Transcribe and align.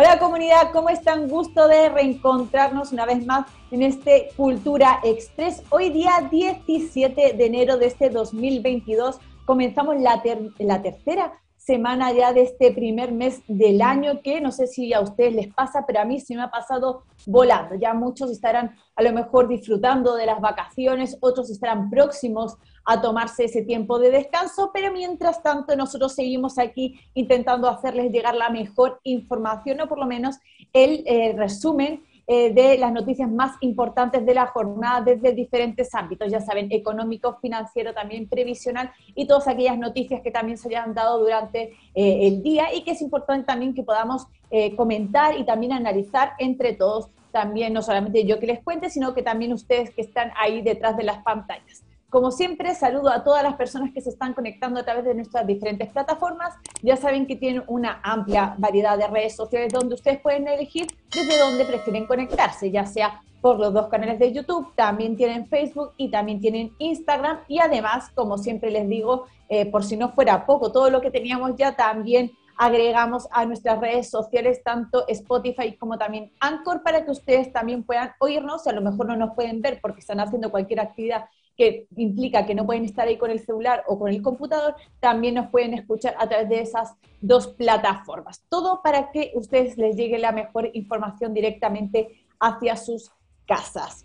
Hola 0.00 0.20
comunidad, 0.20 0.70
¿cómo 0.72 0.90
están? 0.90 1.28
Gusto 1.28 1.66
de 1.66 1.88
reencontrarnos 1.88 2.92
una 2.92 3.04
vez 3.04 3.26
más 3.26 3.46
en 3.72 3.82
este 3.82 4.28
Cultura 4.36 5.00
Express. 5.02 5.64
Hoy 5.70 5.90
día 5.90 6.28
17 6.30 7.32
de 7.32 7.44
enero 7.44 7.78
de 7.78 7.86
este 7.86 8.08
2022 8.08 9.18
comenzamos 9.44 9.96
la, 10.00 10.22
la 10.58 10.82
tercera 10.82 11.32
semana 11.68 12.14
ya 12.14 12.32
de 12.32 12.44
este 12.44 12.72
primer 12.72 13.12
mes 13.12 13.42
del 13.46 13.82
año 13.82 14.22
que 14.22 14.40
no 14.40 14.52
sé 14.52 14.66
si 14.66 14.94
a 14.94 15.02
ustedes 15.02 15.34
les 15.34 15.48
pasa, 15.52 15.84
pero 15.86 16.00
a 16.00 16.06
mí 16.06 16.18
sí 16.18 16.34
me 16.34 16.40
ha 16.40 16.50
pasado 16.50 17.02
volando. 17.26 17.74
Ya 17.74 17.92
muchos 17.92 18.30
estarán 18.30 18.74
a 18.96 19.02
lo 19.02 19.12
mejor 19.12 19.48
disfrutando 19.48 20.16
de 20.16 20.24
las 20.24 20.40
vacaciones, 20.40 21.18
otros 21.20 21.50
estarán 21.50 21.90
próximos 21.90 22.56
a 22.86 23.02
tomarse 23.02 23.44
ese 23.44 23.60
tiempo 23.64 23.98
de 23.98 24.10
descanso, 24.10 24.70
pero 24.72 24.90
mientras 24.90 25.42
tanto 25.42 25.76
nosotros 25.76 26.14
seguimos 26.14 26.58
aquí 26.58 26.98
intentando 27.12 27.68
hacerles 27.68 28.12
llegar 28.12 28.34
la 28.34 28.48
mejor 28.48 28.98
información 29.02 29.82
o 29.82 29.88
por 29.88 29.98
lo 29.98 30.06
menos 30.06 30.36
el 30.72 31.02
eh, 31.04 31.34
resumen 31.36 32.02
eh, 32.30 32.52
de 32.52 32.76
las 32.76 32.92
noticias 32.92 33.30
más 33.30 33.56
importantes 33.62 34.26
de 34.26 34.34
la 34.34 34.48
jornada 34.48 35.00
desde 35.00 35.32
diferentes 35.32 35.94
ámbitos, 35.94 36.30
ya 36.30 36.42
saben, 36.42 36.70
económico, 36.70 37.38
financiero, 37.40 37.94
también 37.94 38.28
previsional 38.28 38.92
y 39.14 39.26
todas 39.26 39.48
aquellas 39.48 39.78
noticias 39.78 40.20
que 40.20 40.30
también 40.30 40.58
se 40.58 40.68
hayan 40.68 40.92
dado 40.92 41.20
durante 41.20 41.72
eh, 41.94 42.28
el 42.28 42.42
día 42.42 42.74
y 42.74 42.84
que 42.84 42.90
es 42.90 43.00
importante 43.00 43.46
también 43.46 43.72
que 43.72 43.82
podamos 43.82 44.26
eh, 44.50 44.76
comentar 44.76 45.38
y 45.38 45.46
también 45.46 45.72
analizar 45.72 46.32
entre 46.38 46.74
todos, 46.74 47.08
también 47.32 47.72
no 47.72 47.80
solamente 47.80 48.26
yo 48.26 48.38
que 48.38 48.46
les 48.46 48.62
cuente, 48.62 48.90
sino 48.90 49.14
que 49.14 49.22
también 49.22 49.54
ustedes 49.54 49.88
que 49.94 50.02
están 50.02 50.30
ahí 50.36 50.60
detrás 50.60 50.98
de 50.98 51.04
las 51.04 51.22
pantallas. 51.22 51.82
Como 52.10 52.30
siempre, 52.30 52.74
saludo 52.74 53.10
a 53.10 53.22
todas 53.22 53.42
las 53.42 53.56
personas 53.56 53.92
que 53.92 54.00
se 54.00 54.08
están 54.08 54.32
conectando 54.32 54.80
a 54.80 54.82
través 54.82 55.04
de 55.04 55.14
nuestras 55.14 55.46
diferentes 55.46 55.90
plataformas. 55.90 56.54
Ya 56.82 56.96
saben 56.96 57.26
que 57.26 57.36
tienen 57.36 57.64
una 57.66 58.00
amplia 58.02 58.54
variedad 58.56 58.96
de 58.96 59.06
redes 59.08 59.36
sociales 59.36 59.70
donde 59.70 59.94
ustedes 59.94 60.18
pueden 60.18 60.48
elegir 60.48 60.86
desde 61.10 61.38
dónde 61.38 61.66
prefieren 61.66 62.06
conectarse, 62.06 62.70
ya 62.70 62.86
sea 62.86 63.20
por 63.42 63.58
los 63.58 63.74
dos 63.74 63.88
canales 63.88 64.18
de 64.18 64.32
YouTube, 64.32 64.74
también 64.74 65.16
tienen 65.16 65.46
Facebook 65.46 65.92
y 65.98 66.10
también 66.10 66.40
tienen 66.40 66.72
Instagram. 66.78 67.40
Y 67.46 67.58
además, 67.58 68.08
como 68.14 68.38
siempre 68.38 68.70
les 68.70 68.88
digo, 68.88 69.26
eh, 69.50 69.66
por 69.66 69.84
si 69.84 69.98
no 69.98 70.12
fuera 70.12 70.46
poco, 70.46 70.72
todo 70.72 70.88
lo 70.88 71.02
que 71.02 71.10
teníamos 71.10 71.56
ya 71.56 71.76
también 71.76 72.32
agregamos 72.56 73.28
a 73.30 73.44
nuestras 73.44 73.80
redes 73.80 74.08
sociales, 74.08 74.62
tanto 74.64 75.06
Spotify 75.08 75.76
como 75.76 75.98
también 75.98 76.32
Anchor, 76.40 76.82
para 76.82 77.04
que 77.04 77.10
ustedes 77.10 77.52
también 77.52 77.84
puedan 77.84 78.12
oírnos. 78.18 78.66
A 78.66 78.72
lo 78.72 78.80
mejor 78.80 79.06
no 79.06 79.16
nos 79.16 79.34
pueden 79.34 79.60
ver 79.60 79.78
porque 79.82 80.00
están 80.00 80.20
haciendo 80.20 80.50
cualquier 80.50 80.80
actividad 80.80 81.26
que 81.58 81.88
implica 81.96 82.46
que 82.46 82.54
no 82.54 82.64
pueden 82.64 82.84
estar 82.84 83.08
ahí 83.08 83.18
con 83.18 83.32
el 83.32 83.40
celular 83.40 83.82
o 83.88 83.98
con 83.98 84.08
el 84.08 84.22
computador, 84.22 84.76
también 85.00 85.34
nos 85.34 85.50
pueden 85.50 85.74
escuchar 85.74 86.14
a 86.16 86.28
través 86.28 86.48
de 86.48 86.60
esas 86.60 86.94
dos 87.20 87.48
plataformas. 87.48 88.44
Todo 88.48 88.80
para 88.80 89.10
que 89.10 89.32
ustedes 89.34 89.76
les 89.76 89.96
llegue 89.96 90.18
la 90.18 90.30
mejor 90.30 90.70
información 90.72 91.34
directamente 91.34 92.24
hacia 92.38 92.76
sus 92.76 93.10
casas. 93.44 94.04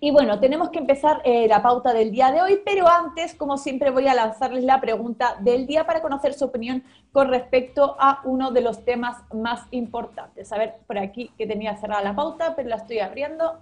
Y 0.00 0.10
bueno, 0.10 0.40
tenemos 0.40 0.70
que 0.70 0.78
empezar 0.78 1.22
eh, 1.24 1.46
la 1.48 1.62
pauta 1.62 1.94
del 1.94 2.10
día 2.10 2.30
de 2.30 2.42
hoy, 2.42 2.60
pero 2.64 2.86
antes, 2.86 3.34
como 3.34 3.56
siempre, 3.56 3.90
voy 3.90 4.08
a 4.08 4.14
lanzarles 4.14 4.64
la 4.64 4.80
pregunta 4.80 5.36
del 5.40 5.66
día 5.66 5.86
para 5.86 6.02
conocer 6.02 6.34
su 6.34 6.46
opinión 6.46 6.82
con 7.12 7.28
respecto 7.28 7.96
a 7.98 8.20
uno 8.24 8.50
de 8.50 8.60
los 8.60 8.84
temas 8.84 9.22
más 9.32 9.66
importantes. 9.70 10.52
A 10.52 10.58
ver, 10.58 10.74
por 10.86 10.98
aquí 10.98 11.30
que 11.38 11.46
tenía 11.46 11.76
cerrada 11.76 12.02
la 12.02 12.14
pauta, 12.14 12.54
pero 12.56 12.68
la 12.68 12.76
estoy 12.76 12.98
abriendo 12.98 13.58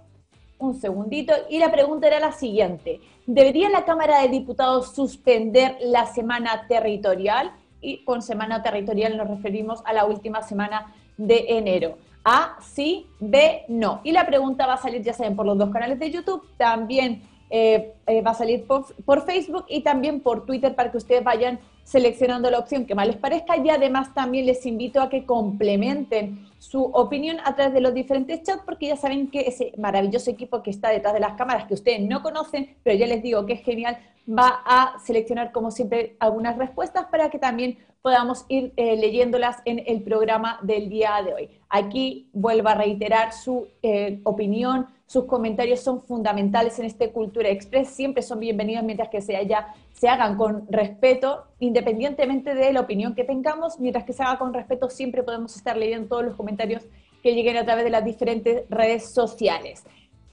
un 0.59 0.73
segundito. 0.75 1.33
Y 1.49 1.59
la 1.59 1.71
pregunta 1.71 2.07
era 2.07 2.19
la 2.19 2.31
siguiente. 2.31 3.01
¿Debería 3.25 3.69
la 3.69 3.85
Cámara 3.85 4.21
de 4.21 4.29
Diputados 4.29 4.93
suspender 4.93 5.77
la 5.81 6.05
semana 6.05 6.67
territorial? 6.67 7.51
Y 7.81 8.03
con 8.03 8.21
semana 8.21 8.63
territorial 8.63 9.17
nos 9.17 9.27
referimos 9.27 9.81
a 9.85 9.93
la 9.93 10.05
última 10.05 10.41
semana 10.41 10.93
de 11.17 11.45
enero. 11.49 11.97
A, 12.23 12.57
sí, 12.61 13.07
B, 13.19 13.65
no. 13.67 14.01
Y 14.03 14.11
la 14.11 14.25
pregunta 14.25 14.65
va 14.65 14.73
a 14.73 14.77
salir, 14.77 15.03
ya 15.03 15.13
saben, 15.13 15.35
por 15.35 15.45
los 15.45 15.57
dos 15.57 15.69
canales 15.69 15.99
de 15.99 16.09
YouTube, 16.09 16.43
también 16.57 17.21
eh, 17.51 17.93
eh, 18.07 18.21
va 18.23 18.31
a 18.31 18.33
salir 18.33 18.65
por, 18.65 18.95
por, 19.03 19.23
Facebook 19.25 19.65
y 19.69 19.81
también 19.81 20.19
por 20.21 20.45
Twitter 20.47 20.73
para 20.73 20.89
que 20.89 20.97
ustedes 20.97 21.23
vayan 21.23 21.59
seleccionando 21.85 22.49
la 22.49 22.59
opción 22.59 22.85
que 22.85 22.95
más 22.95 23.07
les 23.07 23.15
parezca 23.15 23.55
y 23.55 23.69
además 23.69 24.13
también 24.13 24.47
les 24.47 24.65
invito 24.65 24.99
a 25.01 25.07
que 25.07 25.23
complementen 25.25 26.49
su 26.57 26.83
opinión 26.83 27.37
a 27.45 27.55
través 27.55 27.73
de 27.75 27.79
los 27.79 27.93
diferentes 27.93 28.41
chats 28.41 28.63
porque 28.65 28.87
ya 28.87 28.97
saben 28.97 29.29
que 29.29 29.41
ese 29.41 29.71
maravilloso 29.77 30.31
equipo 30.31 30.63
que 30.63 30.71
está 30.71 30.89
detrás 30.89 31.13
de 31.13 31.19
las 31.19 31.33
cámaras 31.33 31.65
que 31.67 31.75
ustedes 31.75 32.01
no 32.01 32.23
conocen, 32.23 32.75
pero 32.83 32.97
ya 32.97 33.05
les 33.05 33.21
digo 33.21 33.45
que 33.45 33.53
es 33.53 33.61
genial, 33.61 33.99
va 34.27 34.63
a 34.65 34.97
seleccionar 35.05 35.51
como 35.51 35.69
siempre 35.69 36.15
algunas 36.19 36.57
respuestas 36.57 37.05
para 37.05 37.29
que 37.29 37.37
también 37.37 37.77
podamos 38.01 38.45
ir 38.49 38.73
eh, 38.77 38.97
leyéndolas 38.97 39.57
en 39.65 39.83
el 39.85 40.01
programa 40.01 40.59
del 40.63 40.89
día 40.89 41.21
de 41.23 41.33
hoy. 41.33 41.49
Aquí 41.69 42.29
vuelvo 42.33 42.69
a 42.69 42.75
reiterar 42.75 43.31
su 43.31 43.67
eh, 43.83 44.19
opinión, 44.23 44.87
sus 45.07 45.25
comentarios 45.25 45.81
son 45.81 46.01
fundamentales 46.01 46.79
en 46.79 46.85
este 46.85 47.11
Cultura 47.11 47.49
Express, 47.49 47.89
siempre 47.89 48.23
son 48.23 48.39
bienvenidos 48.39 48.83
mientras 48.83 49.09
que 49.09 49.21
se, 49.21 49.35
haya, 49.35 49.67
se 49.93 50.09
hagan 50.09 50.35
con 50.35 50.65
respeto, 50.69 51.45
independientemente 51.59 52.55
de 52.55 52.73
la 52.73 52.81
opinión 52.81 53.13
que 53.13 53.23
tengamos, 53.23 53.79
mientras 53.79 54.03
que 54.03 54.13
se 54.13 54.23
haga 54.23 54.39
con 54.39 54.53
respeto 54.53 54.89
siempre 54.89 55.23
podemos 55.23 55.55
estar 55.55 55.77
leyendo 55.77 56.07
todos 56.07 56.25
los 56.25 56.35
comentarios 56.35 56.83
que 57.21 57.33
lleguen 57.33 57.57
a 57.57 57.65
través 57.65 57.83
de 57.83 57.89
las 57.91 58.03
diferentes 58.03 58.63
redes 58.69 59.09
sociales. 59.11 59.83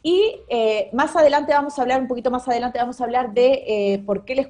Y 0.05 0.41
eh, 0.49 0.91
más 0.93 1.15
adelante 1.15 1.53
vamos 1.53 1.79
a 1.79 1.83
hablar, 1.83 2.01
un 2.01 2.09
poquito 2.09 2.33
más 2.33 2.49
adelante 2.49 2.77
vamos 2.77 3.01
a 3.01 3.05
hablar 3.05 3.33
de 3.35 3.63
eh, 3.67 4.03
por 4.05 4.25
qué 4.25 4.35
les, 4.35 4.49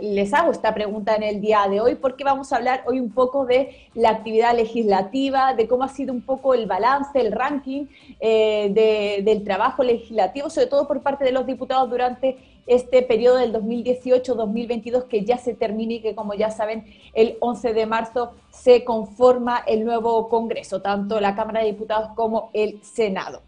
les 0.00 0.32
hago 0.32 0.50
esta 0.50 0.72
pregunta 0.72 1.14
en 1.14 1.22
el 1.24 1.42
día 1.42 1.68
de 1.68 1.80
hoy, 1.80 1.96
porque 1.96 2.24
vamos 2.24 2.52
a 2.52 2.56
hablar 2.56 2.84
hoy 2.86 2.98
un 2.98 3.12
poco 3.12 3.44
de 3.44 3.76
la 3.94 4.08
actividad 4.08 4.56
legislativa, 4.56 5.52
de 5.52 5.68
cómo 5.68 5.84
ha 5.84 5.88
sido 5.88 6.14
un 6.14 6.22
poco 6.22 6.54
el 6.54 6.64
balance, 6.66 7.20
el 7.20 7.32
ranking 7.32 7.84
eh, 8.18 9.20
del 9.22 9.44
trabajo 9.44 9.82
legislativo, 9.82 10.48
sobre 10.48 10.68
todo 10.68 10.88
por 10.88 11.02
parte 11.02 11.22
de 11.22 11.32
los 11.32 11.44
diputados 11.44 11.90
durante 11.90 12.38
este 12.66 13.02
periodo 13.02 13.36
del 13.36 13.52
2018-2022 13.52 15.04
que 15.04 15.24
ya 15.24 15.36
se 15.36 15.52
termina 15.52 15.94
y 15.94 16.00
que 16.00 16.14
como 16.14 16.32
ya 16.32 16.50
saben 16.50 16.86
el 17.12 17.36
11 17.40 17.74
de 17.74 17.86
marzo 17.86 18.32
se 18.50 18.84
conforma 18.84 19.62
el 19.66 19.84
nuevo 19.84 20.28
Congreso, 20.30 20.80
tanto 20.80 21.20
la 21.20 21.34
Cámara 21.34 21.60
de 21.60 21.66
Diputados 21.66 22.10
como 22.14 22.50
el 22.54 22.82
Senado. 22.82 23.47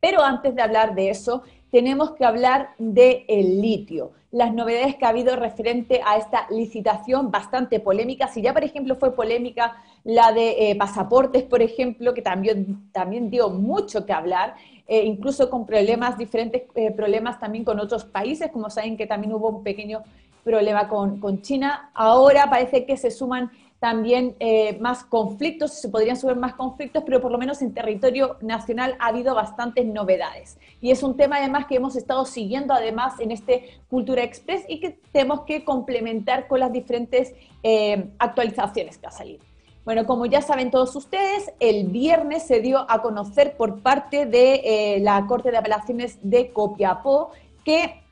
Pero 0.00 0.22
antes 0.22 0.54
de 0.54 0.62
hablar 0.62 0.94
de 0.94 1.10
eso, 1.10 1.42
tenemos 1.70 2.12
que 2.12 2.24
hablar 2.24 2.70
del 2.78 3.24
el 3.28 3.60
litio, 3.60 4.12
las 4.30 4.52
novedades 4.52 4.96
que 4.96 5.04
ha 5.04 5.08
habido 5.08 5.36
referente 5.36 6.00
a 6.06 6.16
esta 6.16 6.46
licitación 6.50 7.30
bastante 7.30 7.80
polémica. 7.80 8.28
Si 8.28 8.42
ya, 8.42 8.52
por 8.52 8.62
ejemplo, 8.62 8.94
fue 8.94 9.14
polémica 9.14 9.76
la 10.04 10.32
de 10.32 10.70
eh, 10.70 10.76
pasaportes, 10.76 11.42
por 11.42 11.62
ejemplo, 11.62 12.14
que 12.14 12.22
también, 12.22 12.90
también 12.92 13.30
dio 13.30 13.50
mucho 13.50 14.06
que 14.06 14.12
hablar, 14.12 14.54
eh, 14.86 15.02
incluso 15.04 15.50
con 15.50 15.66
problemas, 15.66 16.16
diferentes 16.16 16.62
eh, 16.74 16.90
problemas 16.92 17.40
también 17.40 17.64
con 17.64 17.80
otros 17.80 18.04
países, 18.04 18.50
como 18.50 18.70
saben 18.70 18.96
que 18.96 19.06
también 19.06 19.32
hubo 19.32 19.48
un 19.48 19.62
pequeño 19.62 20.02
problema 20.44 20.88
con, 20.88 21.20
con 21.20 21.42
China. 21.42 21.90
Ahora 21.94 22.48
parece 22.48 22.86
que 22.86 22.96
se 22.96 23.10
suman 23.10 23.50
también 23.80 24.34
eh, 24.40 24.76
más 24.80 25.04
conflictos, 25.04 25.74
se 25.74 25.88
podrían 25.88 26.16
subir 26.16 26.36
más 26.36 26.54
conflictos, 26.54 27.04
pero 27.06 27.20
por 27.20 27.30
lo 27.30 27.38
menos 27.38 27.62
en 27.62 27.72
territorio 27.72 28.36
nacional 28.40 28.96
ha 28.98 29.06
habido 29.08 29.34
bastantes 29.34 29.86
novedades. 29.86 30.58
Y 30.80 30.90
es 30.90 31.02
un 31.02 31.16
tema 31.16 31.36
además 31.36 31.66
que 31.66 31.76
hemos 31.76 31.94
estado 31.94 32.24
siguiendo 32.24 32.74
además 32.74 33.20
en 33.20 33.30
este 33.30 33.80
Cultura 33.88 34.22
Express 34.24 34.64
y 34.68 34.80
que 34.80 34.98
tenemos 35.12 35.42
que 35.42 35.64
complementar 35.64 36.48
con 36.48 36.60
las 36.60 36.72
diferentes 36.72 37.34
eh, 37.62 38.08
actualizaciones 38.18 38.98
que 38.98 39.06
ha 39.06 39.12
salido. 39.12 39.44
Bueno, 39.84 40.06
como 40.06 40.26
ya 40.26 40.42
saben 40.42 40.70
todos 40.70 40.94
ustedes, 40.96 41.50
el 41.60 41.86
viernes 41.86 42.42
se 42.46 42.60
dio 42.60 42.84
a 42.90 43.00
conocer 43.00 43.56
por 43.56 43.80
parte 43.80 44.26
de 44.26 44.60
eh, 44.64 45.00
la 45.00 45.24
Corte 45.26 45.50
de 45.50 45.56
Apelaciones 45.56 46.18
de 46.20 46.52
Copiapó 46.52 47.30
que 47.64 48.02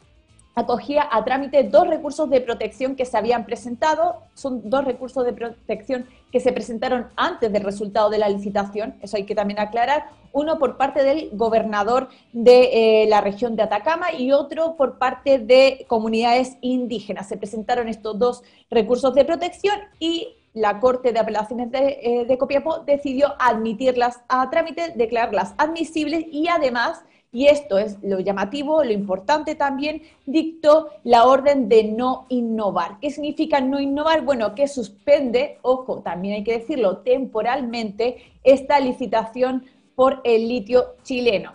acogía 0.56 1.06
a 1.12 1.22
trámite 1.22 1.64
dos 1.64 1.86
recursos 1.86 2.30
de 2.30 2.40
protección 2.40 2.96
que 2.96 3.04
se 3.04 3.16
habían 3.18 3.44
presentado. 3.44 4.22
Son 4.32 4.68
dos 4.70 4.86
recursos 4.86 5.24
de 5.26 5.34
protección 5.34 6.06
que 6.32 6.40
se 6.40 6.50
presentaron 6.50 7.08
antes 7.14 7.52
del 7.52 7.62
resultado 7.62 8.08
de 8.08 8.16
la 8.16 8.30
licitación, 8.30 8.94
eso 9.02 9.18
hay 9.18 9.24
que 9.24 9.34
también 9.34 9.60
aclarar. 9.60 10.06
Uno 10.32 10.58
por 10.58 10.78
parte 10.78 11.02
del 11.02 11.28
gobernador 11.32 12.08
de 12.32 13.02
eh, 13.02 13.06
la 13.06 13.20
región 13.20 13.54
de 13.54 13.64
Atacama 13.64 14.12
y 14.12 14.32
otro 14.32 14.76
por 14.76 14.98
parte 14.98 15.38
de 15.38 15.84
comunidades 15.88 16.56
indígenas. 16.62 17.28
Se 17.28 17.36
presentaron 17.36 17.88
estos 17.88 18.18
dos 18.18 18.42
recursos 18.70 19.14
de 19.14 19.26
protección 19.26 19.78
y 19.98 20.36
la 20.54 20.80
Corte 20.80 21.12
de 21.12 21.18
Apelaciones 21.18 21.70
de, 21.70 22.00
eh, 22.02 22.24
de 22.26 22.38
Copiapó 22.38 22.78
decidió 22.78 23.34
admitirlas 23.38 24.20
a 24.28 24.48
trámite, 24.48 24.94
declararlas 24.96 25.54
admisibles 25.58 26.24
y 26.30 26.48
además 26.48 27.02
y 27.36 27.48
esto 27.48 27.76
es 27.76 27.98
lo 28.02 28.18
llamativo, 28.18 28.82
lo 28.82 28.92
importante 28.92 29.54
también, 29.54 30.00
dictó 30.24 30.88
la 31.04 31.26
orden 31.26 31.68
de 31.68 31.84
no 31.84 32.24
innovar. 32.30 32.98
¿Qué 32.98 33.10
significa 33.10 33.60
no 33.60 33.78
innovar? 33.78 34.24
Bueno, 34.24 34.54
que 34.54 34.66
suspende, 34.66 35.58
ojo, 35.60 36.00
también 36.00 36.36
hay 36.36 36.44
que 36.44 36.60
decirlo 36.60 37.00
temporalmente, 37.02 38.32
esta 38.42 38.80
licitación 38.80 39.66
por 39.94 40.22
el 40.24 40.48
litio 40.48 40.94
chileno. 41.02 41.52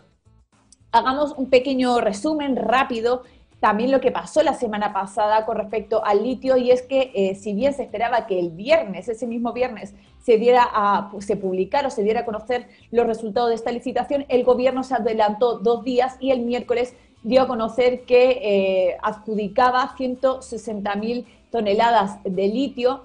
Hagamos 0.91 1.33
un 1.35 1.49
pequeño 1.49 1.99
resumen 1.99 2.57
rápido 2.57 3.23
también 3.61 3.91
lo 3.91 4.01
que 4.01 4.11
pasó 4.11 4.41
la 4.41 4.55
semana 4.55 4.91
pasada 4.91 5.45
con 5.45 5.55
respecto 5.55 6.03
al 6.03 6.23
litio 6.23 6.57
y 6.57 6.71
es 6.71 6.81
que 6.81 7.11
eh, 7.13 7.35
si 7.35 7.53
bien 7.53 7.73
se 7.73 7.83
esperaba 7.83 8.25
que 8.25 8.39
el 8.39 8.49
viernes, 8.49 9.07
ese 9.07 9.27
mismo 9.27 9.53
viernes, 9.53 9.93
se 10.19 10.37
diera 10.37 10.67
a, 10.73 11.11
se 11.19 11.37
publicara 11.37 11.87
o 11.87 11.91
se 11.91 12.01
diera 12.01 12.21
a 12.21 12.25
conocer 12.25 12.67
los 12.89 13.05
resultados 13.05 13.49
de 13.49 13.55
esta 13.55 13.71
licitación, 13.71 14.25
el 14.29 14.43
gobierno 14.43 14.83
se 14.83 14.95
adelantó 14.95 15.59
dos 15.59 15.83
días 15.83 16.17
y 16.19 16.31
el 16.31 16.41
miércoles 16.41 16.95
dio 17.21 17.43
a 17.43 17.47
conocer 17.47 18.01
que 18.01 18.39
eh, 18.41 18.97
adjudicaba 19.03 19.95
160.000 19.95 21.25
toneladas 21.51 22.17
de 22.23 22.47
litio 22.47 23.03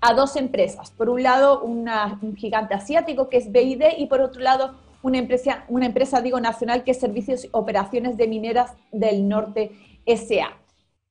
a 0.00 0.14
dos 0.14 0.36
empresas. 0.36 0.92
Por 0.92 1.08
un 1.10 1.24
lado, 1.24 1.62
un 1.62 2.36
gigante 2.36 2.74
asiático 2.74 3.28
que 3.28 3.38
es 3.38 3.50
BID 3.50 3.82
y 3.98 4.06
por 4.06 4.20
otro 4.20 4.42
lado, 4.42 4.74
una 5.06 5.18
empresa, 5.18 5.64
una 5.68 5.86
empresa 5.86 6.20
digo, 6.20 6.40
nacional 6.40 6.82
que 6.82 6.90
es 6.90 6.98
Servicios 6.98 7.44
y 7.44 7.48
Operaciones 7.52 8.16
de 8.16 8.26
Mineras 8.26 8.72
del 8.90 9.28
Norte 9.28 9.70
SA. 10.04 10.58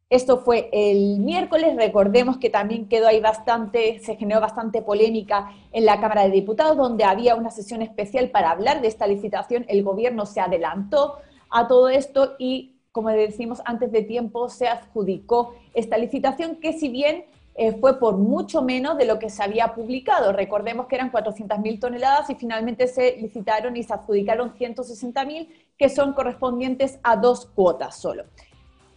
Esto 0.09 0.39
fue 0.39 0.69
el 0.73 1.19
miércoles, 1.19 1.77
recordemos 1.77 2.37
que 2.37 2.49
también 2.49 2.89
quedó 2.89 3.07
ahí 3.07 3.21
bastante, 3.21 3.99
se 3.99 4.17
generó 4.17 4.41
bastante 4.41 4.81
polémica 4.81 5.49
en 5.71 5.85
la 5.85 6.01
Cámara 6.01 6.23
de 6.23 6.31
Diputados, 6.31 6.75
donde 6.75 7.05
había 7.05 7.35
una 7.35 7.51
sesión 7.51 7.81
especial 7.81 8.31
para 8.31 8.51
hablar 8.51 8.81
de 8.81 8.89
esta 8.89 9.07
licitación. 9.07 9.65
El 9.69 9.81
gobierno 9.81 10.25
se 10.25 10.41
adelantó 10.41 11.15
a 11.49 11.69
todo 11.69 11.87
esto 11.87 12.33
y, 12.37 12.75
como 12.91 13.09
decimos 13.11 13.61
antes 13.63 13.93
de 13.93 14.01
tiempo, 14.01 14.49
se 14.49 14.67
adjudicó 14.67 15.55
esta 15.73 15.97
licitación 15.97 16.57
que 16.57 16.73
si 16.73 16.89
bien 16.89 17.23
eh, 17.57 17.71
fue 17.79 17.99
por 17.99 18.17
mucho 18.17 18.61
menos 18.61 18.97
de 18.97 19.05
lo 19.05 19.17
que 19.17 19.29
se 19.29 19.41
había 19.41 19.73
publicado. 19.73 20.33
Recordemos 20.33 20.87
que 20.87 20.95
eran 20.95 21.11
400.000 21.11 21.79
toneladas 21.79 22.29
y 22.29 22.35
finalmente 22.35 22.87
se 22.87 23.15
licitaron 23.15 23.77
y 23.77 23.83
se 23.83 23.93
adjudicaron 23.93 24.53
160.000, 24.53 25.47
que 25.77 25.87
son 25.87 26.13
correspondientes 26.13 26.99
a 27.01 27.15
dos 27.15 27.45
cuotas 27.45 27.95
solo. 27.95 28.25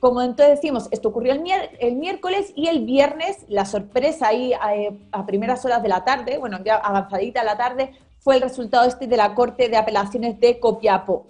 Como 0.00 0.22
entonces 0.22 0.56
decimos, 0.56 0.88
esto 0.90 1.08
ocurrió 1.08 1.32
el, 1.32 1.42
el 1.78 1.96
miércoles 1.96 2.52
y 2.56 2.66
el 2.66 2.84
viernes, 2.84 3.44
la 3.48 3.64
sorpresa 3.64 4.28
ahí 4.28 4.52
eh, 4.52 4.98
a, 5.12 5.26
primeras 5.26 5.64
horas 5.64 5.82
de 5.82 5.88
la 5.88 6.04
tarde, 6.04 6.38
bueno, 6.38 6.58
ya 6.64 6.76
avanzadita 6.76 7.44
la 7.44 7.56
tarde, 7.56 7.92
fue 8.18 8.36
el 8.36 8.42
resultado 8.42 8.86
este 8.86 9.06
de 9.06 9.16
la 9.16 9.34
Corte 9.34 9.68
de 9.68 9.76
Apelaciones 9.76 10.38
de 10.40 10.58
Copiapó. 10.58 11.26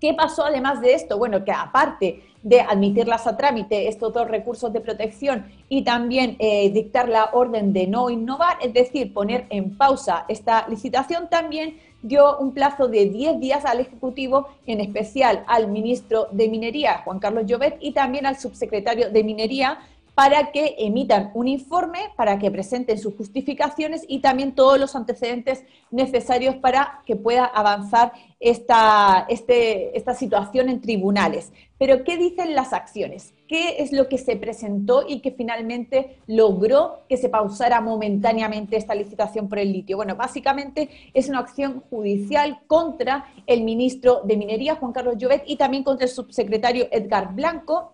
¿Qué 0.00 0.14
pasó 0.14 0.44
además 0.44 0.80
de 0.80 0.94
esto? 0.94 1.18
Bueno, 1.18 1.44
que 1.44 1.52
aparte 1.52 2.22
de 2.42 2.60
admitirlas 2.60 3.26
a 3.26 3.36
trámite 3.36 3.88
estos 3.88 4.12
dos 4.12 4.28
recursos 4.28 4.72
de 4.72 4.80
protección 4.80 5.46
y 5.68 5.82
también 5.82 6.36
eh, 6.38 6.70
dictar 6.70 7.08
la 7.08 7.30
orden 7.32 7.72
de 7.72 7.88
no 7.88 8.08
innovar, 8.08 8.58
es 8.62 8.72
decir, 8.72 9.12
poner 9.12 9.46
en 9.50 9.76
pausa 9.76 10.24
esta 10.28 10.66
licitación, 10.68 11.28
también 11.28 11.78
dio 12.00 12.38
un 12.38 12.52
plazo 12.52 12.86
de 12.86 13.06
10 13.06 13.40
días 13.40 13.64
al 13.64 13.80
Ejecutivo, 13.80 14.48
en 14.66 14.80
especial 14.80 15.44
al 15.48 15.68
ministro 15.68 16.28
de 16.30 16.48
Minería, 16.48 17.02
Juan 17.04 17.18
Carlos 17.18 17.46
Llobet, 17.46 17.76
y 17.80 17.90
también 17.92 18.24
al 18.24 18.38
subsecretario 18.38 19.10
de 19.10 19.24
Minería, 19.24 19.80
para 20.18 20.50
que 20.50 20.74
emitan 20.80 21.30
un 21.34 21.46
informe, 21.46 22.00
para 22.16 22.40
que 22.40 22.50
presenten 22.50 22.98
sus 22.98 23.14
justificaciones 23.14 24.04
y 24.08 24.18
también 24.18 24.52
todos 24.52 24.76
los 24.76 24.96
antecedentes 24.96 25.62
necesarios 25.92 26.56
para 26.56 27.02
que 27.06 27.14
pueda 27.14 27.44
avanzar 27.44 28.10
esta, 28.40 29.26
este, 29.28 29.96
esta 29.96 30.14
situación 30.14 30.70
en 30.70 30.80
tribunales. 30.80 31.52
Pero, 31.78 32.02
¿qué 32.02 32.16
dicen 32.16 32.56
las 32.56 32.72
acciones? 32.72 33.32
¿Qué 33.46 33.76
es 33.78 33.92
lo 33.92 34.08
que 34.08 34.18
se 34.18 34.34
presentó 34.34 35.04
y 35.06 35.20
que 35.20 35.30
finalmente 35.30 36.18
logró 36.26 37.04
que 37.08 37.16
se 37.16 37.28
pausara 37.28 37.80
momentáneamente 37.80 38.76
esta 38.76 38.96
licitación 38.96 39.48
por 39.48 39.60
el 39.60 39.72
litio? 39.72 39.98
Bueno, 39.98 40.16
básicamente 40.16 40.88
es 41.14 41.28
una 41.28 41.38
acción 41.38 41.84
judicial 41.90 42.58
contra 42.66 43.26
el 43.46 43.62
ministro 43.62 44.22
de 44.24 44.36
Minería, 44.36 44.74
Juan 44.74 44.90
Carlos 44.90 45.14
Llobet, 45.16 45.44
y 45.46 45.54
también 45.54 45.84
contra 45.84 46.06
el 46.06 46.10
subsecretario 46.10 46.88
Edgar 46.90 47.36
Blanco, 47.36 47.92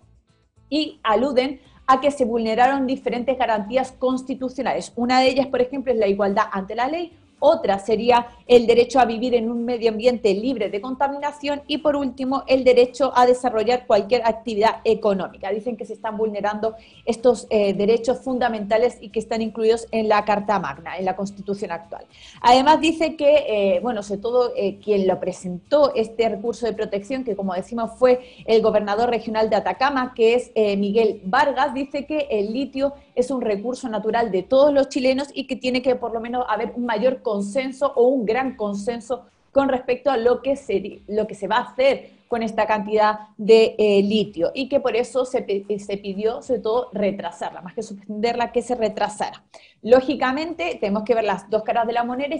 y 0.70 0.98
aluden 1.02 1.60
a 1.86 2.00
que 2.00 2.10
se 2.10 2.24
vulneraron 2.24 2.86
diferentes 2.86 3.36
garantías 3.36 3.92
constitucionales. 3.92 4.92
Una 4.96 5.20
de 5.20 5.28
ellas, 5.28 5.46
por 5.48 5.60
ejemplo, 5.60 5.92
es 5.92 5.98
la 5.98 6.06
igualdad 6.06 6.44
ante 6.50 6.74
la 6.74 6.88
ley, 6.88 7.12
otra 7.38 7.78
sería 7.78 8.26
el 8.46 8.66
derecho 8.66 9.00
a 9.00 9.04
vivir 9.04 9.34
en 9.34 9.50
un 9.50 9.64
medio 9.64 9.90
ambiente 9.90 10.32
libre 10.34 10.70
de 10.70 10.80
contaminación 10.80 11.62
y 11.66 11.78
por 11.78 11.96
último 11.96 12.44
el 12.46 12.64
derecho 12.64 13.12
a 13.14 13.26
desarrollar 13.26 13.86
cualquier 13.86 14.22
actividad 14.24 14.76
económica. 14.84 15.50
Dicen 15.50 15.76
que 15.76 15.86
se 15.86 15.94
están 15.94 16.16
vulnerando 16.16 16.74
estos 17.06 17.46
eh, 17.50 17.72
derechos 17.74 18.20
fundamentales 18.20 18.98
y 19.00 19.10
que 19.10 19.18
están 19.18 19.42
incluidos 19.42 19.86
en 19.90 20.08
la 20.08 20.24
Carta 20.24 20.58
Magna, 20.58 20.96
en 20.96 21.04
la 21.04 21.16
Constitución 21.16 21.70
actual. 21.70 22.04
Además 22.40 22.80
dice 22.80 23.16
que, 23.16 23.44
eh, 23.76 23.80
bueno, 23.80 24.02
sobre 24.02 24.20
todo 24.20 24.52
eh, 24.56 24.78
quien 24.82 25.06
lo 25.06 25.20
presentó 25.20 25.94
este 25.94 26.28
recurso 26.28 26.66
de 26.66 26.72
protección, 26.72 27.24
que 27.24 27.36
como 27.36 27.54
decimos 27.54 27.92
fue 27.98 28.20
el 28.46 28.62
gobernador 28.62 29.10
regional 29.10 29.50
de 29.50 29.56
Atacama, 29.56 30.12
que 30.14 30.34
es 30.34 30.52
Miguel 30.78 31.20
Vargas, 31.24 31.74
dice 31.74 32.06
que 32.06 32.26
el 32.30 32.52
litio 32.52 32.94
es 33.14 33.30
un 33.30 33.40
recurso 33.40 33.88
natural 33.88 34.30
de 34.30 34.42
todos 34.42 34.72
los 34.72 34.88
chilenos 34.88 35.28
y 35.32 35.46
que 35.46 35.56
tiene 35.56 35.82
que 35.82 35.94
por 35.94 36.12
lo 36.12 36.20
menos 36.20 36.44
haber 36.48 36.72
un 36.76 36.84
mayor 36.86 37.22
consenso 37.22 37.92
o 37.94 38.08
un 38.08 38.26
gran 38.26 38.56
consenso 38.56 39.26
con 39.52 39.68
respecto 39.68 40.10
a 40.10 40.16
lo 40.16 40.42
que 40.42 40.56
se, 40.56 41.00
lo 41.06 41.26
que 41.26 41.34
se 41.34 41.46
va 41.46 41.58
a 41.58 41.70
hacer 41.70 42.10
con 42.26 42.42
esta 42.42 42.66
cantidad 42.66 43.28
de 43.36 43.76
eh, 43.78 44.02
litio 44.02 44.50
y 44.52 44.68
que 44.68 44.80
por 44.80 44.96
eso 44.96 45.24
se, 45.24 45.64
se, 45.78 45.96
pidió 45.98 46.42
sobre 46.42 46.60
todo 46.60 46.90
retrasarla, 46.92 47.60
más 47.60 47.74
que 47.74 47.82
suspenderla, 47.84 48.50
que 48.50 48.62
se 48.62 48.74
retrasara. 48.74 49.44
Lógicamente 49.82 50.76
tenemos 50.80 51.04
que 51.04 51.14
ver 51.14 51.22
las 51.22 51.48
dos 51.48 51.62
caras 51.62 51.86
de 51.86 51.92
la 51.92 52.02
moneda, 52.02 52.36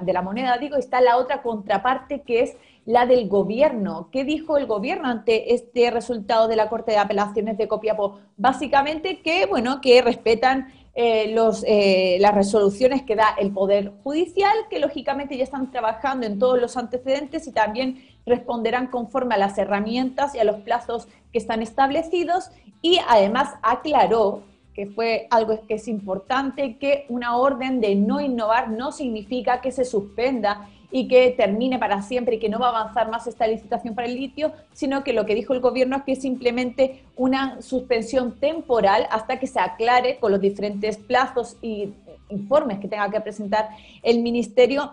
de 0.00 0.12
la 0.12 0.22
moneda 0.22 0.56
digo, 0.56 0.76
está 0.76 1.02
la 1.02 1.18
otra 1.18 1.42
contraparte 1.42 2.22
que 2.22 2.40
es 2.40 2.56
la 2.86 3.06
del 3.06 3.28
gobierno. 3.28 4.08
¿Qué 4.12 4.24
dijo 4.24 4.56
el 4.56 4.66
gobierno 4.66 5.08
ante 5.08 5.54
este 5.54 5.90
resultado 5.90 6.48
de 6.48 6.56
la 6.56 6.68
Corte 6.68 6.92
de 6.92 6.98
Apelaciones 6.98 7.56
de 7.56 7.68
Copiapó? 7.68 8.18
Básicamente 8.36 9.20
que, 9.20 9.46
bueno, 9.46 9.80
que 9.80 10.02
respetan 10.02 10.72
eh, 10.94 11.32
los, 11.34 11.64
eh, 11.66 12.18
las 12.20 12.34
resoluciones 12.34 13.02
que 13.02 13.16
da 13.16 13.34
el 13.38 13.52
Poder 13.52 13.92
Judicial, 14.04 14.54
que 14.70 14.78
lógicamente 14.78 15.36
ya 15.36 15.44
están 15.44 15.70
trabajando 15.70 16.26
en 16.26 16.38
todos 16.38 16.60
los 16.60 16.76
antecedentes 16.76 17.46
y 17.48 17.52
también 17.52 18.04
responderán 18.26 18.88
conforme 18.88 19.34
a 19.34 19.38
las 19.38 19.58
herramientas 19.58 20.34
y 20.34 20.38
a 20.38 20.44
los 20.44 20.56
plazos 20.56 21.08
que 21.32 21.38
están 21.38 21.62
establecidos. 21.62 22.50
Y 22.82 23.00
además 23.08 23.54
aclaró 23.62 24.42
que 24.74 24.86
fue 24.86 25.26
algo 25.30 25.66
que 25.66 25.74
es 25.74 25.88
importante, 25.88 26.76
que 26.78 27.06
una 27.08 27.36
orden 27.36 27.80
de 27.80 27.94
no 27.94 28.20
innovar 28.20 28.70
no 28.70 28.92
significa 28.92 29.60
que 29.60 29.70
se 29.70 29.84
suspenda 29.84 30.68
y 30.96 31.08
que 31.08 31.32
termine 31.32 31.76
para 31.76 32.02
siempre 32.02 32.36
y 32.36 32.38
que 32.38 32.48
no 32.48 32.60
va 32.60 32.68
a 32.68 32.82
avanzar 32.82 33.10
más 33.10 33.26
esta 33.26 33.48
licitación 33.48 33.96
para 33.96 34.06
el 34.06 34.14
litio, 34.14 34.52
sino 34.72 35.02
que 35.02 35.12
lo 35.12 35.26
que 35.26 35.34
dijo 35.34 35.52
el 35.52 35.58
gobierno 35.58 35.96
es 35.96 36.02
que 36.04 36.12
es 36.12 36.22
simplemente 36.22 37.02
una 37.16 37.60
suspensión 37.62 38.38
temporal 38.38 39.08
hasta 39.10 39.40
que 39.40 39.48
se 39.48 39.58
aclare 39.58 40.20
con 40.20 40.30
los 40.30 40.40
diferentes 40.40 40.96
plazos 40.96 41.56
y 41.60 41.92
informes 42.28 42.78
que 42.78 42.86
tenga 42.86 43.10
que 43.10 43.20
presentar 43.20 43.70
el 44.04 44.22
ministerio. 44.22 44.92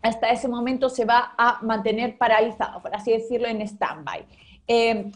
Hasta 0.00 0.30
ese 0.30 0.48
momento 0.48 0.88
se 0.88 1.04
va 1.04 1.34
a 1.36 1.60
mantener 1.60 2.16
paralizado, 2.16 2.80
por 2.80 2.94
así 2.94 3.12
decirlo, 3.12 3.46
en 3.46 3.60
stand-by. 3.60 4.24
Eh, 4.66 5.12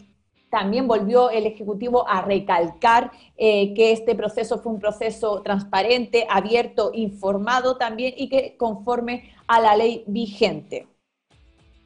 también 0.51 0.87
volvió 0.87 1.31
el 1.31 1.47
Ejecutivo 1.47 2.07
a 2.07 2.21
recalcar 2.21 3.11
eh, 3.37 3.73
que 3.73 3.93
este 3.93 4.13
proceso 4.13 4.59
fue 4.59 4.73
un 4.73 4.79
proceso 4.79 5.41
transparente, 5.41 6.27
abierto, 6.29 6.91
informado 6.93 7.77
también 7.77 8.13
y 8.17 8.29
que 8.29 8.55
conforme 8.57 9.31
a 9.47 9.59
la 9.61 9.75
ley 9.75 10.03
vigente. 10.05 10.90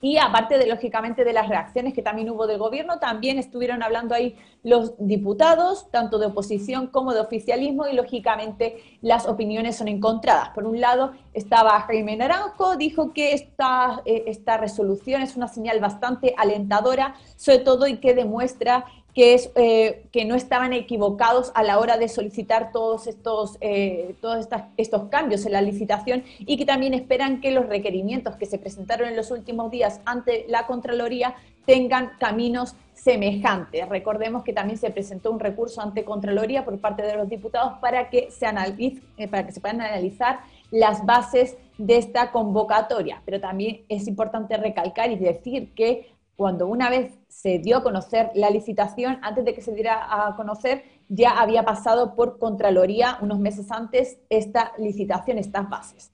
Y 0.02 0.18
aparte 0.18 0.58
de, 0.58 0.68
lógicamente, 0.68 1.24
de 1.24 1.34
las 1.34 1.48
reacciones 1.48 1.94
que 1.94 2.02
también 2.02 2.30
hubo 2.30 2.48
del 2.48 2.58
gobierno, 2.58 3.00
también 3.00 3.40
estuvieron 3.40 3.82
hablando 3.82 4.14
ahí 4.14 4.36
los 4.62 4.94
diputados, 5.00 5.90
tanto 5.90 6.20
de 6.20 6.28
oposición 6.28 6.88
como 6.88 7.14
de 7.14 7.22
oficialismo, 7.22 7.88
y 7.88 7.94
lógicamente 7.94 8.78
las 9.02 9.26
opiniones 9.26 9.78
son 9.78 9.88
encontradas. 9.88 10.50
Por 10.50 10.66
un 10.66 10.80
lado, 10.82 11.14
estaba 11.34 11.80
Jaime 11.82 12.18
Naranjo, 12.18 12.76
dijo 12.76 13.14
que 13.14 13.34
esta, 13.34 14.02
eh, 14.06 14.26
esta 14.28 14.58
resolución 14.58 15.22
es 15.22 15.38
una 15.38 15.48
señal 15.48 15.80
bastante 15.80 16.36
alentadora, 16.38 17.16
sobre 17.36 17.60
todo 17.60 17.88
y 17.88 17.98
que 17.98 18.14
demuestra 18.14 18.86
que, 19.16 19.34
es, 19.34 19.50
eh, 19.56 20.04
que 20.12 20.26
no 20.26 20.36
estaban 20.36 20.74
equivocados 20.74 21.54
a 21.56 21.64
la 21.64 21.80
hora 21.80 21.98
de 21.98 22.10
solicitar 22.10 22.74
todos, 22.74 23.08
estos, 23.08 23.58
eh, 23.62 24.14
todos 24.22 24.48
estos 24.76 25.04
cambios 25.06 25.46
en 25.46 25.54
la 25.54 25.62
licitación 25.62 26.26
y 26.40 26.58
que 26.58 26.66
también 26.66 26.94
esperan 26.94 27.40
que 27.40 27.52
los 27.52 27.66
requerimientos 27.68 28.36
que 28.36 28.46
se 28.46 28.60
presentaron 28.60 29.08
en 29.08 29.16
los 29.16 29.32
últimos 29.32 29.72
días 29.72 30.02
ante 30.06 30.46
la 30.50 30.68
Contraloría 30.68 31.36
tengan 31.66 32.12
caminos 32.20 32.76
semejantes. 32.94 33.88
Recordemos 33.88 34.44
que 34.44 34.52
también 34.52 34.78
se 34.78 34.90
presentó 34.90 35.32
un 35.32 35.40
recurso 35.40 35.82
ante 35.82 36.04
Contraloría 36.04 36.66
por 36.66 36.78
parte 36.80 37.04
de 37.04 37.16
los 37.16 37.30
diputados 37.30 37.80
para 37.80 38.10
que 38.10 38.30
se, 38.32 38.46
analice, 38.46 39.02
eh, 39.18 39.30
para 39.30 39.46
que 39.46 39.54
se 39.54 39.62
puedan 39.62 39.80
analizar 39.80 40.42
las 40.72 41.06
bases 41.06 41.58
de 41.78 41.98
esta 41.98 42.32
convocatoria. 42.32 43.22
Pero 43.26 43.40
también 43.40 43.82
es 43.88 44.08
importante 44.08 44.58
recalcar 44.58 45.10
y 45.12 45.16
decir 45.16 45.74
que 45.74 46.15
cuando 46.36 46.68
una 46.68 46.90
vez 46.90 47.14
se 47.28 47.60
dio 47.60 47.78
a 47.78 47.84
conocer 47.84 48.32
la 48.36 48.50
licitación, 48.50 49.20
antes 49.22 49.46
de 49.46 49.54
que 49.54 49.62
se 49.62 49.74
diera 49.74 50.28
a 50.28 50.36
conocer, 50.36 50.84
ya 51.08 51.40
había 51.40 51.64
pasado 51.64 52.16
por 52.16 52.40
Contraloría 52.40 53.18
unos 53.22 53.40
meses 53.40 53.72
antes 53.72 54.20
esta 54.30 54.74
licitación, 54.78 55.38
estas 55.38 55.70
bases. 55.70 56.12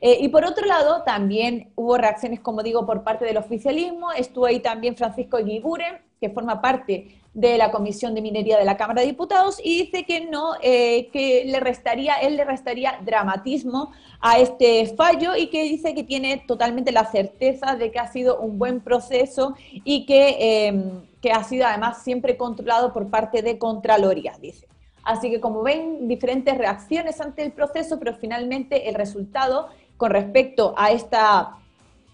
Eh, 0.00 0.18
y 0.20 0.28
por 0.28 0.44
otro 0.44 0.66
lado, 0.66 1.04
también 1.04 1.72
hubo 1.76 1.96
reacciones, 1.96 2.40
como 2.40 2.62
digo, 2.62 2.84
por 2.84 3.04
parte 3.04 3.24
del 3.24 3.36
oficialismo. 3.36 4.10
Estuvo 4.12 4.46
ahí 4.46 4.58
también 4.58 4.96
Francisco 4.96 5.38
Guiguren, 5.38 6.02
que 6.22 6.30
forma 6.30 6.62
parte 6.62 7.18
de 7.34 7.58
la 7.58 7.72
Comisión 7.72 8.14
de 8.14 8.22
Minería 8.22 8.58
de 8.58 8.64
la 8.64 8.76
Cámara 8.76 9.00
de 9.00 9.08
Diputados, 9.08 9.58
y 9.62 9.84
dice 9.84 10.04
que 10.04 10.26
no, 10.26 10.52
eh, 10.62 11.08
que 11.12 11.44
le 11.46 11.58
restaría, 11.58 12.14
él 12.16 12.36
le 12.36 12.44
restaría 12.44 13.00
dramatismo 13.04 13.90
a 14.20 14.38
este 14.38 14.86
fallo 14.94 15.34
y 15.34 15.48
que 15.48 15.64
dice 15.64 15.94
que 15.94 16.04
tiene 16.04 16.44
totalmente 16.46 16.92
la 16.92 17.06
certeza 17.06 17.74
de 17.74 17.90
que 17.90 17.98
ha 17.98 18.06
sido 18.12 18.38
un 18.38 18.58
buen 18.58 18.80
proceso 18.80 19.54
y 19.72 20.06
que, 20.06 20.66
em, 20.68 21.02
que 21.20 21.32
ha 21.32 21.42
sido 21.42 21.66
además 21.66 22.02
siempre 22.04 22.36
controlado 22.36 22.92
por 22.92 23.08
parte 23.08 23.42
de 23.42 23.58
Contraloría, 23.58 24.34
dice. 24.40 24.68
Así 25.02 25.30
que 25.30 25.40
como 25.40 25.62
ven, 25.62 26.06
diferentes 26.06 26.56
reacciones 26.56 27.20
ante 27.20 27.42
el 27.42 27.52
proceso, 27.52 27.98
pero 27.98 28.14
finalmente 28.14 28.88
el 28.88 28.94
resultado 28.94 29.68
con 29.96 30.10
respecto 30.10 30.74
a, 30.76 30.92
esta, 30.92 31.56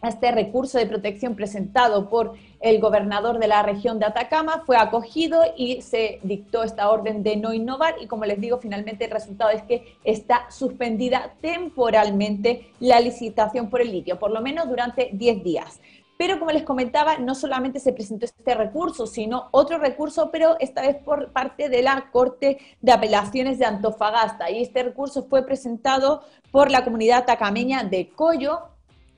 este 0.03 0.31
recurso 0.31 0.79
de 0.79 0.87
protección 0.87 1.35
presentado 1.35 2.09
por 2.09 2.35
el 2.61 2.81
gobernador 2.81 3.39
de 3.39 3.49
la 3.49 3.63
región 3.63 3.99
de 3.99 4.07
Atacama 4.07 4.63
fue 4.67 4.77
acogido 4.77 5.43
y 5.57 5.83
se 5.83 6.21
dictó 6.23 6.63
esta 6.63 6.91
orden 6.91 7.23
de 7.23 7.37
no 7.37 7.53
innovar 7.53 7.97
y 8.01 8.07
como 8.07 8.25
les 8.25 8.41
digo, 8.41 8.59
finalmente 8.59 9.05
el 9.05 9.11
resultado 9.11 9.51
es 9.51 9.63
que 9.63 9.97
está 10.05 10.51
suspendida 10.51 11.35
temporalmente 11.41 12.73
la 12.81 13.01
licitación 13.01 13.71
por 13.71 13.81
el 13.81 13.93
litio, 13.93 14.19
por 14.19 14.31
lo 14.31 14.41
menos 14.41 14.69
durante 14.69 15.11
10 15.13 15.45
días. 15.45 15.81
Pero 16.19 16.41
como 16.41 16.51
les 16.51 16.65
comentaba, 16.65 17.19
no 17.19 17.37
solamente 17.37 17.79
se 17.79 17.93
presentó 17.93 18.25
este 18.25 18.55
recurso, 18.55 19.07
sino 19.07 19.49
otro 19.53 19.79
recurso, 19.79 20.31
pero 20.33 20.57
esta 20.59 20.83
vez 20.83 20.97
por 20.97 21.31
parte 21.31 21.69
de 21.69 21.81
la 21.81 22.11
Corte 22.11 22.59
de 22.83 22.93
Apelaciones 22.93 23.61
de 23.61 23.67
Antofagasta. 23.67 24.51
Y 24.51 24.61
este 24.61 24.83
recurso 24.83 25.27
fue 25.31 25.47
presentado 25.47 26.23
por 26.51 26.73
la 26.73 26.83
comunidad 26.83 27.25
tacameña 27.25 27.85
de 27.85 28.11
Coyo, 28.11 28.63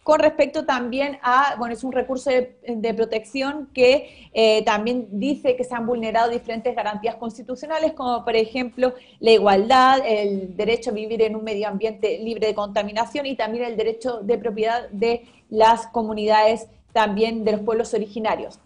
con 0.02 0.19
respecto 0.19 0.64
también 0.64 1.19
a, 1.23 1.57
bueno, 1.59 1.75
es 1.75 1.85
un 1.85 1.92
recurso 1.92 2.30
de, 2.30 2.95
protección 2.95 3.69
que 3.75 4.28
eh, 4.33 4.64
también 4.64 5.07
dice 5.12 5.57
que 5.57 5.64
se 5.64 5.75
han 5.75 5.87
vulnerado 5.87 6.30
diferentes 6.30 6.75
garantías 6.75 7.16
constitucionales, 7.16 7.92
como 7.92 8.25
por 8.25 8.35
ejemplo 8.35 8.95
la 9.21 9.30
igualdad, 9.30 10.00
el 10.04 10.57
derecho 10.57 10.90
a 10.90 10.95
vivir 10.95 11.23
en 11.23 11.37
un 11.37 11.45
medio 11.45 11.69
ambiente 11.69 12.19
libre 12.19 12.47
de 12.47 12.54
contaminación 12.54 13.26
y 13.26 13.37
también 13.37 13.64
el 13.64 13.76
derecho 13.76 14.21
de 14.23 14.38
propiedad 14.38 14.88
de 14.90 15.26
las 15.50 15.87
comunidades 15.88 16.66
también 16.92 17.45
de 17.45 17.52
los 17.52 17.61
pueblos 17.61 17.92
originarios. 17.95 18.59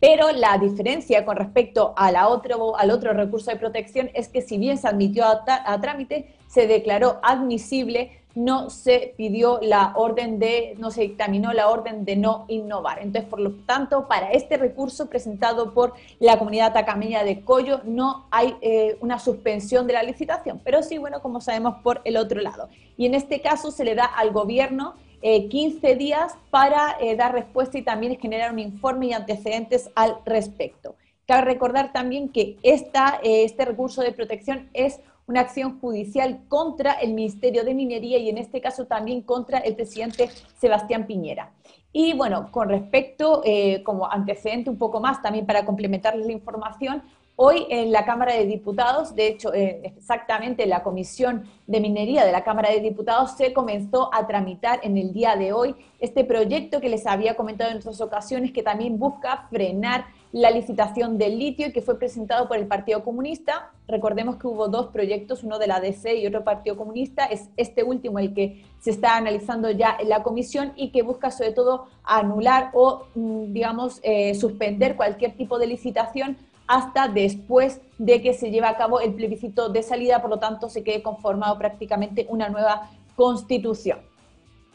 Pero 0.00 0.32
la 0.32 0.56
diferencia 0.56 1.26
con 1.26 1.36
respecto 1.36 1.92
a 1.96 2.10
la 2.10 2.28
otro, 2.28 2.76
al 2.76 2.90
otro 2.90 3.12
recurso 3.12 3.50
de 3.50 3.58
protección 3.58 4.10
es 4.14 4.28
que 4.28 4.40
si 4.40 4.56
bien 4.56 4.78
se 4.78 4.88
admitió 4.88 5.26
a, 5.26 5.44
a, 5.46 5.80
trámite, 5.80 6.34
se 6.48 6.66
declaró 6.66 7.20
admisible, 7.22 8.19
no 8.34 8.70
se 8.70 9.14
pidió 9.16 9.58
la 9.62 9.92
orden 9.96 10.38
de, 10.38 10.74
no 10.78 10.90
se 10.90 11.02
dictaminó 11.02 11.52
la 11.52 11.68
orden 11.68 12.04
de 12.04 12.16
no 12.16 12.44
innovar. 12.48 12.98
Entonces, 13.00 13.28
por 13.28 13.40
lo 13.40 13.52
tanto, 13.66 14.06
para 14.08 14.32
este 14.32 14.56
recurso 14.56 15.08
presentado 15.08 15.74
por 15.74 15.94
la 16.18 16.38
comunidad 16.38 16.72
tacameña 16.72 17.24
de 17.24 17.40
Coyo, 17.42 17.80
no 17.84 18.26
hay 18.30 18.56
eh, 18.60 18.96
una 19.00 19.18
suspensión 19.18 19.86
de 19.86 19.94
la 19.94 20.02
licitación, 20.02 20.60
pero 20.64 20.82
sí, 20.82 20.98
bueno, 20.98 21.20
como 21.22 21.40
sabemos, 21.40 21.76
por 21.82 22.00
el 22.04 22.16
otro 22.16 22.40
lado. 22.40 22.68
Y 22.96 23.06
en 23.06 23.14
este 23.14 23.40
caso 23.40 23.70
se 23.70 23.84
le 23.84 23.94
da 23.94 24.04
al 24.04 24.30
gobierno 24.30 24.94
15 25.22 25.90
eh, 25.90 25.96
días 25.96 26.34
para 26.50 26.96
eh, 27.00 27.14
dar 27.14 27.32
respuesta 27.32 27.78
y 27.78 27.82
también 27.82 28.18
generar 28.18 28.52
un 28.52 28.58
informe 28.58 29.06
y 29.06 29.12
antecedentes 29.12 29.90
al 29.94 30.16
respecto. 30.24 30.96
Cabe 31.26 31.42
recordar 31.42 31.92
también 31.92 32.30
que 32.30 32.56
esta, 32.62 33.20
eh, 33.22 33.44
este 33.44 33.64
recurso 33.64 34.02
de 34.02 34.12
protección 34.12 34.68
es 34.72 35.00
una 35.26 35.40
acción 35.40 35.80
judicial 35.80 36.40
contra 36.48 36.92
el 36.94 37.14
Ministerio 37.14 37.64
de 37.64 37.74
Minería 37.74 38.18
y 38.18 38.28
en 38.28 38.38
este 38.38 38.60
caso 38.60 38.86
también 38.86 39.22
contra 39.22 39.58
el 39.58 39.76
presidente 39.76 40.28
Sebastián 40.58 41.06
Piñera. 41.06 41.52
Y 41.92 42.14
bueno, 42.14 42.50
con 42.52 42.68
respecto, 42.68 43.42
como 43.84 44.10
antecedente 44.10 44.70
un 44.70 44.78
poco 44.78 45.00
más, 45.00 45.22
también 45.22 45.46
para 45.46 45.64
complementarles 45.64 46.26
la 46.26 46.32
información, 46.32 47.02
Hoy 47.42 47.66
en 47.70 47.90
la 47.90 48.04
Cámara 48.04 48.34
de 48.34 48.44
Diputados, 48.44 49.14
de 49.14 49.26
hecho, 49.26 49.54
eh, 49.54 49.80
exactamente 49.82 50.66
la 50.66 50.82
Comisión 50.82 51.46
de 51.66 51.80
Minería 51.80 52.26
de 52.26 52.32
la 52.32 52.44
Cámara 52.44 52.68
de 52.68 52.80
Diputados 52.80 53.30
se 53.30 53.54
comenzó 53.54 54.12
a 54.12 54.26
tramitar 54.26 54.80
en 54.82 54.98
el 54.98 55.14
día 55.14 55.36
de 55.36 55.54
hoy 55.54 55.74
este 56.00 56.22
proyecto 56.24 56.82
que 56.82 56.90
les 56.90 57.06
había 57.06 57.36
comentado 57.36 57.70
en 57.70 57.78
otras 57.78 58.02
ocasiones, 58.02 58.52
que 58.52 58.62
también 58.62 58.98
busca 58.98 59.46
frenar 59.48 60.04
la 60.32 60.50
licitación 60.50 61.18
del 61.18 61.38
litio 61.38 61.72
que 61.72 61.82
fue 61.82 61.98
presentado 61.98 62.46
por 62.46 62.56
el 62.56 62.66
Partido 62.66 63.02
Comunista. 63.02 63.72
Recordemos 63.88 64.36
que 64.36 64.46
hubo 64.46 64.68
dos 64.68 64.88
proyectos, 64.88 65.42
uno 65.42 65.58
de 65.58 65.66
la 65.66 65.80
DC 65.80 66.16
y 66.16 66.26
otro 66.26 66.44
Partido 66.44 66.76
Comunista. 66.76 67.24
Es 67.24 67.48
este 67.56 67.82
último 67.82 68.18
el 68.18 68.32
que 68.32 68.64
se 68.78 68.90
está 68.90 69.16
analizando 69.16 69.70
ya 69.70 69.96
en 69.98 70.08
la 70.08 70.22
comisión 70.22 70.72
y 70.76 70.90
que 70.90 71.02
busca 71.02 71.30
sobre 71.30 71.52
todo 71.52 71.88
anular 72.04 72.70
o, 72.74 73.06
mm, 73.14 73.52
digamos, 73.52 74.00
eh, 74.02 74.34
suspender 74.36 74.96
cualquier 74.96 75.36
tipo 75.36 75.58
de 75.58 75.66
licitación 75.66 76.36
hasta 76.68 77.08
después 77.08 77.80
de 77.98 78.22
que 78.22 78.32
se 78.32 78.52
lleve 78.52 78.68
a 78.68 78.76
cabo 78.76 79.00
el 79.00 79.12
plebiscito 79.14 79.68
de 79.70 79.82
salida, 79.82 80.20
por 80.20 80.30
lo 80.30 80.38
tanto 80.38 80.68
se 80.68 80.84
quede 80.84 81.02
conformado 81.02 81.58
prácticamente 81.58 82.26
una 82.28 82.48
nueva 82.48 82.88
constitución. 83.16 83.98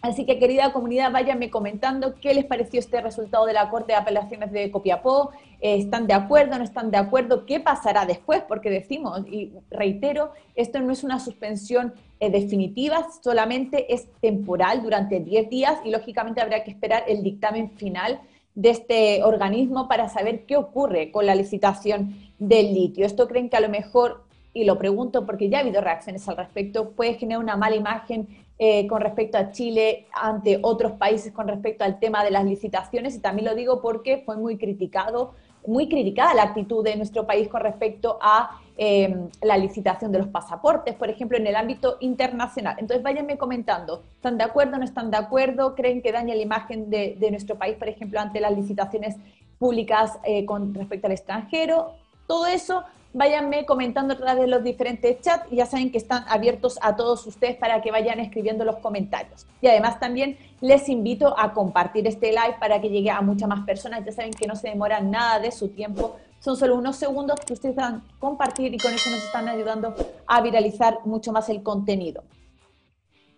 Así 0.06 0.24
que 0.24 0.38
querida 0.38 0.72
comunidad, 0.72 1.12
váyanme 1.12 1.50
comentando 1.50 2.14
qué 2.22 2.36
les 2.36 2.46
pareció 2.46 2.80
este 2.80 3.02
resultado 3.02 3.48
de 3.48 3.54
la 3.54 3.72
Corte 3.72 3.94
de 3.94 3.98
Apelaciones 3.98 4.52
de 4.52 4.70
Copiapó, 4.70 5.32
eh, 5.62 5.78
¿están 5.78 6.06
de 6.06 6.14
acuerdo, 6.14 6.60
no 6.60 6.64
están 6.64 6.92
de 6.92 6.98
acuerdo? 6.98 7.48
¿Qué 7.48 7.60
pasará 7.60 8.06
después? 8.06 8.44
Porque 8.48 8.70
decimos, 8.70 9.22
y 9.28 9.52
reitero, 9.72 10.32
esto 10.54 10.80
no 10.80 10.92
es 10.92 11.04
una 11.04 11.20
suspensión 11.20 11.96
eh, 12.20 12.30
definitiva, 12.30 13.08
solamente 13.24 13.96
es 13.96 14.08
temporal 14.22 14.84
durante 14.84 15.20
10 15.20 15.50
días 15.50 15.80
y 15.84 15.90
lógicamente 15.90 16.40
habrá 16.40 16.64
que 16.64 16.70
esperar 16.70 17.04
el 17.08 17.24
dictamen 17.24 17.72
final 17.72 18.22
de 18.54 18.70
este 18.70 19.24
organismo 19.24 19.88
para 19.88 20.08
saber 20.08 20.46
qué 20.46 20.56
ocurre 20.56 21.10
con 21.12 21.26
la 21.26 21.34
licitación 21.34 22.16
del 22.38 22.76
litio. 22.76 23.08
Esto 23.08 23.28
creen 23.28 23.50
que 23.50 23.58
a 23.58 23.62
lo 23.62 23.70
mejor, 23.70 24.24
y 24.54 24.66
lo 24.66 24.78
pregunto 24.78 25.26
porque 25.26 25.50
ya 25.50 25.58
ha 25.58 25.62
habido 25.62 25.82
reacciones 25.82 26.30
al 26.30 26.38
respecto, 26.38 26.92
puede 26.92 27.16
generar 27.16 27.44
una 27.44 27.58
mala 27.58 27.76
imagen 27.76 28.45
eh, 28.58 28.88
con 28.88 29.02
respecto 29.02 29.38
a 29.38 29.52
Chile 29.52 30.08
ante 30.14 30.60
otros 30.62 30.94
países 30.94 31.34
con 31.34 31.48
respecto 31.48 31.84
al 31.84 32.00
tema 32.00 32.24
de 32.24 32.32
las 32.32 32.46
licitaciones 32.46 33.16
y 33.16 33.20
también 33.20 33.48
lo 33.48 33.56
digo 33.56 33.82
porque 33.82 34.24
fue 34.26 34.38
muy 34.38 34.58
criticado, 34.58 35.34
muy 35.68 35.90
criticada 35.90 36.34
la 36.34 36.44
actitud 36.44 36.84
de 36.84 36.96
nuestro 36.96 37.26
país 37.26 37.48
con 37.48 37.62
respecto 37.62 38.18
a 38.22 38.62
Em, 38.78 39.30
la 39.42 39.58
licitación 39.58 40.12
de 40.12 40.20
los 40.20 40.28
pasaportes, 40.28 40.96
por 40.96 41.10
ejemplo, 41.10 41.38
en 41.38 41.48
el 41.48 41.56
ámbito 41.56 41.96
internacional. 42.02 42.76
Entonces, 42.78 43.02
váyanme 43.02 43.38
comentando, 43.38 44.04
¿están 44.16 44.38
de 44.38 44.44
acuerdo, 44.44 44.78
no 44.78 44.84
están 44.84 45.10
de 45.10 45.16
acuerdo? 45.16 45.76
¿Creen 45.76 46.02
que 46.02 46.12
daña 46.12 46.36
la 46.36 46.42
imagen 46.42 46.90
de, 46.90 47.16
nuestro 47.32 47.58
país, 47.58 47.78
por 47.78 47.88
ejemplo, 47.88 48.20
ante 48.20 48.42
las 48.42 48.52
licitaciones 48.52 49.16
públicas 49.60 50.20
eh, 50.26 50.44
con 50.46 50.74
respecto 50.74 51.08
al 51.08 51.14
extranjero? 51.14 51.94
Todo 52.28 52.48
eso, 52.48 52.84
váyanme 53.16 53.66
comentando 53.66 54.14
a 54.14 54.18
través 54.18 54.42
de 54.42 54.48
los 54.48 54.62
diferentes 54.62 55.22
chats 55.22 55.50
ya 55.50 55.66
saben 55.66 55.90
que 55.90 55.98
están 55.98 56.26
abiertos 56.28 56.78
a 56.82 56.98
todos 56.98 57.26
ustedes 57.26 57.56
para 57.56 57.82
que 57.82 57.90
vayan 57.90 58.20
escribiendo 58.20 58.66
los 58.66 58.76
comentarios. 58.78 59.48
Y 59.62 59.68
además 59.68 60.00
también 60.00 60.38
les 60.60 60.90
invito 60.90 61.34
a 61.40 61.54
compartir 61.54 62.06
este 62.08 62.32
live 62.32 62.58
para 62.60 62.82
que 62.82 62.90
llegue 62.90 63.10
a 63.10 63.22
muchas 63.22 63.48
más 63.48 63.66
personas. 63.66 64.04
Ya 64.06 64.12
saben 64.12 64.32
que 64.32 64.48
no 64.48 64.56
se 64.58 64.68
demora 64.68 65.00
nada 65.00 65.40
de 65.40 65.52
su 65.52 65.70
tiempo 65.70 66.18
son 66.42 66.58
solo 66.58 66.76
unos 66.76 66.98
segundos 66.98 67.40
que 67.40 67.54
ustedes 67.54 67.76
van 67.76 67.96
a 67.96 68.02
compartir 68.20 68.72
y 68.72 68.78
con 68.78 68.94
eso 68.94 69.10
nos 69.10 69.24
están 69.24 69.48
ayudando 69.48 69.96
a 70.28 70.42
viralizar 70.42 71.00
mucho 71.06 71.32
más 71.32 71.50
el 71.50 71.64
contenido. 71.64 72.24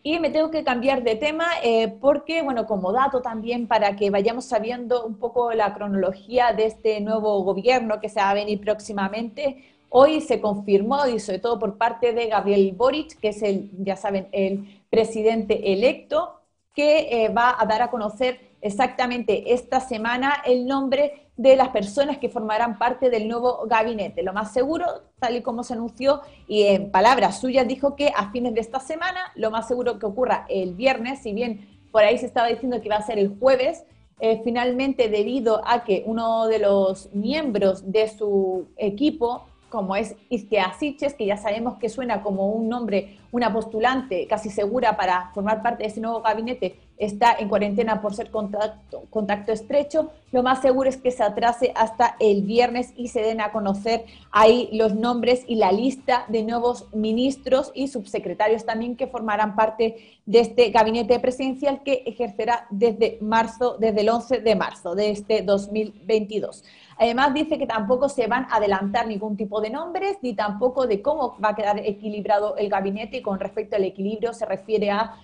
Y 0.07 0.21
me 0.21 0.29
tengo 0.29 0.49
que 0.51 0.63
cambiar 0.63 1.03
de 1.03 1.15
tema 1.15 1.47
eh, 1.61 1.89
porque, 1.99 2.41
bueno, 2.41 2.65
como 2.65 2.93
dato 2.93 3.21
también 3.21 3.67
para 3.67 3.97
que 3.97 4.09
vayamos 4.09 4.45
sabiendo 4.45 5.05
un 5.05 5.15
poco 5.19 5.51
la 5.51 5.73
cronología 5.73 6.53
de 6.53 6.65
este 6.65 7.01
nuevo 7.01 7.43
gobierno 7.43 7.99
que 7.99 8.07
se 8.07 8.21
va 8.21 8.29
a 8.29 8.33
venir 8.33 8.61
próximamente, 8.61 9.65
hoy 9.89 10.21
se 10.21 10.39
confirmó, 10.39 11.05
y 11.07 11.19
sobre 11.19 11.39
todo 11.39 11.59
por 11.59 11.77
parte 11.77 12.13
de 12.13 12.27
Gabriel 12.27 12.71
Boric, 12.71 13.19
que 13.19 13.27
es 13.27 13.41
el, 13.41 13.69
ya 13.79 13.97
saben, 13.97 14.29
el 14.31 14.81
presidente 14.89 15.73
electo, 15.73 16.39
que 16.73 17.25
eh, 17.25 17.27
va 17.27 17.57
a 17.59 17.65
dar 17.65 17.81
a 17.81 17.91
conocer 17.91 18.39
exactamente 18.61 19.53
esta 19.53 19.81
semana 19.81 20.35
el 20.45 20.67
nombre 20.67 21.26
de 21.37 21.55
las 21.55 21.69
personas 21.69 22.17
que 22.17 22.29
formarán 22.29 22.79
parte 22.79 23.09
del 23.09 23.27
nuevo 23.27 23.65
gabinete. 23.67 24.23
Lo 24.23 24.33
más 24.33 24.51
seguro, 24.51 24.85
tal 25.19 25.37
y 25.37 25.41
como 25.43 25.63
se 25.63 25.73
anunció, 25.73 26.21
y 26.47 26.63
en 26.63 26.91
palabras 26.91 27.39
suyas 27.39 27.67
dijo 27.67 27.95
que 27.95 28.11
a 28.15 28.31
fines 28.31 28.55
de 28.55 28.59
esta 28.59 28.79
semana, 28.79 29.31
lo 29.35 29.51
más 29.51 29.67
seguro 29.67 29.99
que 29.99 30.07
ocurra 30.07 30.45
el 30.49 30.73
viernes, 30.73 31.19
si 31.21 31.33
bien 31.33 31.67
por 31.91 32.03
ahí 32.03 32.17
se 32.17 32.25
estaba 32.25 32.47
diciendo 32.47 32.81
que 32.81 32.87
iba 32.87 32.95
a 32.95 33.01
ser 33.01 33.19
el 33.19 33.37
jueves, 33.39 33.83
eh, 34.19 34.41
finalmente 34.43 35.09
debido 35.09 35.61
a 35.65 35.83
que 35.83 36.03
uno 36.07 36.47
de 36.47 36.57
los 36.57 37.13
miembros 37.13 37.91
de 37.91 38.07
su 38.07 38.65
equipo, 38.75 39.45
como 39.69 39.95
es 39.95 40.15
Isquia 40.29 40.73
Siches, 40.79 41.13
que 41.13 41.27
ya 41.27 41.37
sabemos 41.37 41.77
que 41.77 41.89
suena 41.89 42.23
como 42.23 42.49
un 42.49 42.67
nombre, 42.67 43.19
una 43.31 43.51
postulante 43.51 44.27
casi 44.27 44.49
segura 44.49 44.95
para 44.95 45.31
formar 45.33 45.61
parte 45.61 45.83
de 45.83 45.89
ese 45.89 46.01
nuevo 46.01 46.21
gabinete, 46.21 46.79
está 46.97 47.35
en 47.37 47.47
cuarentena 47.47 48.01
por 48.01 48.15
ser 48.15 48.31
contacto, 48.31 49.03
contacto 49.09 49.51
estrecho, 49.51 50.11
lo 50.31 50.43
más 50.43 50.61
seguro 50.61 50.89
es 50.89 50.97
que 50.97 51.11
se 51.11 51.23
atrase 51.23 51.71
hasta 51.75 52.15
el 52.19 52.41
viernes 52.41 52.91
y 52.97 53.09
se 53.09 53.21
den 53.21 53.39
a 53.39 53.51
conocer 53.51 54.05
ahí 54.31 54.69
los 54.73 54.95
nombres 54.95 55.43
y 55.47 55.55
la 55.55 55.71
lista 55.71 56.25
de 56.27 56.43
nuevos 56.43 56.85
ministros 56.93 57.71
y 57.75 57.87
subsecretarios 57.87 58.65
también 58.65 58.95
que 58.95 59.07
formarán 59.07 59.55
parte 59.55 60.19
de 60.25 60.39
este 60.39 60.71
gabinete 60.71 61.19
presidencial 61.19 61.83
que 61.83 62.03
ejercerá 62.05 62.67
desde 62.69 63.19
marzo, 63.21 63.77
desde 63.79 64.01
el 64.01 64.09
11 64.09 64.39
de 64.39 64.55
marzo 64.55 64.95
de 64.95 65.11
este 65.11 65.43
2022. 65.43 66.63
Además 66.99 67.33
dice 67.33 67.59
que 67.59 67.67
tampoco 67.67 68.09
se 68.09 68.27
van 68.27 68.45
a 68.49 68.55
adelantar 68.55 69.07
ningún 69.07 69.37
tipo 69.37 69.61
de 69.61 69.69
nombres 69.69 70.17
ni 70.21 70.33
tampoco 70.33 70.87
de 70.87 71.01
cómo 71.01 71.37
va 71.43 71.49
a 71.49 71.55
quedar 71.55 71.79
equilibrado 71.79 72.57
el 72.57 72.69
gabinete 72.69 73.16
con 73.21 73.39
respecto 73.39 73.75
al 73.75 73.83
equilibrio 73.83 74.33
se 74.33 74.45
refiere 74.45 74.91
a 74.91 75.15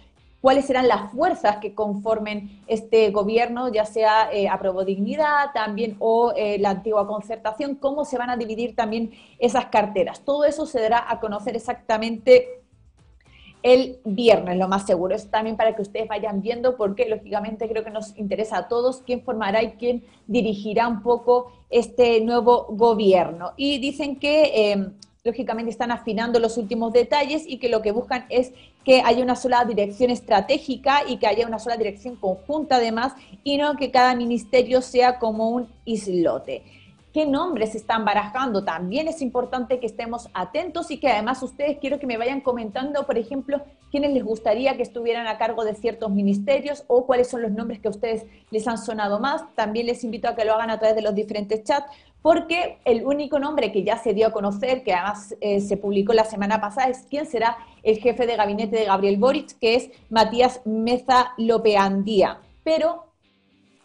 cuáles 0.44 0.66
serán 0.66 0.90
las 0.90 1.10
fuerzas 1.14 1.58
que 1.58 1.74
conformen 1.74 2.62
este 2.68 3.12
gobierno, 3.12 3.72
ya 3.72 3.86
sea 3.86 4.30
eh, 4.34 4.50
Dignidad 4.86 5.54
también 5.54 5.96
o 6.00 6.34
eh, 6.36 6.58
la 6.60 6.72
antigua 6.72 7.08
concertación, 7.08 7.76
cómo 7.76 8.04
se 8.04 8.18
van 8.18 8.30
a 8.30 8.36
dividir 8.36 8.76
también 8.76 9.12
esas 9.40 9.68
carteras. 9.68 10.20
Todo 10.26 10.44
eso 10.44 10.66
se 10.66 10.82
dará 10.82 11.06
a 11.10 11.22
conocer 11.22 11.56
exactamente 11.56 12.64
el 13.64 14.00
viernes, 14.04 14.58
lo 14.58 14.68
más 14.68 14.86
seguro. 14.86 15.16
Es 15.16 15.32
también 15.32 15.56
para 15.56 15.78
que 15.78 15.82
ustedes 15.82 16.10
vayan 16.10 16.42
viendo, 16.42 16.76
porque 16.76 17.08
lógicamente 17.08 17.70
creo 17.70 17.86
que 17.86 17.92
nos 17.92 18.16
interesa 18.18 18.58
a 18.58 18.68
todos 18.68 19.02
quién 19.02 19.24
formará 19.24 19.64
y 19.64 19.72
quién 19.72 20.04
dirigirá 20.28 20.90
un 20.90 21.02
poco 21.02 21.54
este 21.70 22.20
nuevo 22.20 22.68
gobierno. 22.70 23.54
Y 23.56 23.80
dicen 23.80 24.20
que 24.20 24.72
eh, 24.72 24.92
lógicamente 25.24 25.72
están 25.72 25.92
afinando 25.92 26.38
los 26.38 26.58
últimos 26.58 26.92
detalles 26.92 27.44
y 27.48 27.58
que 27.58 27.70
lo 27.70 27.82
que 27.82 27.94
buscan 27.94 28.26
es 28.28 28.52
que 28.84 29.02
haya 29.02 29.24
una 29.24 29.38
sola 29.38 29.64
dirección 29.64 30.12
estratégica 30.12 31.04
y 31.08 31.16
que 31.16 31.28
haya 31.28 31.48
una 31.48 31.60
sola 31.60 31.78
dirección 31.78 32.18
conjunta 32.18 32.76
además 32.76 33.14
y 33.42 33.58
no 33.58 33.78
que 33.78 33.90
cada 33.90 34.16
ministerio 34.16 34.82
sea 34.82 35.20
como 35.20 35.50
un 35.50 35.70
islote. 35.86 36.64
¿Qué 37.14 37.28
nombres 37.28 37.76
están 37.76 38.06
barajando? 38.06 38.64
También 38.64 39.08
es 39.08 39.22
importante 39.22 39.80
que 39.80 39.86
estemos 39.86 40.30
atentos 40.34 40.90
y 40.90 41.00
que 41.00 41.10
además 41.10 41.44
ustedes 41.44 41.78
quiero 41.78 42.00
que 42.00 42.08
me 42.08 42.18
vayan 42.18 42.42
comentando, 42.42 43.06
por 43.06 43.20
ejemplo, 43.20 43.62
quiénes 43.92 44.14
les 44.14 44.24
gustaría 44.24 44.76
que 44.78 44.82
estuvieran 44.82 45.28
a 45.28 45.38
cargo 45.38 45.64
de 45.64 45.76
ciertos 45.76 46.10
ministerios 46.10 46.84
o 46.88 47.06
cuáles 47.06 47.30
son 47.30 47.44
los 47.44 47.52
nombres 47.52 47.80
que 47.80 47.88
a 47.88 47.92
ustedes 47.92 48.26
les 48.50 48.68
han 48.68 48.80
sonado 48.80 49.20
más. 49.20 49.44
También 49.54 49.86
les 49.86 50.04
invito 50.04 50.28
a 50.28 50.36
que 50.36 50.44
lo 50.44 50.56
hagan 50.56 50.72
a 50.72 50.80
través 50.80 50.96
de 50.96 51.04
los 51.04 51.14
diferentes 51.14 51.64
chats 51.64 51.86
porque 52.24 52.80
el 52.84 53.06
único 53.06 53.38
nombre 53.38 53.72
que 53.72 53.84
ya 53.84 54.00
se 54.00 54.16
dio 54.16 54.26
a 54.26 54.32
conocer, 54.32 54.84
que 54.84 54.94
además 54.94 55.36
eh, 55.40 55.62
se 55.62 55.78
publicó 55.78 56.14
la 56.14 56.26
semana 56.26 56.60
pasada, 56.60 56.88
es 56.88 57.06
quién 57.08 57.28
será 57.28 57.58
el 57.84 58.00
jefe 58.00 58.26
de 58.26 58.38
gabinete 58.38 58.76
de 58.76 58.86
Gabriel 58.86 59.18
Boric, 59.18 59.60
que 59.60 59.76
es 59.76 59.92
Matías 60.10 60.62
Meza 60.66 61.34
Lopeandía. 61.38 62.40
Pero 62.64 63.13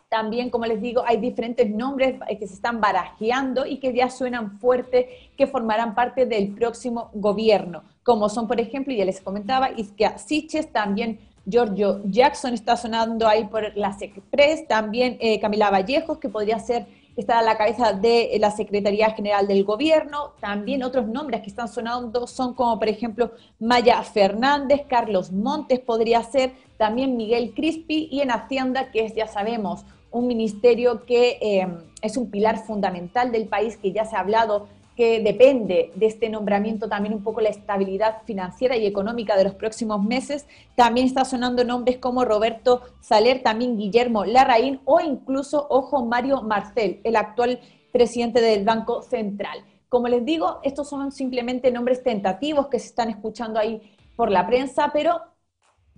también, 0.08 0.50
como 0.50 0.66
les 0.66 0.80
digo, 0.80 1.02
hay 1.06 1.18
diferentes 1.18 1.68
nombres 1.68 2.16
que 2.38 2.46
se 2.46 2.54
están 2.54 2.80
barajeando 2.80 3.66
y 3.66 3.78
que 3.78 3.92
ya 3.92 4.08
suenan 4.10 4.58
fuerte, 4.58 5.30
que 5.36 5.46
formarán 5.46 5.94
parte 5.94 6.24
del 6.26 6.54
próximo 6.54 7.10
gobierno, 7.12 7.82
como 8.02 8.28
son, 8.28 8.48
por 8.48 8.58
ejemplo, 8.58 8.94
ya 8.94 9.04
les 9.04 9.20
comentaba, 9.20 9.70
Isquia 9.70 10.16
Siches, 10.16 10.72
también 10.72 11.18
Giorgio 11.44 12.00
Jackson 12.04 12.54
está 12.54 12.76
sonando 12.76 13.26
ahí 13.26 13.44
por 13.44 13.76
la 13.76 13.92
SECPRES, 13.92 14.66
también 14.66 15.16
eh, 15.20 15.40
Camila 15.40 15.70
Vallejos, 15.70 16.18
que 16.18 16.28
podría 16.28 16.58
ser 16.58 16.86
está 17.20 17.40
a 17.40 17.42
la 17.42 17.58
cabeza 17.58 17.92
de 17.92 18.36
la 18.38 18.52
Secretaría 18.52 19.10
General 19.10 19.46
del 19.48 19.64
Gobierno. 19.64 20.34
También 20.40 20.84
otros 20.84 21.08
nombres 21.08 21.40
que 21.40 21.48
están 21.48 21.66
sonando 21.66 22.28
son 22.28 22.54
como, 22.54 22.78
por 22.78 22.88
ejemplo, 22.88 23.32
Maya 23.58 24.00
Fernández, 24.04 24.82
Carlos 24.88 25.32
Montes 25.32 25.80
podría 25.80 26.22
ser, 26.22 26.52
también 26.76 27.16
Miguel 27.16 27.54
Crispi 27.56 28.08
y 28.12 28.20
en 28.20 28.30
Hacienda, 28.30 28.92
que 28.92 29.04
es, 29.04 29.16
ya 29.16 29.26
sabemos, 29.26 29.84
un 30.10 30.26
ministerio 30.26 31.04
que 31.04 31.38
eh, 31.40 31.68
es 32.02 32.16
un 32.16 32.30
pilar 32.30 32.64
fundamental 32.64 33.32
del 33.32 33.46
país, 33.46 33.76
que 33.76 33.92
ya 33.92 34.04
se 34.04 34.16
ha 34.16 34.20
hablado 34.20 34.68
que 34.98 35.20
depende 35.20 35.92
de 35.94 36.06
este 36.06 36.28
nombramiento 36.28 36.88
también 36.88 37.14
un 37.14 37.22
poco 37.22 37.40
la 37.40 37.50
estabilidad 37.50 38.22
financiera 38.24 38.76
y 38.76 38.84
económica 38.84 39.36
de 39.36 39.44
los 39.44 39.54
próximos 39.54 40.02
meses. 40.02 40.44
También 40.74 41.06
está 41.06 41.24
sonando 41.24 41.62
nombres 41.62 41.98
como 41.98 42.24
Roberto 42.24 42.82
Saler, 43.00 43.44
también 43.44 43.78
Guillermo 43.78 44.24
Larraín 44.24 44.80
o 44.84 44.98
incluso, 45.00 45.68
ojo, 45.70 46.04
Mario 46.04 46.42
Marcel, 46.42 47.00
el 47.04 47.14
actual 47.14 47.60
presidente 47.92 48.40
del 48.40 48.64
Banco 48.64 49.02
Central. 49.02 49.60
Como 49.88 50.08
les 50.08 50.24
digo, 50.24 50.58
estos 50.64 50.88
son 50.88 51.12
simplemente 51.12 51.70
nombres 51.70 52.02
tentativos 52.02 52.66
que 52.66 52.80
se 52.80 52.88
están 52.88 53.08
escuchando 53.08 53.60
ahí 53.60 53.80
por 54.16 54.32
la 54.32 54.48
prensa, 54.48 54.90
pero 54.92 55.20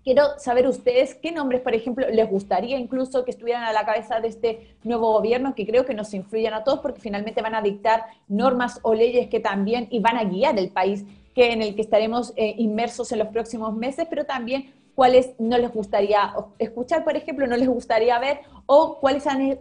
Quiero 0.02 0.38
saber 0.38 0.66
ustedes 0.66 1.14
qué 1.14 1.30
nombres, 1.30 1.60
por 1.60 1.74
ejemplo, 1.74 2.08
les 2.08 2.28
gustaría 2.28 2.78
incluso 2.78 3.24
que 3.24 3.32
estuvieran 3.32 3.64
a 3.64 3.72
la 3.72 3.84
cabeza 3.84 4.18
de 4.20 4.28
este 4.28 4.76
nuevo 4.82 5.12
gobierno, 5.12 5.54
que 5.54 5.66
creo 5.66 5.84
que 5.84 5.92
nos 5.92 6.14
influyan 6.14 6.54
a 6.54 6.64
todos 6.64 6.80
porque 6.80 7.00
finalmente 7.00 7.42
van 7.42 7.54
a 7.54 7.60
dictar 7.60 8.04
normas 8.26 8.80
o 8.82 8.94
leyes 8.94 9.28
que 9.28 9.40
también 9.40 9.88
y 9.90 10.00
van 10.00 10.16
a 10.16 10.24
guiar 10.24 10.58
el 10.58 10.70
país 10.70 11.04
que 11.34 11.52
en 11.52 11.60
el 11.60 11.74
que 11.74 11.82
estaremos 11.82 12.32
eh, 12.36 12.54
inmersos 12.56 13.12
en 13.12 13.18
los 13.18 13.28
próximos 13.28 13.74
meses, 13.74 14.06
pero 14.08 14.24
también 14.24 14.72
cuáles 14.94 15.34
no 15.38 15.56
les 15.58 15.72
gustaría 15.72 16.32
escuchar, 16.58 17.04
por 17.04 17.16
ejemplo, 17.16 17.46
no 17.46 17.56
les 17.56 17.68
gustaría 17.68 18.18
ver, 18.18 18.40
o 18.66 18.98
cuáles 19.00 19.26
han, 19.26 19.40
eh, 19.42 19.58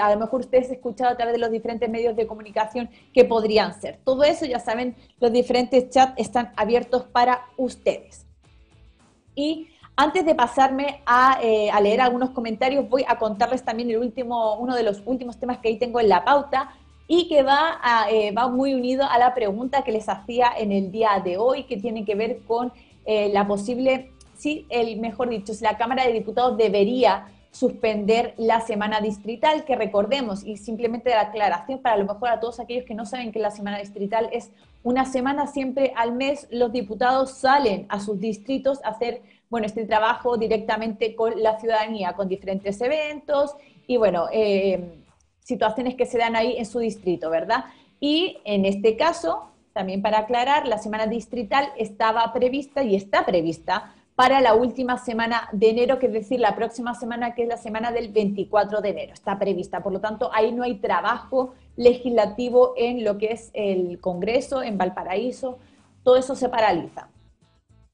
a 0.00 0.14
lo 0.14 0.20
mejor 0.20 0.40
ustedes 0.40 0.70
escuchado 0.70 1.12
a 1.12 1.16
través 1.16 1.34
de 1.34 1.38
los 1.38 1.50
diferentes 1.50 1.88
medios 1.88 2.16
de 2.16 2.26
comunicación 2.26 2.90
que 3.12 3.24
podrían 3.24 3.78
ser. 3.80 3.98
Todo 4.04 4.22
eso, 4.22 4.46
ya 4.46 4.58
saben, 4.58 4.96
los 5.20 5.32
diferentes 5.32 5.90
chats 5.90 6.14
están 6.16 6.52
abiertos 6.56 7.04
para 7.04 7.46
ustedes. 7.56 8.26
Y 9.34 9.68
antes 9.96 10.24
de 10.24 10.34
pasarme 10.34 11.02
eh, 11.42 11.70
a, 11.70 11.80
leer 11.80 12.00
algunos 12.00 12.30
comentarios, 12.30 12.88
voy 12.88 13.04
a 13.06 13.18
contarles 13.18 13.64
también 13.64 13.90
el 13.90 13.98
último, 13.98 14.56
uno 14.56 14.74
de 14.74 14.82
los 14.82 15.02
últimos 15.04 15.38
temas 15.38 15.58
que 15.58 15.68
ahí 15.68 15.78
tengo 15.78 16.00
en 16.00 16.08
la 16.08 16.24
pauta 16.24 16.70
y 17.06 17.28
que 17.28 17.42
va, 17.42 17.80
eh, 18.10 18.32
va 18.32 18.48
muy 18.48 18.72
unido 18.72 19.04
a 19.04 19.18
la 19.18 19.34
pregunta 19.34 19.82
que 19.82 19.92
les 19.92 20.08
hacía 20.08 20.52
en 20.56 20.72
el 20.72 20.92
día 20.92 21.20
de 21.22 21.38
hoy, 21.38 21.64
que 21.64 21.76
tiene 21.76 22.04
que 22.04 22.14
ver 22.14 22.40
con 22.46 22.72
eh, 23.04 23.30
la 23.32 23.46
posible, 23.46 24.12
sí, 24.38 24.66
el 24.70 25.00
mejor 25.00 25.28
dicho, 25.28 25.52
si 25.52 25.64
la 25.64 25.76
Cámara 25.76 26.04
de 26.06 26.12
Diputados 26.12 26.56
debería 26.56 27.26
suspender 27.50 28.34
la 28.36 28.60
semana 28.60 29.00
distrital, 29.00 29.64
que 29.64 29.74
recordemos, 29.74 30.44
y 30.44 30.56
simplemente 30.56 31.10
la 31.10 31.22
aclaración 31.22 31.80
para 31.80 31.96
a 31.96 31.98
lo 31.98 32.04
mejor 32.06 32.28
a 32.28 32.40
todos 32.40 32.60
aquellos 32.60 32.84
que 32.84 32.94
no 32.94 33.04
saben 33.06 33.32
que 33.32 33.40
la 33.40 33.50
semana 33.50 33.78
distrital 33.78 34.28
es 34.32 34.50
una 34.82 35.04
semana 35.04 35.46
siempre 35.46 35.92
al 35.96 36.12
mes, 36.12 36.46
los 36.50 36.72
diputados 36.72 37.32
salen 37.32 37.86
a 37.88 38.00
sus 38.00 38.18
distritos 38.20 38.82
a 38.84 38.90
hacer 38.90 39.22
bueno, 39.50 39.66
este 39.66 39.84
trabajo 39.84 40.38
directamente 40.38 41.16
con 41.16 41.42
la 41.42 41.58
ciudadanía, 41.58 42.12
con 42.12 42.28
diferentes 42.28 42.80
eventos 42.80 43.56
y, 43.86 43.96
bueno, 43.96 44.28
eh, 44.32 45.02
situaciones 45.40 45.96
que 45.96 46.06
se 46.06 46.18
dan 46.18 46.36
ahí 46.36 46.56
en 46.56 46.64
su 46.64 46.78
distrito, 46.78 47.28
¿verdad? 47.28 47.64
Y 47.98 48.38
en 48.44 48.64
este 48.64 48.96
caso, 48.96 49.50
también 49.72 50.02
para 50.02 50.20
aclarar, 50.20 50.68
la 50.68 50.78
semana 50.78 51.08
distrital 51.08 51.68
estaba 51.76 52.32
prevista 52.32 52.84
y 52.84 52.94
está 52.94 53.26
prevista 53.26 53.92
para 54.14 54.40
la 54.40 54.54
última 54.54 54.98
semana 54.98 55.48
de 55.50 55.70
enero, 55.70 55.98
que 55.98 56.06
es 56.06 56.12
decir, 56.12 56.38
la 56.38 56.54
próxima 56.54 56.94
semana, 56.94 57.34
que 57.34 57.42
es 57.42 57.48
la 57.48 57.56
semana 57.56 57.90
del 57.90 58.12
24 58.12 58.80
de 58.80 58.90
enero. 58.90 59.14
Está 59.14 59.38
prevista, 59.38 59.82
por 59.82 59.92
lo 59.92 60.00
tanto, 60.00 60.30
ahí 60.32 60.52
no 60.52 60.62
hay 60.62 60.76
trabajo 60.76 61.54
legislativo 61.76 62.74
en 62.76 63.02
lo 63.02 63.18
que 63.18 63.32
es 63.32 63.50
el 63.54 63.98
Congreso, 64.00 64.62
en 64.62 64.78
Valparaíso, 64.78 65.58
todo 66.04 66.16
eso 66.16 66.36
se 66.36 66.48
paraliza. 66.48 67.08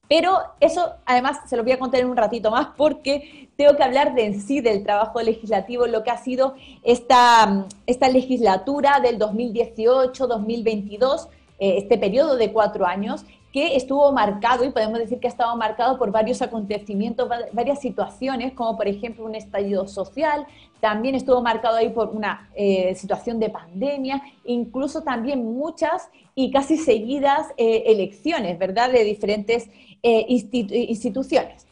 Pero 0.09 0.39
eso 0.59 0.93
además 1.05 1.39
se 1.47 1.55
lo 1.57 1.63
voy 1.63 1.73
a 1.73 1.79
contar 1.79 2.01
en 2.01 2.09
un 2.09 2.17
ratito 2.17 2.51
más 2.51 2.67
porque 2.77 3.49
tengo 3.57 3.75
que 3.75 3.83
hablar 3.83 4.15
de 4.15 4.25
en 4.25 4.41
sí 4.41 4.61
del 4.61 4.83
trabajo 4.83 5.21
legislativo, 5.21 5.85
lo 5.87 6.03
que 6.03 6.11
ha 6.11 6.17
sido 6.17 6.55
esta, 6.83 7.65
esta 7.85 8.07
legislatura 8.07 9.01
del 9.01 9.19
2018-2022, 9.19 11.27
eh, 11.59 11.77
este 11.77 11.97
periodo 11.97 12.37
de 12.37 12.53
cuatro 12.53 12.85
años, 12.85 13.25
que 13.51 13.75
estuvo 13.75 14.11
marcado, 14.11 14.63
y 14.65 14.69
podemos 14.69 14.99
decir 14.99 15.19
que 15.19 15.25
ha 15.27 15.31
estado 15.31 15.55
marcado 15.55 15.97
por 15.97 16.11
varios 16.11 16.43
acontecimientos, 16.43 17.27
varias 17.53 17.81
situaciones, 17.81 18.53
como 18.53 18.77
por 18.77 18.87
ejemplo 18.87 19.25
un 19.25 19.33
estallido 19.35 19.87
social, 19.87 20.45
también 20.79 21.15
estuvo 21.15 21.41
marcado 21.41 21.77
ahí 21.77 21.89
por 21.89 22.09
una 22.09 22.51
eh, 22.55 22.93
situación 22.95 23.39
de 23.39 23.49
pandemia, 23.49 24.21
incluso 24.45 25.01
también 25.01 25.43
muchas 25.43 26.09
y 26.35 26.51
casi 26.51 26.77
seguidas 26.77 27.47
eh, 27.57 27.85
elecciones, 27.87 28.59
¿verdad?, 28.59 28.91
de 28.91 29.03
diferentes 29.03 29.67
eh, 30.03 30.25
instituciones. 30.27 31.65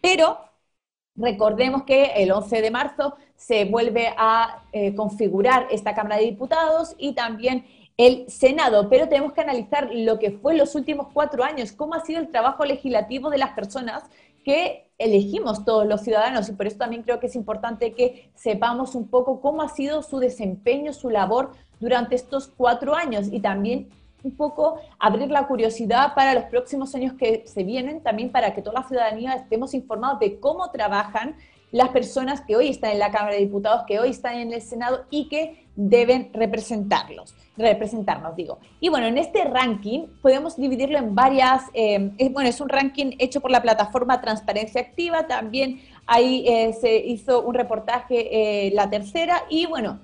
Pero 0.00 0.38
recordemos 1.14 1.84
que 1.84 2.04
el 2.16 2.32
11 2.32 2.62
de 2.62 2.70
marzo 2.70 3.14
se 3.36 3.64
vuelve 3.64 4.12
a 4.16 4.64
eh, 4.72 4.94
configurar 4.94 5.66
esta 5.70 5.94
Cámara 5.94 6.16
de 6.16 6.24
Diputados 6.24 6.94
y 6.98 7.14
también 7.14 7.66
el 7.96 8.28
Senado, 8.30 8.88
pero 8.88 9.08
tenemos 9.08 9.32
que 9.32 9.42
analizar 9.42 9.90
lo 9.92 10.18
que 10.18 10.30
fue 10.32 10.56
los 10.56 10.74
últimos 10.74 11.08
cuatro 11.12 11.44
años, 11.44 11.72
cómo 11.72 11.94
ha 11.94 12.00
sido 12.00 12.20
el 12.20 12.30
trabajo 12.30 12.64
legislativo 12.64 13.30
de 13.30 13.38
las 13.38 13.50
personas 13.52 14.04
que 14.44 14.90
elegimos 14.98 15.64
todos 15.64 15.86
los 15.86 16.00
ciudadanos. 16.02 16.48
Y 16.48 16.52
por 16.52 16.66
eso 16.66 16.78
también 16.78 17.02
creo 17.02 17.20
que 17.20 17.26
es 17.26 17.36
importante 17.36 17.92
que 17.92 18.30
sepamos 18.34 18.94
un 18.94 19.08
poco 19.08 19.40
cómo 19.40 19.62
ha 19.62 19.68
sido 19.68 20.02
su 20.02 20.18
desempeño, 20.18 20.92
su 20.92 21.10
labor 21.10 21.52
durante 21.80 22.14
estos 22.14 22.48
cuatro 22.48 22.94
años. 22.94 23.28
Y 23.30 23.40
también 23.40 23.90
un 24.22 24.36
poco 24.36 24.78
abrir 24.98 25.30
la 25.30 25.46
curiosidad 25.46 26.14
para 26.14 26.34
los 26.34 26.44
próximos 26.44 26.94
años 26.94 27.14
que 27.14 27.44
se 27.46 27.64
vienen, 27.64 28.02
también 28.02 28.30
para 28.30 28.54
que 28.54 28.62
toda 28.62 28.80
la 28.80 28.88
ciudadanía 28.88 29.34
estemos 29.34 29.74
informados 29.74 30.20
de 30.20 30.38
cómo 30.38 30.70
trabajan 30.70 31.36
las 31.72 31.88
personas 31.88 32.42
que 32.42 32.54
hoy 32.54 32.68
están 32.68 32.92
en 32.92 32.98
la 32.98 33.10
Cámara 33.10 33.34
de 33.34 33.40
Diputados, 33.40 33.84
que 33.86 33.98
hoy 33.98 34.10
están 34.10 34.36
en 34.36 34.52
el 34.52 34.60
Senado 34.60 35.06
y 35.10 35.28
que 35.28 35.66
deben 35.74 36.30
representarlos, 36.34 37.34
representarnos, 37.56 38.36
digo. 38.36 38.58
Y 38.78 38.90
bueno, 38.90 39.06
en 39.06 39.16
este 39.16 39.42
ranking 39.44 40.06
podemos 40.20 40.56
dividirlo 40.56 40.98
en 40.98 41.14
varias, 41.14 41.64
eh, 41.72 42.12
bueno, 42.30 42.50
es 42.50 42.60
un 42.60 42.68
ranking 42.68 43.12
hecho 43.18 43.40
por 43.40 43.50
la 43.50 43.62
plataforma 43.62 44.20
Transparencia 44.20 44.82
Activa, 44.82 45.26
también 45.26 45.80
ahí 46.06 46.44
eh, 46.46 46.74
se 46.74 46.94
hizo 46.94 47.42
un 47.42 47.54
reportaje, 47.54 48.66
eh, 48.66 48.70
la 48.72 48.90
tercera, 48.90 49.44
y 49.48 49.64
bueno, 49.64 49.98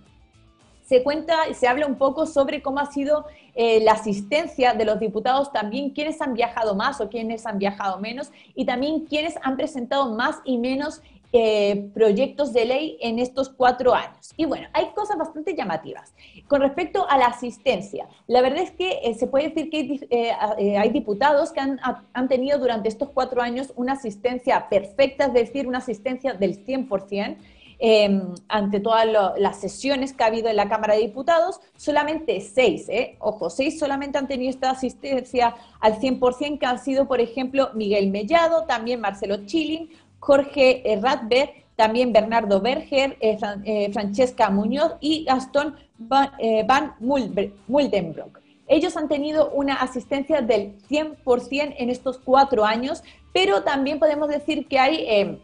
se 0.88 1.03
cuenta, 1.03 1.35
se 1.53 1.68
habla 1.68 1.87
un 1.87 1.96
poco 1.96 2.27
sobre 2.27 2.62
cómo 2.62 2.81
ha 2.81 2.90
sido 2.90 3.27
la 3.55 3.92
asistencia 3.92 4.72
de 4.72 4.85
los 4.85 5.01
diputados, 5.01 5.53
también 5.53 5.90
quiénes 5.90 6.22
han 6.22 6.33
viajado 6.33 6.77
más 6.77 7.01
o 7.01 7.09
quiénes 7.09 7.44
han 7.44 7.59
viajado 7.59 7.98
menos, 7.98 8.31
y 8.55 8.64
también 8.64 9.05
quiénes 9.05 9.35
han 9.42 9.57
presentado 9.57 10.14
más 10.14 10.37
y 10.44 10.59
menos 10.59 11.03
eh, 11.31 11.90
proyectos 11.92 12.55
de 12.55 12.64
ley 12.64 12.96
en 13.03 13.18
estos 13.18 13.51
cuatro 13.51 13.92
años. 13.92 14.33
Y 14.38 14.46
bueno, 14.46 14.66
hay 14.72 14.87
cosas 14.94 15.18
bastante 15.18 15.55
llamativas. 15.55 16.14
Con 16.46 16.62
respecto 16.62 17.07
a 17.07 17.18
la 17.18 17.27
asistencia, 17.27 18.09
la 18.27 18.40
verdad 18.40 18.62
es 18.62 18.70
que 18.70 19.01
eh, 19.05 19.12
se 19.12 19.27
puede 19.27 19.51
decir 19.51 19.68
que 19.68 20.07
eh, 20.09 20.77
hay 20.79 20.88
diputados 20.88 21.53
que 21.53 21.61
han, 21.61 21.79
han, 22.14 22.29
tenido 22.29 22.59
durante 22.59 22.88
estos 22.88 23.11
cuatro 23.11 23.42
años 23.42 23.74
una 23.77 23.92
asistencia 23.92 24.70
perfecta, 24.70 25.27
es 25.27 25.35
decir, 25.35 25.68
una 25.68 25.79
asistencia 25.79 26.33
del 26.33 26.64
100%. 26.64 27.37
Em, 27.81 28.35
ante 28.49 28.81
todas 28.81 29.07
las 29.38 29.61
sesiones 29.61 30.12
que 30.12 30.25
ha 30.25 30.27
habido 30.27 30.49
en 30.49 30.57
la 30.57 30.69
Cámara 30.69 30.95
de 30.95 31.01
Diputados, 31.01 31.61
solamente 31.77 32.41
seis, 32.41 32.88
ojo, 33.21 33.51
seis 33.51 33.79
solamente 33.79 34.19
han 34.19 34.27
tenido 34.27 34.51
esta 34.51 34.71
asistencia 34.71 35.55
al 35.79 36.01
100%, 36.01 36.59
que 36.59 36.67
han 36.67 36.81
sido, 36.81 37.07
por 37.07 37.21
ejemplo, 37.21 37.71
Miguel 37.75 38.11
Mellado, 38.11 38.64
también 38.64 39.01
Marcelo 39.01 39.47
Chilin, 39.47 39.91
Jorge 40.19 40.83
Radber, 41.01 41.51
también 41.79 42.12
Bernardo 42.12 42.61
Berger, 42.61 43.17
eh, 43.21 43.38
eh, 43.64 43.93
Francesca 43.93 44.51
Muñoz 44.51 44.95
y 45.01 45.23
Gastón 45.23 45.77
Van, 45.97 46.33
eh, 46.41 46.64
Van 46.67 46.95
Muldenbrock. 46.99 48.41
Ellos 48.67 48.97
han 48.97 49.07
tenido 49.07 49.51
una 49.51 49.75
asistencia 49.75 50.43
del 50.43 50.77
100% 50.88 51.77
en 51.79 51.88
estos 51.88 52.19
cuatro 52.19 52.64
años, 52.64 53.05
pero 53.33 53.62
también 53.62 54.01
podemos 54.01 54.29
decir 54.29 54.67
que 54.67 54.81
hay 54.81 55.38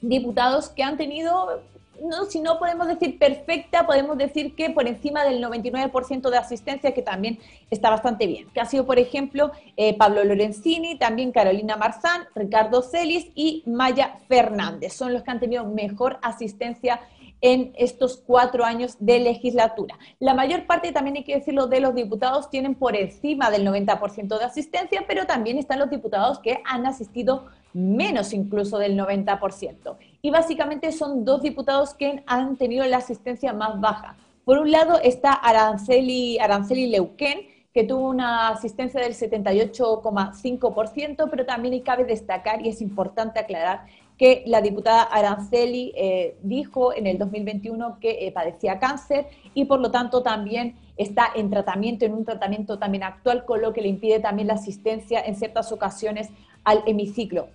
diputados 0.00 0.68
que 0.68 0.82
han 0.82 0.96
tenido 0.96 1.62
no, 2.02 2.26
si 2.26 2.40
no 2.40 2.58
podemos 2.58 2.86
decir 2.86 3.18
perfecta, 3.18 3.86
podemos 3.86 4.16
decir 4.16 4.54
que 4.54 4.70
por 4.70 4.86
encima 4.86 5.24
del 5.24 5.42
99% 5.42 6.30
de 6.30 6.36
asistencia, 6.36 6.94
que 6.94 7.02
también 7.02 7.38
está 7.70 7.90
bastante 7.90 8.26
bien. 8.26 8.48
Que 8.50 8.60
ha 8.60 8.66
sido, 8.66 8.86
por 8.86 8.98
ejemplo, 8.98 9.50
eh, 9.76 9.96
Pablo 9.96 10.24
Lorenzini, 10.24 10.96
también 10.96 11.32
Carolina 11.32 11.76
Marzán, 11.76 12.22
Ricardo 12.34 12.82
Celis 12.82 13.28
y 13.34 13.62
Maya 13.66 14.18
Fernández. 14.28 14.92
Son 14.92 15.12
los 15.12 15.22
que 15.22 15.30
han 15.30 15.40
tenido 15.40 15.64
mejor 15.64 16.18
asistencia 16.22 17.00
en 17.40 17.72
estos 17.76 18.16
cuatro 18.26 18.64
años 18.64 18.96
de 18.98 19.20
legislatura. 19.20 19.96
La 20.18 20.34
mayor 20.34 20.66
parte, 20.66 20.92
también 20.92 21.16
hay 21.16 21.24
que 21.24 21.36
decirlo, 21.36 21.68
de 21.68 21.80
los 21.80 21.94
diputados 21.94 22.50
tienen 22.50 22.74
por 22.74 22.96
encima 22.96 23.50
del 23.50 23.64
90% 23.66 24.38
de 24.38 24.44
asistencia, 24.44 25.04
pero 25.06 25.26
también 25.26 25.56
están 25.56 25.78
los 25.78 25.90
diputados 25.90 26.40
que 26.40 26.60
han 26.64 26.86
asistido 26.86 27.46
menos 27.72 28.32
incluso 28.32 28.78
del 28.78 28.98
90%. 28.98 29.96
Y 30.22 30.30
básicamente 30.30 30.92
son 30.92 31.24
dos 31.24 31.42
diputados 31.42 31.94
que 31.94 32.22
han 32.26 32.56
tenido 32.56 32.84
la 32.86 32.98
asistencia 32.98 33.52
más 33.52 33.80
baja. 33.80 34.16
Por 34.44 34.58
un 34.58 34.70
lado 34.70 35.00
está 35.02 35.32
Aranceli, 35.32 36.38
Aranceli 36.38 36.86
Leuquén, 36.86 37.48
que 37.74 37.84
tuvo 37.84 38.08
una 38.08 38.48
asistencia 38.48 39.00
del 39.00 39.14
78,5%, 39.14 41.28
pero 41.30 41.46
también 41.46 41.80
cabe 41.82 42.04
destacar, 42.04 42.64
y 42.64 42.70
es 42.70 42.80
importante 42.80 43.38
aclarar, 43.38 43.84
que 44.16 44.42
la 44.46 44.60
diputada 44.60 45.02
Aranceli 45.02 45.92
eh, 45.94 46.36
dijo 46.42 46.92
en 46.92 47.06
el 47.06 47.18
2021 47.18 47.98
que 48.00 48.26
eh, 48.26 48.32
padecía 48.32 48.80
cáncer 48.80 49.28
y 49.54 49.66
por 49.66 49.78
lo 49.78 49.92
tanto 49.92 50.22
también 50.22 50.74
está 50.96 51.28
en 51.36 51.50
tratamiento, 51.50 52.04
en 52.04 52.14
un 52.14 52.24
tratamiento 52.24 52.80
también 52.80 53.04
actual, 53.04 53.44
con 53.44 53.60
lo 53.60 53.72
que 53.72 53.80
le 53.80 53.86
impide 53.88 54.18
también 54.18 54.48
la 54.48 54.54
asistencia 54.54 55.20
en 55.20 55.36
ciertas 55.36 55.70
ocasiones 55.70 56.30
al 56.64 56.82
hemiciclo 56.86 57.46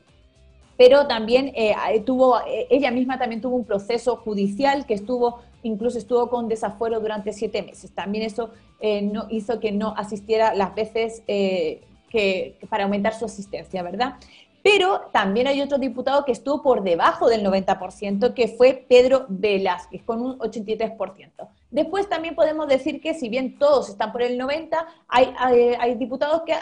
pero 0.77 1.07
también 1.07 1.51
eh, 1.55 1.75
tuvo, 2.05 2.39
eh, 2.39 2.67
ella 2.69 2.91
misma 2.91 3.19
también 3.19 3.41
tuvo 3.41 3.55
un 3.55 3.65
proceso 3.65 4.17
judicial 4.17 4.85
que 4.85 4.93
estuvo, 4.93 5.39
incluso 5.61 5.97
estuvo 5.97 6.29
con 6.29 6.47
desafuero 6.47 6.99
durante 6.99 7.33
siete 7.33 7.61
meses. 7.61 7.91
También 7.91 8.25
eso 8.25 8.49
eh, 8.79 9.01
no, 9.01 9.27
hizo 9.29 9.59
que 9.59 9.71
no 9.71 9.93
asistiera 9.95 10.53
las 10.55 10.73
veces 10.75 11.21
que, 11.25 12.57
para 12.69 12.83
aumentar 12.83 13.13
su 13.13 13.25
asistencia, 13.25 13.81
¿verdad? 13.83 14.15
Pero 14.63 15.09
también 15.11 15.47
hay 15.47 15.61
otro 15.61 15.77
diputado 15.77 16.23
que 16.23 16.31
estuvo 16.31 16.61
por 16.61 16.83
debajo 16.83 17.27
del 17.27 17.45
90%, 17.45 18.33
que 18.33 18.47
fue 18.47 18.85
Pedro 18.87 19.25
Velázquez, 19.27 20.01
con 20.03 20.21
un 20.21 20.39
83%. 20.39 21.49
Después 21.69 22.07
también 22.07 22.33
podemos 22.33 22.67
decir 22.69 23.01
que 23.01 23.13
si 23.13 23.27
bien 23.27 23.59
todos 23.59 23.89
están 23.89 24.13
por 24.13 24.21
el 24.21 24.37
90, 24.37 24.87
hay, 25.09 25.33
hay, 25.37 25.95
diputados 25.95 26.43
que, 26.45 26.53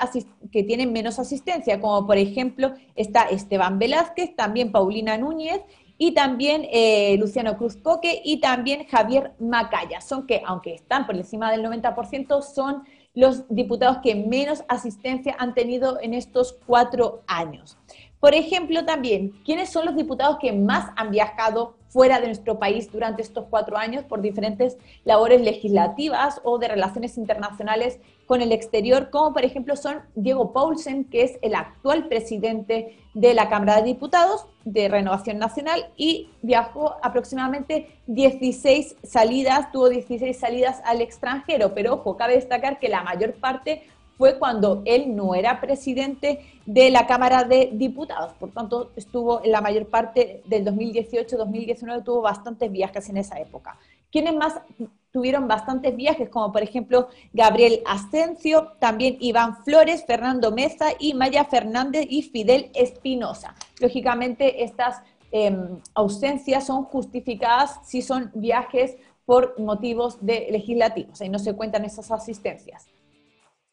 que 0.51 0.63
tienen 0.63 0.91
menos 0.91 1.19
asistencia, 1.19 1.79
como 1.79 2.07
por 2.07 2.17
ejemplo 2.17 2.73
está 2.95 3.23
Esteban 3.25 3.77
Velázquez, 3.77 4.35
también 4.35 4.71
Paulina 4.71 5.17
Núñez 5.17 5.61
y 5.99 6.15
también 6.15 6.65
eh, 6.71 7.15
Luciano 7.19 7.55
Cruz 7.55 7.77
Coque 7.77 8.23
y 8.25 8.39
también 8.39 8.87
Javier 8.87 9.33
Macaya. 9.37 10.01
Son 10.01 10.25
que, 10.25 10.41
aunque 10.43 10.73
están 10.73 11.05
por 11.05 11.15
encima 11.15 11.51
del 11.51 11.63
90%, 11.63 12.41
son 12.41 12.83
los 13.13 13.47
diputados 13.49 13.97
que 14.01 14.15
menos 14.15 14.63
asistencia 14.67 15.35
han 15.37 15.53
tenido 15.53 15.99
en 16.01 16.13
estos 16.13 16.57
cuatro 16.65 17.21
años. 17.27 17.77
Por 18.21 18.35
ejemplo, 18.35 18.85
también, 18.85 19.31
¿quiénes 19.43 19.69
son 19.69 19.85
los 19.85 19.95
diputados 19.95 20.37
que 20.39 20.53
más 20.53 20.91
han 20.95 21.09
viajado 21.09 21.75
fuera 21.89 22.21
de 22.21 22.27
nuestro 22.27 22.57
país 22.57 22.89
durante 22.91 23.21
estos 23.21 23.45
cuatro 23.49 23.77
años 23.77 24.05
por 24.05 24.21
diferentes 24.21 24.77
labores 25.03 25.41
legislativas 25.41 26.39
o 26.43 26.57
de 26.57 26.69
relaciones 26.69 27.17
internacionales 27.17 27.99
con 28.27 28.41
el 28.41 28.53
exterior, 28.53 29.09
como 29.09 29.33
por 29.33 29.43
ejemplo 29.43 29.75
son 29.75 30.01
Diego 30.15 30.53
Paulsen, 30.53 31.03
que 31.03 31.23
es 31.23 31.37
el 31.41 31.53
actual 31.53 32.07
presidente 32.07 32.95
de 33.13 33.33
la 33.33 33.49
Cámara 33.49 33.77
de 33.77 33.83
Diputados 33.83 34.45
de 34.63 34.87
Renovación 34.87 35.37
Nacional 35.37 35.87
y 35.97 36.29
viajó 36.41 36.95
aproximadamente 37.03 37.89
16 38.07 38.95
salidas, 39.03 39.71
tuvo 39.73 39.89
16 39.89 40.39
salidas 40.39 40.79
al 40.85 41.01
extranjero, 41.01 41.73
pero 41.73 41.95
ojo, 41.95 42.15
cabe 42.15 42.35
destacar 42.35 42.79
que 42.79 42.87
la 42.87 43.03
mayor 43.03 43.33
parte 43.33 43.83
fue 44.21 44.37
cuando 44.37 44.83
él 44.85 45.15
no 45.15 45.33
era 45.33 45.59
presidente 45.59 46.45
de 46.67 46.91
la 46.91 47.07
Cámara 47.07 47.43
de 47.43 47.71
Diputados. 47.73 48.33
Por 48.33 48.51
tanto, 48.51 48.91
estuvo 48.95 49.43
en 49.43 49.51
la 49.51 49.61
mayor 49.61 49.87
parte 49.87 50.43
del 50.45 50.63
2018-2019, 50.63 52.03
tuvo 52.03 52.21
bastantes 52.21 52.71
viajes 52.71 53.09
en 53.09 53.17
esa 53.17 53.39
época. 53.39 53.79
¿Quiénes 54.11 54.35
más 54.35 54.61
tuvieron 55.11 55.47
bastantes 55.47 55.95
viajes? 55.95 56.29
Como 56.29 56.51
por 56.51 56.61
ejemplo 56.61 57.07
Gabriel 57.33 57.81
Ascencio, 57.87 58.73
también 58.77 59.17
Iván 59.21 59.63
Flores, 59.63 60.05
Fernando 60.05 60.51
Mesa 60.51 60.89
y 60.99 61.15
Maya 61.15 61.45
Fernández 61.45 62.05
y 62.07 62.21
Fidel 62.21 62.69
Espinosa. 62.75 63.55
Lógicamente, 63.79 64.63
estas 64.63 65.01
em, 65.31 65.79
ausencias 65.95 66.67
son 66.67 66.83
justificadas 66.83 67.79
si 67.83 68.03
son 68.03 68.29
viajes 68.35 68.97
por 69.25 69.59
motivos 69.59 70.23
de 70.23 70.47
legislativos, 70.51 71.21
ahí 71.21 71.29
no 71.29 71.39
se 71.39 71.55
cuentan 71.55 71.85
esas 71.85 72.11
asistencias. 72.11 72.85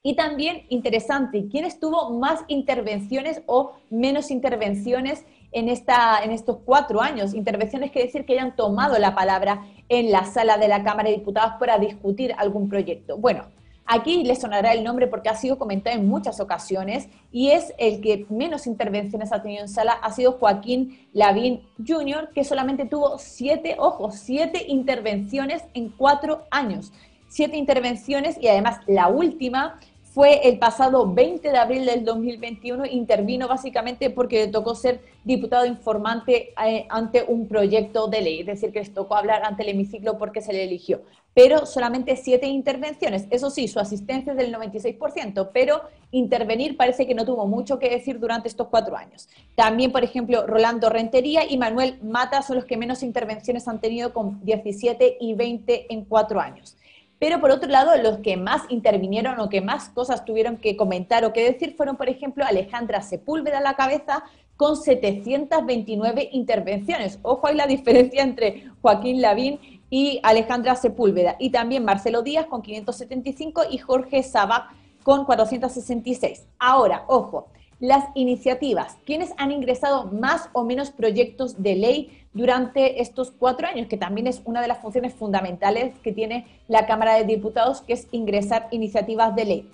Y 0.09 0.15
también 0.15 0.63
interesante, 0.71 1.49
¿quiénes 1.51 1.79
tuvo 1.79 2.19
más 2.19 2.41
intervenciones 2.49 3.43
o 3.45 3.73
menos 3.91 4.31
intervenciones 4.31 5.27
en, 5.53 5.69
esta, 5.69 6.25
en 6.25 6.31
estos 6.31 6.61
cuatro 6.65 7.03
años? 7.03 7.35
Intervenciones 7.35 7.91
que 7.91 8.05
decir 8.05 8.25
que 8.25 8.33
hayan 8.33 8.57
tomado 8.57 8.99
la 8.99 9.15
palabra 9.15 9.67
en 9.91 10.11
la 10.11 10.25
sala 10.25 10.57
de 10.57 10.67
la 10.67 10.83
Cámara 10.83 11.11
de 11.11 11.17
Diputados 11.17 11.57
para 11.61 11.77
discutir 11.77 12.35
algún 12.39 12.71
proyecto. 12.71 13.19
Bueno, 13.19 13.45
aquí 13.85 14.25
les 14.25 14.41
sonará 14.41 14.73
el 14.73 14.83
nombre 14.83 15.09
porque 15.09 15.29
ha 15.29 15.35
sido 15.35 15.59
comentado 15.59 15.99
en 15.99 16.09
muchas 16.09 16.41
ocasiones 16.41 17.11
y 17.31 17.51
es 17.51 17.75
el 17.77 18.01
que 18.01 18.25
menos 18.31 18.67
intervenciones 18.67 19.31
ha 19.31 19.43
tenido 19.43 19.61
en 19.61 19.69
sala, 19.69 19.93
ha 19.93 20.11
sido 20.13 20.33
Joaquín 20.33 21.07
Lavín 21.13 21.61
Jr., 21.87 22.31
que 22.35 22.45
solamente 22.45 22.87
tuvo 22.87 23.19
siete, 23.19 23.77
ojo, 23.79 24.11
siete 24.11 24.65
intervenciones 24.69 25.65
en 25.75 25.91
cuatro 25.91 26.45
años 26.51 26.95
siete 27.29 27.57
intervenciones 27.57 28.39
y 28.41 28.49
además 28.49 28.81
la 28.87 29.09
última 29.09 29.79
fue 30.19 30.49
el 30.49 30.59
pasado 30.59 31.15
20 31.15 31.49
de 31.49 31.57
abril 31.57 31.87
del 31.87 32.05
2021, 32.05 32.87
intervino 32.87 33.47
básicamente 33.47 34.11
porque 34.11 34.47
le 34.47 34.49
tocó 34.49 34.75
ser 34.75 35.01
diputado 35.23 35.65
informante 35.65 36.55
eh, 36.67 36.87
ante 36.89 37.23
un 37.23 37.47
proyecto 37.47 38.09
de 38.09 38.23
ley, 38.23 38.41
es 38.41 38.47
decir, 38.47 38.73
que 38.73 38.81
les 38.81 38.93
tocó 38.93 39.15
hablar 39.15 39.45
ante 39.45 39.63
el 39.63 39.69
hemiciclo 39.69 40.19
porque 40.19 40.41
se 40.41 40.53
le 40.53 40.65
eligió. 40.65 41.03
Pero 41.35 41.67
solamente 41.67 42.17
siete 42.17 42.49
intervenciones, 42.49 43.29
eso 43.31 43.49
sí, 43.49 43.69
su 43.69 43.79
asistencia 43.79 44.33
es 44.33 44.39
del 44.39 44.53
96%, 44.53 45.51
pero 45.55 45.83
intervenir 46.11 46.77
parece 46.77 47.07
que 47.07 47.15
no 47.15 47.25
tuvo 47.25 47.47
mucho 47.47 47.79
que 47.79 47.89
decir 47.89 48.19
durante 48.19 48.49
estos 48.49 48.67
cuatro 48.67 48.97
años. 48.97 49.29
También, 49.55 49.93
por 49.93 50.03
ejemplo, 50.03 50.49
Rolando 50.49 50.91
Rentería 50.91 51.49
y 51.49 51.59
Manuel 51.59 51.97
Mata 52.03 52.43
son 52.43 52.57
los 52.57 52.65
que 52.65 52.77
menos 52.77 53.05
intervenciones 53.05 53.69
han 53.69 53.81
tenido 53.81 54.13
con 54.13 54.45
17 54.45 55.19
y 55.21 55.35
20 55.35 55.95
en 55.95 56.05
cuatro 56.07 56.41
años. 56.41 56.77
Pero 57.19 57.41
por 57.41 57.51
otro 57.51 57.69
lado, 57.69 57.97
los 58.01 58.19
que 58.19 58.37
más 58.37 58.63
intervinieron 58.69 59.41
o 59.41 59.49
que 59.49 59.61
más 59.61 59.89
cosas 59.89 60.25
tuvieron 60.25 60.57
que 60.57 60.77
comentar 60.77 61.25
o 61.25 61.33
que 61.33 61.53
decir 61.53 61.75
fueron, 61.77 61.97
por 61.97 62.09
ejemplo, 62.09 62.45
Alejandra 62.45 63.03
Sepúlveda 63.03 63.59
a 63.59 63.63
la 63.63 63.75
cabeza 63.75 64.23
con 64.57 64.77
729 64.77 66.31
intervenciones. 66.33 67.19
Ojo, 67.23 67.47
hay 67.47 67.57
la 67.57 67.67
diferencia 67.67 68.23
entre 68.23 68.65
Joaquín 68.83 69.21
Lavín 69.21 69.83
y 69.91 70.21
Alejandra 70.23 70.77
Sepúlveda. 70.77 71.37
Y 71.39 71.51
también 71.51 71.85
Marcelo 71.85 72.23
Díaz 72.23 72.47
con 72.47 72.63
575 72.63 73.63
y 73.71 73.79
Jorge 73.79 74.23
Sabac 74.23 74.71
con 75.03 75.25
466. 75.25 76.47
Ahora, 76.59 77.05
ojo, 77.09 77.49
las 77.81 78.05
iniciativas. 78.15 78.97
¿Quiénes 79.05 79.33
han 79.39 79.53
ingresado 79.53 80.07
más 80.07 80.51
o 80.53 80.65
menos 80.65 80.91
proyectos 80.91 81.63
de 81.63 81.77
ley 81.77 82.27
durante 82.39 83.03
estos 83.03 83.33
cuatro 83.33 83.67
años? 83.67 83.89
Que 83.89 83.97
también 83.97 84.27
es 84.27 84.41
una 84.45 84.63
de 84.63 84.69
las 84.69 84.79
funciones 84.79 85.13
fundamentales 85.13 85.99
que 85.99 86.13
tiene 86.13 86.47
la 86.69 86.87
Cámara 86.87 87.17
de 87.17 87.25
Diputados, 87.25 87.83
que 87.83 87.93
es 87.93 88.07
ingresar 88.13 88.69
iniciativas 88.71 89.35
de 89.35 89.45
ley. 89.45 89.71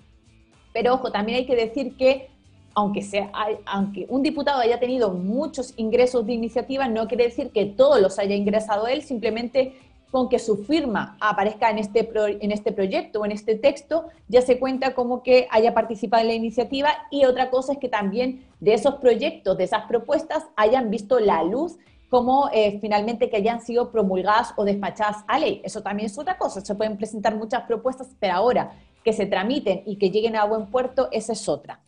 Pero 0.72 0.94
ojo, 0.94 1.12
también 1.12 1.38
hay 1.38 1.46
que 1.46 1.55
decir 1.55 1.96
que 1.96 2.31
aunque, 2.74 3.03
sea, 3.03 3.31
aunque 3.66 4.07
un 4.09 4.22
diputado 4.22 4.61
haya 4.61 4.81
tenido 4.81 5.12
muchos 5.12 5.74
ingresos 5.77 6.27
de 6.27 6.33
iniciativas, 6.33 6.90
no 6.90 7.07
quiere 7.07 7.24
decir 7.24 7.50
que 7.50 7.66
todos 7.66 8.00
los 8.00 8.18
haya 8.18 8.35
ingresado 8.35 8.88
él, 8.88 9.03
simplemente 9.03 9.74
con 10.11 10.29
que 10.29 10.38
su 10.38 10.57
firma 10.57 11.16
aparezca 11.20 11.70
en 11.70 11.79
este, 11.79 12.09
en 12.40 12.50
este 12.50 12.72
proyecto 12.72 13.20
o 13.20 13.24
en 13.24 13.33
este 13.33 13.57
texto, 13.57 14.07
ya 14.29 14.42
se 14.42 14.59
cuenta 14.59 14.94
como 14.94 15.22
que 15.22 15.46
haya 15.50 15.74
participado 15.74 16.22
en 16.22 16.29
la 16.29 16.35
iniciativa 16.35 16.88
y 17.11 17.24
otra 17.27 17.50
cosa 17.50 17.74
es 17.74 17.79
que 17.79 17.88
también 17.88 18.44
de 18.59 18.74
esos 18.74 18.96
proyectos, 18.96 19.57
de 19.57 19.64
esas 19.64 19.87
propuestas, 19.87 20.44
hayan 20.57 20.90
visto 20.90 21.20
la 21.20 21.44
luz 21.44 21.79
como 22.14 22.48
eh, 22.53 22.79
finalmente 22.81 23.29
que 23.29 23.38
hayan 23.38 23.61
sido 23.61 23.90
promulgadas 23.90 24.55
o 24.55 24.64
despachadas 24.64 25.24
a 25.27 25.37
ley. 25.37 25.61
Eso 25.64 25.83
también 25.83 26.07
es 26.07 26.16
otra 26.16 26.38
cosa. 26.38 26.61
Se 26.61 26.77
pueden 26.77 26.96
presentar 26.96 27.35
muchas 27.35 27.62
propuestas, 27.62 28.07
pero 28.20 28.35
ahora 28.35 28.70
que 29.03 29.12
se 29.12 29.27
tramiten 29.27 29.83
y 29.85 29.96
que 29.96 30.12
lleguen 30.12 30.37
a 30.37 30.44
buen 30.44 30.66
puerto, 30.66 31.09
esa 31.11 31.33
es 31.33 31.48
otra. 31.48 31.81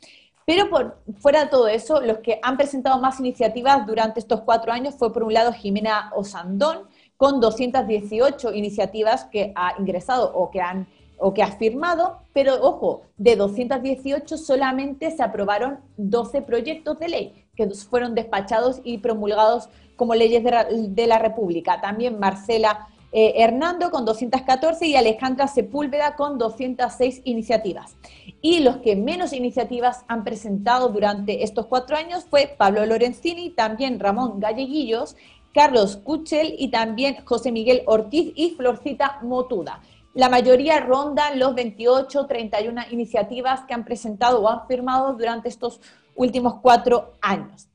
Pero 0.45 0.69
por 0.69 0.99
fuera 1.21 1.45
de 1.45 1.47
todo 1.47 1.69
eso, 1.69 2.01
los 2.01 2.19
que 2.19 2.41
han 2.43 2.57
presentado 2.57 3.01
más 3.01 3.21
iniciativas 3.21 3.87
durante 3.87 4.19
estos 4.19 4.41
cuatro 4.41 4.73
años 4.73 4.97
fue 4.97 5.13
por 5.13 5.23
un 5.23 5.33
lado 5.33 5.53
Jimena 5.53 6.11
Osandón, 6.17 6.89
con 7.17 7.39
218 7.39 8.53
iniciativas 8.53 9.27
que 9.27 9.53
ha 9.55 9.79
ingresado 9.79 10.33
o 10.35 10.51
que 10.51 10.61
han 10.61 10.89
o 11.19 11.33
que 11.33 11.43
ha 11.43 11.53
firmado, 11.53 12.19
pero 12.35 12.61
ojo, 12.61 13.03
de 13.17 13.37
218 13.37 14.37
solamente 14.37 15.11
se 15.11 15.23
aprobaron 15.23 15.79
12 15.97 16.43
proyectos 16.43 16.99
de 16.99 17.09
ley 17.09 17.47
que 17.57 17.69
fueron 17.71 18.15
despachados 18.15 18.81
y 18.85 18.99
promulgados 18.99 19.71
como 19.97 20.15
leyes 20.15 20.45
de 20.45 21.07
la, 21.07 21.19
República. 21.19 21.81
También 21.81 22.19
Marcela 22.19 22.89
eh, 23.13 23.35
Hernando 23.37 23.91
con 23.91 24.05
214 24.05 24.87
y 24.87 24.97
Alejandra 24.97 25.49
Sepúlveda 25.49 26.15
con 26.15 26.39
206 26.39 27.23
iniciativas. 27.25 27.97
Y 28.41 28.61
los 28.61 28.79
que 28.79 28.95
menos 28.95 29.33
iniciativas 29.33 30.05
han 30.09 30.23
presentado 30.25 30.89
durante 30.91 31.43
estos 31.43 31.67
cuatro 31.67 31.97
años 31.97 32.27
fue 32.29 32.55
Pablo 32.57 32.85
Lorenzini, 32.85 33.51
también 33.51 33.99
Ramón 33.99 34.39
Galleguillos 34.39 35.17
Carlos 35.57 35.97
Cuchel 35.97 36.55
y 36.59 36.69
también 36.69 37.25
José 37.25 37.51
Miguel 37.51 37.83
Ortiz 37.87 38.31
y 38.37 38.51
Florcita 38.51 39.21
Motuda. 39.23 39.81
La 40.13 40.29
mayoría 40.29 40.81
rondan 40.81 41.39
los 41.39 41.55
28, 41.55 42.27
31 42.27 42.83
iniciativas 42.91 43.63
que 43.63 43.73
han 43.73 43.87
presentado 43.87 44.43
o 44.43 44.51
han 44.51 44.67
firmado 44.67 45.15
durante 45.15 45.49
estos 45.49 45.81
últimos 46.15 46.57
cuatro 46.61 47.15
años. 47.23 47.69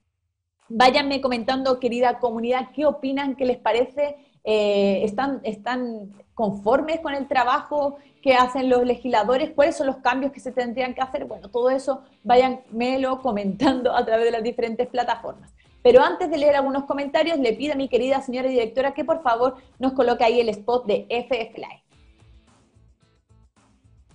Váyanme 0.73 1.19
comentando, 1.19 1.81
querida 1.81 2.19
comunidad, 2.19 2.69
qué 2.73 2.85
opinan, 2.85 3.35
qué 3.35 3.43
les 3.43 3.57
parece. 3.57 4.15
Eh, 4.45 5.01
¿están, 5.03 5.41
¿Están 5.43 6.13
conformes 6.33 7.01
con 7.01 7.13
el 7.13 7.27
trabajo 7.27 7.97
que 8.21 8.35
hacen 8.35 8.69
los 8.69 8.85
legisladores? 8.85 9.51
¿Cuáles 9.53 9.75
son 9.75 9.87
los 9.87 9.97
cambios 9.97 10.31
que 10.31 10.39
se 10.39 10.53
tendrían 10.53 10.93
que 10.93 11.01
hacer? 11.01 11.25
Bueno, 11.25 11.49
todo 11.49 11.69
eso 11.69 12.03
váyanmelo 12.23 13.21
comentando 13.21 13.93
a 13.93 14.05
través 14.05 14.23
de 14.23 14.31
las 14.31 14.43
diferentes 14.43 14.87
plataformas. 14.87 15.53
Pero 15.83 16.01
antes 16.01 16.31
de 16.31 16.37
leer 16.37 16.55
algunos 16.55 16.85
comentarios, 16.85 17.37
le 17.37 17.51
pido 17.51 17.73
a 17.73 17.75
mi 17.75 17.89
querida 17.89 18.21
señora 18.21 18.47
directora 18.47 18.93
que 18.93 19.03
por 19.03 19.21
favor 19.23 19.55
nos 19.77 19.91
coloque 19.91 20.23
ahí 20.23 20.39
el 20.39 20.47
spot 20.47 20.85
de 20.85 21.05
FF 21.09 21.57
Live. 21.57 21.83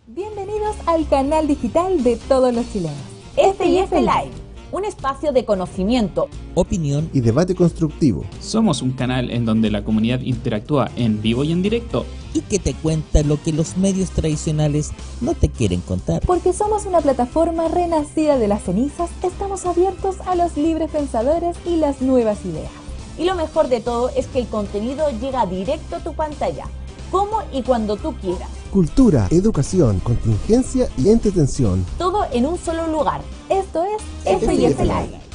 Bienvenidos 0.06 0.76
al 0.88 1.06
canal 1.06 1.46
digital 1.46 2.02
de 2.02 2.16
todos 2.16 2.54
los 2.54 2.72
chilenos. 2.72 2.96
FF 3.36 3.92
Live 3.92 4.45
un 4.72 4.85
espacio 4.85 5.33
de 5.33 5.44
conocimiento, 5.44 6.29
opinión 6.55 7.11
y 7.12 7.20
debate 7.20 7.55
constructivo. 7.55 8.24
Somos 8.40 8.83
un 8.83 8.92
canal 8.92 9.31
en 9.31 9.44
donde 9.44 9.70
la 9.70 9.85
comunidad 9.85 10.20
interactúa 10.20 10.90
en 10.96 11.22
vivo 11.22 11.44
y 11.44 11.52
en 11.52 11.62
directo 11.62 12.05
y 12.35 12.40
que 12.40 12.59
te 12.59 12.74
cuenta 12.74 13.22
lo 13.22 13.42
que 13.42 13.52
los 13.52 13.76
medios 13.76 14.11
tradicionales 14.11 14.90
no 15.20 15.35
te 15.35 15.48
quieren 15.48 15.81
contar. 15.81 16.22
Porque 16.26 16.52
somos 16.52 16.85
una 16.85 17.00
plataforma 17.00 17.68
renacida 17.68 18.38
de 18.38 18.48
las 18.48 18.64
cenizas, 18.64 19.11
estamos 19.22 19.64
abiertos 19.64 20.16
a 20.26 20.35
los 20.35 20.57
libres 20.57 20.90
pensadores 20.90 21.57
y 21.64 21.76
las 21.76 22.02
nuevas 22.02 22.44
ideas. 22.44 22.70
Y 23.18 23.24
lo 23.24 23.35
mejor 23.35 23.68
de 23.68 23.81
todo 23.81 24.11
es 24.11 24.26
que 24.26 24.40
el 24.40 24.46
contenido 24.46 25.07
llega 25.20 25.46
directo 25.46 25.96
a 25.96 26.00
tu 26.00 26.14
pantalla, 26.14 26.66
como 27.11 27.38
y 27.52 27.62
cuando 27.62 27.96
tú 27.96 28.14
quieras 28.20 28.55
cultura, 28.76 29.26
educación, 29.30 30.00
contingencia 30.00 30.86
y 30.98 31.08
entretención. 31.08 31.82
Todo 31.96 32.26
en 32.30 32.44
un 32.44 32.58
solo 32.58 32.86
lugar. 32.88 33.22
Esto 33.48 33.82
es 33.82 34.02
FIF 34.38 34.78
Live. 34.80 35.25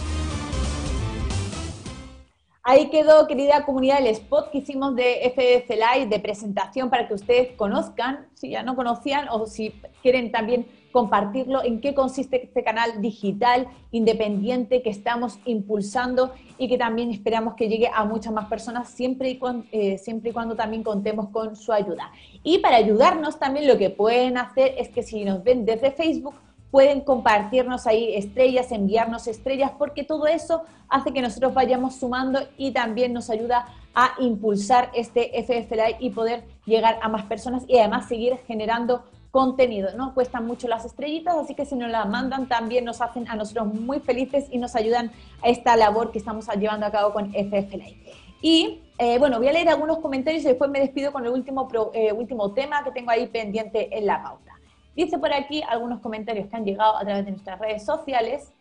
Ahí 2.64 2.92
quedó, 2.92 3.26
querida 3.26 3.66
comunidad, 3.66 4.00
el 4.00 4.08
spot 4.08 4.52
que 4.52 4.60
hicimos 4.60 4.96
de 4.96 5.22
FF 5.34 5.68
Live 5.70 6.06
de 6.06 6.20
presentación 6.20 6.92
para 6.92 7.08
que 7.08 7.16
ustedes 7.16 7.56
conozcan, 7.56 8.28
si 8.36 8.52
ya 8.52 8.62
no 8.62 8.76
conocían 8.76 9.28
o 9.30 9.48
si 9.48 9.74
quieren 10.04 10.32
también 10.32 10.68
compartirlo, 10.92 11.64
en 11.64 11.82
qué 11.82 11.96
consiste 11.96 12.44
este 12.44 12.64
canal 12.64 13.02
digital 13.02 13.68
independiente 13.90 14.84
que 14.84 14.92
estamos 14.92 15.40
impulsando 15.46 16.36
y 16.60 16.68
que 16.68 16.78
también 16.78 17.10
esperamos 17.10 17.56
que 17.56 17.68
llegue 17.68 17.90
a 17.92 18.06
muchas 18.06 18.32
más 18.32 18.48
personas 18.48 18.90
siempre 18.90 19.32
y, 19.32 19.40
cuando, 19.40 19.66
eh, 19.72 19.98
siempre 19.98 20.30
y 20.30 20.34
cuando 20.34 20.56
también 20.56 20.84
contemos 20.84 21.30
con 21.30 21.56
su 21.56 21.74
ayuda. 21.74 22.12
Y 22.44 22.60
para 22.60 22.76
ayudarnos 22.76 23.40
también 23.40 23.68
lo 23.68 23.80
que 23.80 23.90
pueden 23.90 24.38
hacer 24.38 24.76
es 24.78 24.90
que 24.90 25.02
si 25.02 25.26
nos 25.26 25.44
ven 25.44 25.66
desde 25.66 25.92
Facebook, 25.92 26.36
pueden 26.72 27.02
compartirnos 27.02 27.86
ahí 27.86 28.16
estrellas, 28.16 28.72
enviarnos 28.72 29.28
estrellas, 29.28 29.72
porque 29.78 30.04
todo 30.04 30.26
eso 30.26 30.64
hace 30.90 31.12
que 31.12 31.22
nosotros 31.22 31.54
vayamos 31.54 31.96
sumando 31.96 32.40
y 32.58 32.72
también 32.72 33.14
nos 33.14 33.30
ayuda 33.30 33.68
a 33.94 34.14
impulsar 34.20 34.90
este 34.96 35.38
FF 35.44 35.70
Live 35.72 35.98
y 36.00 36.10
poder 36.12 36.46
llegar 36.66 36.98
a 37.02 37.10
más 37.10 37.26
personas 37.26 37.64
y 37.68 37.78
además 37.78 38.08
seguir 38.08 38.38
generando 38.48 39.04
contenido. 39.32 39.90
¿no? 39.96 40.14
Cuestan 40.14 40.46
mucho 40.46 40.68
las 40.68 40.86
estrellitas, 40.86 41.36
así 41.36 41.56
que 41.56 41.66
si 41.66 41.76
nos 41.76 41.90
las 41.92 42.08
mandan 42.08 42.48
también 42.48 42.86
nos 42.86 43.02
hacen 43.02 43.28
a 43.30 43.36
nosotros 43.36 43.68
muy 43.74 44.00
felices 44.00 44.48
y 44.50 44.58
nos 44.58 44.76
ayudan 44.76 45.12
a 45.42 45.50
esta 45.50 45.76
labor 45.76 46.12
que 46.12 46.20
estamos 46.20 46.48
llevando 46.58 46.86
a 46.86 46.92
cabo 46.92 47.14
con 47.14 47.34
FF 47.34 47.74
Live. 47.74 47.98
Y 48.42 48.82
eh, 48.98 49.20
bueno, 49.20 49.38
voy 49.38 49.48
a 49.48 49.54
leer 49.54 49.70
algunos 49.70 50.00
comentarios 50.00 50.44
y 50.44 50.48
después 50.48 50.70
me 50.70 50.80
despido 50.80 51.12
con 51.12 51.26
el 51.26 51.32
último, 51.32 51.68
eh, 51.94 52.12
último 52.12 52.54
tema 52.54 52.84
que 52.84 52.92
tengo 52.92 53.12
ahí 53.12 53.28
pendiente 53.28 53.98
en 53.98 54.06
la 54.06 54.22
pauta. 54.24 54.61
Dice 54.96 55.18
por 55.18 55.34
aquí 55.34 55.64
algunos 55.68 56.00
comentarios 56.02 56.48
que 56.48 56.56
han 56.56 56.66
llegado 56.66 56.98
a 56.98 57.02
través 57.02 57.26
de 57.26 57.32
nuestras 57.32 57.60
redes 57.60 57.86
sociales. 57.86 58.54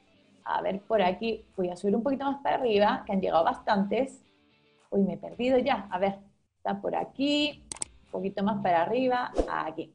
A 0.44 0.62
ver, 0.62 0.80
por 0.80 1.02
aquí 1.02 1.44
voy 1.56 1.70
a 1.70 1.76
subir 1.76 1.96
un 1.96 2.02
poquito 2.02 2.24
más 2.24 2.40
para 2.42 2.56
arriba, 2.56 3.02
que 3.04 3.12
han 3.12 3.20
llegado 3.20 3.44
bastantes. 3.44 4.22
Uy, 4.90 5.02
me 5.02 5.14
he 5.14 5.16
perdido 5.16 5.58
ya. 5.58 5.88
A 5.90 5.98
ver, 5.98 6.18
está 6.56 6.80
por 6.80 6.94
aquí, 6.94 7.64
un 8.06 8.10
poquito 8.10 8.42
más 8.42 8.62
para 8.62 8.82
arriba, 8.82 9.32
aquí. 9.48 9.92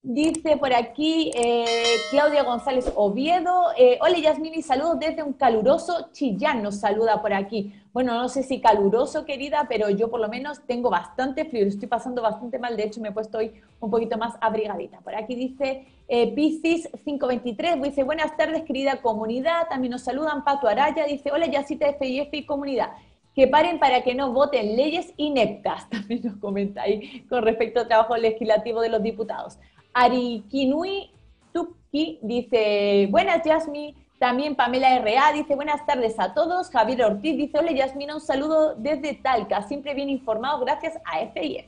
Dice 0.00 0.56
por 0.56 0.72
aquí 0.72 1.32
eh, 1.34 1.64
Claudia 2.10 2.44
González 2.44 2.92
Oviedo. 2.94 3.72
Eh, 3.76 3.98
Hola 4.00 4.16
Yasmini, 4.16 4.62
saludos 4.62 5.00
desde 5.00 5.24
un 5.24 5.32
caluroso 5.32 6.10
Chillán, 6.12 6.62
nos 6.62 6.76
saluda 6.76 7.20
por 7.20 7.32
aquí. 7.32 7.74
Bueno, 7.92 8.14
no 8.14 8.28
sé 8.28 8.44
si 8.44 8.60
caluroso, 8.60 9.24
querida, 9.24 9.66
pero 9.68 9.90
yo 9.90 10.08
por 10.08 10.20
lo 10.20 10.28
menos 10.28 10.64
tengo 10.68 10.88
bastante 10.88 11.46
frío, 11.46 11.66
estoy 11.66 11.88
pasando 11.88 12.22
bastante 12.22 12.60
mal, 12.60 12.76
de 12.76 12.84
hecho 12.84 13.00
me 13.00 13.08
he 13.08 13.12
puesto 13.12 13.38
hoy 13.38 13.52
un 13.80 13.90
poquito 13.90 14.16
más 14.16 14.36
abrigadita. 14.40 15.00
Por 15.00 15.16
aquí 15.16 15.34
dice 15.34 15.88
eh, 16.06 16.32
Piscis 16.32 16.88
523, 17.04 17.82
dice 17.82 18.04
buenas 18.04 18.36
tardes 18.36 18.62
querida 18.62 19.02
comunidad, 19.02 19.66
también 19.68 19.90
nos 19.90 20.02
saludan 20.02 20.44
Pato 20.44 20.68
Araya, 20.68 21.06
dice 21.06 21.32
hola 21.32 21.46
Yacita 21.46 21.92
FIF 21.94 22.28
y 22.32 22.46
comunidad 22.46 22.90
que 23.34 23.46
paren 23.46 23.78
para 23.78 24.02
que 24.02 24.16
no 24.16 24.32
voten 24.32 24.76
leyes 24.76 25.12
ineptas, 25.16 25.88
también 25.90 26.22
nos 26.24 26.36
comenta 26.38 26.82
ahí 26.82 27.24
con 27.28 27.42
respecto 27.42 27.80
al 27.80 27.86
trabajo 27.88 28.16
legislativo 28.16 28.80
de 28.80 28.88
los 28.88 29.00
diputados. 29.00 29.58
Arikinui 29.98 31.10
Tuki 31.52 32.20
dice, 32.22 33.08
buenas 33.10 33.42
Yasmi, 33.44 33.96
también 34.20 34.54
Pamela 34.54 34.94
R.A. 34.94 35.32
dice, 35.32 35.56
buenas 35.56 35.84
tardes 35.86 36.20
a 36.20 36.34
todos. 36.34 36.70
Javier 36.70 37.04
Ortiz 37.04 37.36
dice, 37.36 37.58
hola 37.58 37.72
Yasmina, 37.72 38.14
un 38.14 38.20
saludo 38.20 38.76
desde 38.76 39.14
Talca, 39.14 39.60
siempre 39.62 39.94
bien 39.94 40.08
informado 40.08 40.60
gracias 40.64 40.96
a 41.04 41.18
FIF. 41.26 41.66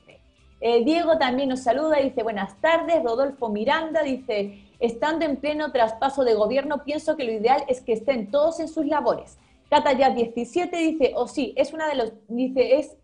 Eh, 0.61 0.85
Diego 0.85 1.17
también 1.17 1.49
nos 1.49 1.63
saluda, 1.63 1.97
dice, 1.97 2.23
buenas 2.23 2.55
tardes. 2.61 3.03
Rodolfo 3.03 3.49
Miranda 3.49 4.01
dice, 4.01 4.63
estando 4.79 5.25
en 5.25 5.35
pleno 5.35 5.73
traspaso 5.73 6.23
de 6.23 6.33
gobierno, 6.33 6.85
pienso 6.85 7.17
que 7.17 7.25
lo 7.25 7.33
ideal 7.33 7.65
es 7.67 7.81
que 7.81 7.91
estén 7.91 8.31
todos 8.31 8.61
en 8.61 8.69
sus 8.69 8.85
labores. 8.85 9.39
Cata 9.69 9.93
17 9.93 10.77
dice, 10.77 11.11
o 11.15 11.23
oh, 11.23 11.27
sí, 11.27 11.53
es 11.57 11.73
una 11.73 11.89
de 11.89 11.95
los, 11.95 12.13
dice, 12.29 12.77
es 12.79 12.95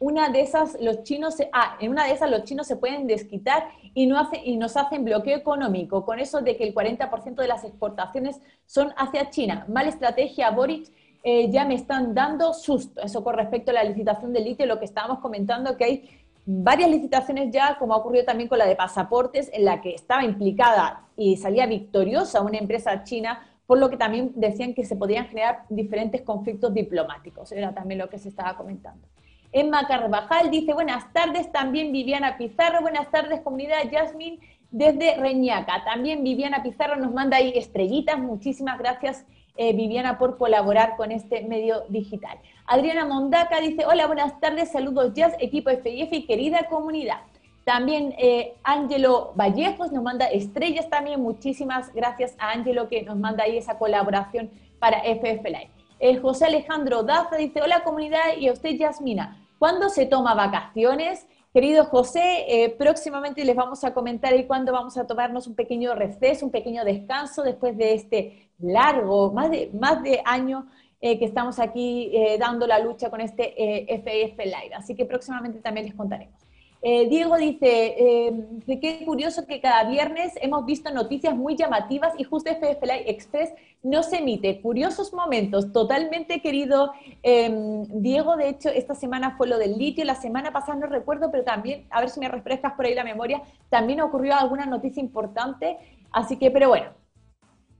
una 0.00 0.28
de 0.28 0.40
esas 0.40 0.76
los 0.80 1.02
chinos, 1.02 1.36
ah, 1.52 1.76
en 1.80 1.90
una 1.90 2.04
de 2.04 2.12
esas 2.12 2.30
los 2.30 2.44
chinos 2.44 2.66
se 2.66 2.76
pueden 2.76 3.06
desquitar 3.06 3.68
y, 3.94 4.06
no 4.06 4.18
hace, 4.18 4.40
y 4.44 4.56
nos 4.56 4.76
hacen 4.76 5.04
bloqueo 5.04 5.36
económico, 5.36 6.04
con 6.04 6.20
eso 6.20 6.40
de 6.40 6.56
que 6.56 6.64
el 6.64 6.74
40% 6.74 7.34
de 7.34 7.48
las 7.48 7.64
exportaciones 7.64 8.40
son 8.66 8.92
hacia 8.96 9.30
China. 9.30 9.64
Mala 9.68 9.88
estrategia, 9.88 10.50
Boric, 10.50 10.88
eh, 11.24 11.50
ya 11.50 11.64
me 11.64 11.74
están 11.74 12.14
dando 12.14 12.54
susto. 12.54 13.02
Eso 13.02 13.24
con 13.24 13.34
respecto 13.34 13.70
a 13.70 13.74
la 13.74 13.84
licitación 13.84 14.32
del 14.32 14.44
litio, 14.44 14.66
lo 14.66 14.78
que 14.78 14.84
estábamos 14.84 15.18
comentando, 15.18 15.76
que 15.76 15.84
hay 15.84 16.10
varias 16.46 16.90
licitaciones 16.90 17.50
ya, 17.50 17.76
como 17.78 17.92
ha 17.92 17.96
ocurrido 17.96 18.24
también 18.24 18.48
con 18.48 18.58
la 18.58 18.66
de 18.66 18.76
pasaportes, 18.76 19.50
en 19.52 19.64
la 19.64 19.80
que 19.80 19.94
estaba 19.94 20.24
implicada 20.24 21.02
y 21.16 21.36
salía 21.36 21.66
victoriosa 21.66 22.40
una 22.40 22.58
empresa 22.58 23.02
china, 23.02 23.46
por 23.66 23.78
lo 23.78 23.90
que 23.90 23.96
también 23.96 24.32
decían 24.36 24.72
que 24.72 24.84
se 24.84 24.96
podían 24.96 25.26
generar 25.26 25.64
diferentes 25.68 26.22
conflictos 26.22 26.72
diplomáticos. 26.72 27.50
Era 27.52 27.74
también 27.74 27.98
lo 27.98 28.08
que 28.08 28.18
se 28.18 28.28
estaba 28.28 28.56
comentando. 28.56 29.06
Emma 29.52 29.86
Carvajal 29.86 30.50
dice, 30.50 30.74
buenas 30.74 31.10
tardes, 31.12 31.50
también 31.50 31.90
Viviana 31.90 32.36
Pizarro, 32.36 32.82
buenas 32.82 33.10
tardes 33.10 33.40
comunidad 33.40 33.78
Jasmine 33.90 34.40
desde 34.70 35.16
Reñaca. 35.16 35.84
También 35.84 36.22
Viviana 36.22 36.62
Pizarro 36.62 36.96
nos 36.96 37.12
manda 37.14 37.38
ahí 37.38 37.52
estrellitas, 37.54 38.18
muchísimas 38.18 38.78
gracias 38.78 39.24
eh, 39.56 39.72
Viviana 39.72 40.18
por 40.18 40.36
colaborar 40.36 40.96
con 40.96 41.12
este 41.12 41.42
medio 41.42 41.84
digital. 41.88 42.38
Adriana 42.66 43.06
Mondaca 43.06 43.58
dice, 43.60 43.86
hola, 43.86 44.06
buenas 44.06 44.38
tardes, 44.38 44.70
saludos 44.70 45.14
Jazz, 45.14 45.34
equipo 45.40 45.70
FIF 45.70 46.12
y 46.12 46.26
querida 46.26 46.68
comunidad. 46.68 47.20
También 47.64 48.14
eh, 48.18 48.54
Ángelo 48.62 49.32
Vallejos 49.34 49.92
nos 49.92 50.02
manda 50.02 50.26
estrellas 50.26 50.90
también, 50.90 51.22
muchísimas 51.22 51.92
gracias 51.94 52.34
a 52.38 52.50
Ángelo 52.50 52.88
que 52.88 53.02
nos 53.02 53.16
manda 53.16 53.44
ahí 53.44 53.56
esa 53.56 53.78
colaboración 53.78 54.50
para 54.78 55.00
FF 55.04 55.42
Live. 55.44 55.77
Eh, 56.00 56.18
José 56.18 56.46
Alejandro 56.46 57.02
Daza 57.02 57.36
dice, 57.36 57.60
hola 57.60 57.82
comunidad 57.82 58.36
y 58.38 58.48
a 58.48 58.52
usted 58.52 58.70
Yasmina, 58.70 59.36
¿cuándo 59.58 59.88
se 59.88 60.06
toma 60.06 60.34
vacaciones? 60.34 61.26
Querido 61.52 61.86
José, 61.86 62.44
eh, 62.46 62.70
próximamente 62.70 63.44
les 63.44 63.56
vamos 63.56 63.82
a 63.82 63.92
comentar 63.92 64.32
ahí 64.32 64.46
cuándo 64.46 64.72
vamos 64.72 64.96
a 64.96 65.06
tomarnos 65.06 65.48
un 65.48 65.56
pequeño 65.56 65.94
receso, 65.94 66.46
un 66.46 66.52
pequeño 66.52 66.84
descanso 66.84 67.42
después 67.42 67.76
de 67.76 67.94
este 67.94 68.50
largo, 68.58 69.32
más 69.32 69.50
de, 69.50 69.70
más 69.72 70.02
de 70.02 70.22
año 70.24 70.66
eh, 71.00 71.18
que 71.18 71.24
estamos 71.24 71.58
aquí 71.58 72.12
dando 72.38 72.66
la 72.66 72.78
lucha 72.78 73.10
con 73.10 73.20
este 73.20 73.54
FF 73.88 74.38
Live. 74.44 74.74
Así 74.76 74.94
que 74.94 75.04
próximamente 75.04 75.60
también 75.60 75.86
les 75.86 75.94
contaremos. 75.94 76.47
Eh, 76.80 77.08
Diego 77.08 77.36
dice, 77.36 77.94
eh, 77.98 78.32
qué 78.80 79.02
curioso 79.04 79.46
que 79.46 79.60
cada 79.60 79.84
viernes 79.84 80.32
hemos 80.40 80.64
visto 80.64 80.92
noticias 80.92 81.34
muy 81.34 81.56
llamativas 81.56 82.14
y 82.18 82.24
justo 82.24 82.50
FFLI 82.50 83.02
Express 83.06 83.52
no 83.82 84.02
se 84.04 84.18
emite. 84.18 84.60
Curiosos 84.60 85.12
momentos, 85.12 85.72
totalmente 85.72 86.40
querido 86.40 86.92
em, 87.22 87.82
Diego. 88.00 88.36
De 88.36 88.48
hecho, 88.48 88.68
esta 88.68 88.94
semana 88.94 89.36
fue 89.36 89.48
lo 89.48 89.58
del 89.58 89.76
litio, 89.76 90.04
la 90.04 90.14
semana 90.14 90.52
pasada 90.52 90.78
no 90.78 90.86
recuerdo, 90.86 91.30
pero 91.32 91.42
también, 91.42 91.86
a 91.90 92.00
ver 92.00 92.10
si 92.10 92.20
me 92.20 92.28
refrescas 92.28 92.74
por 92.74 92.86
ahí 92.86 92.94
la 92.94 93.04
memoria, 93.04 93.42
también 93.70 94.00
ocurrió 94.00 94.36
alguna 94.36 94.66
noticia 94.66 95.00
importante. 95.00 95.78
Así 96.12 96.36
que, 96.38 96.50
pero 96.50 96.68
bueno, 96.68 96.90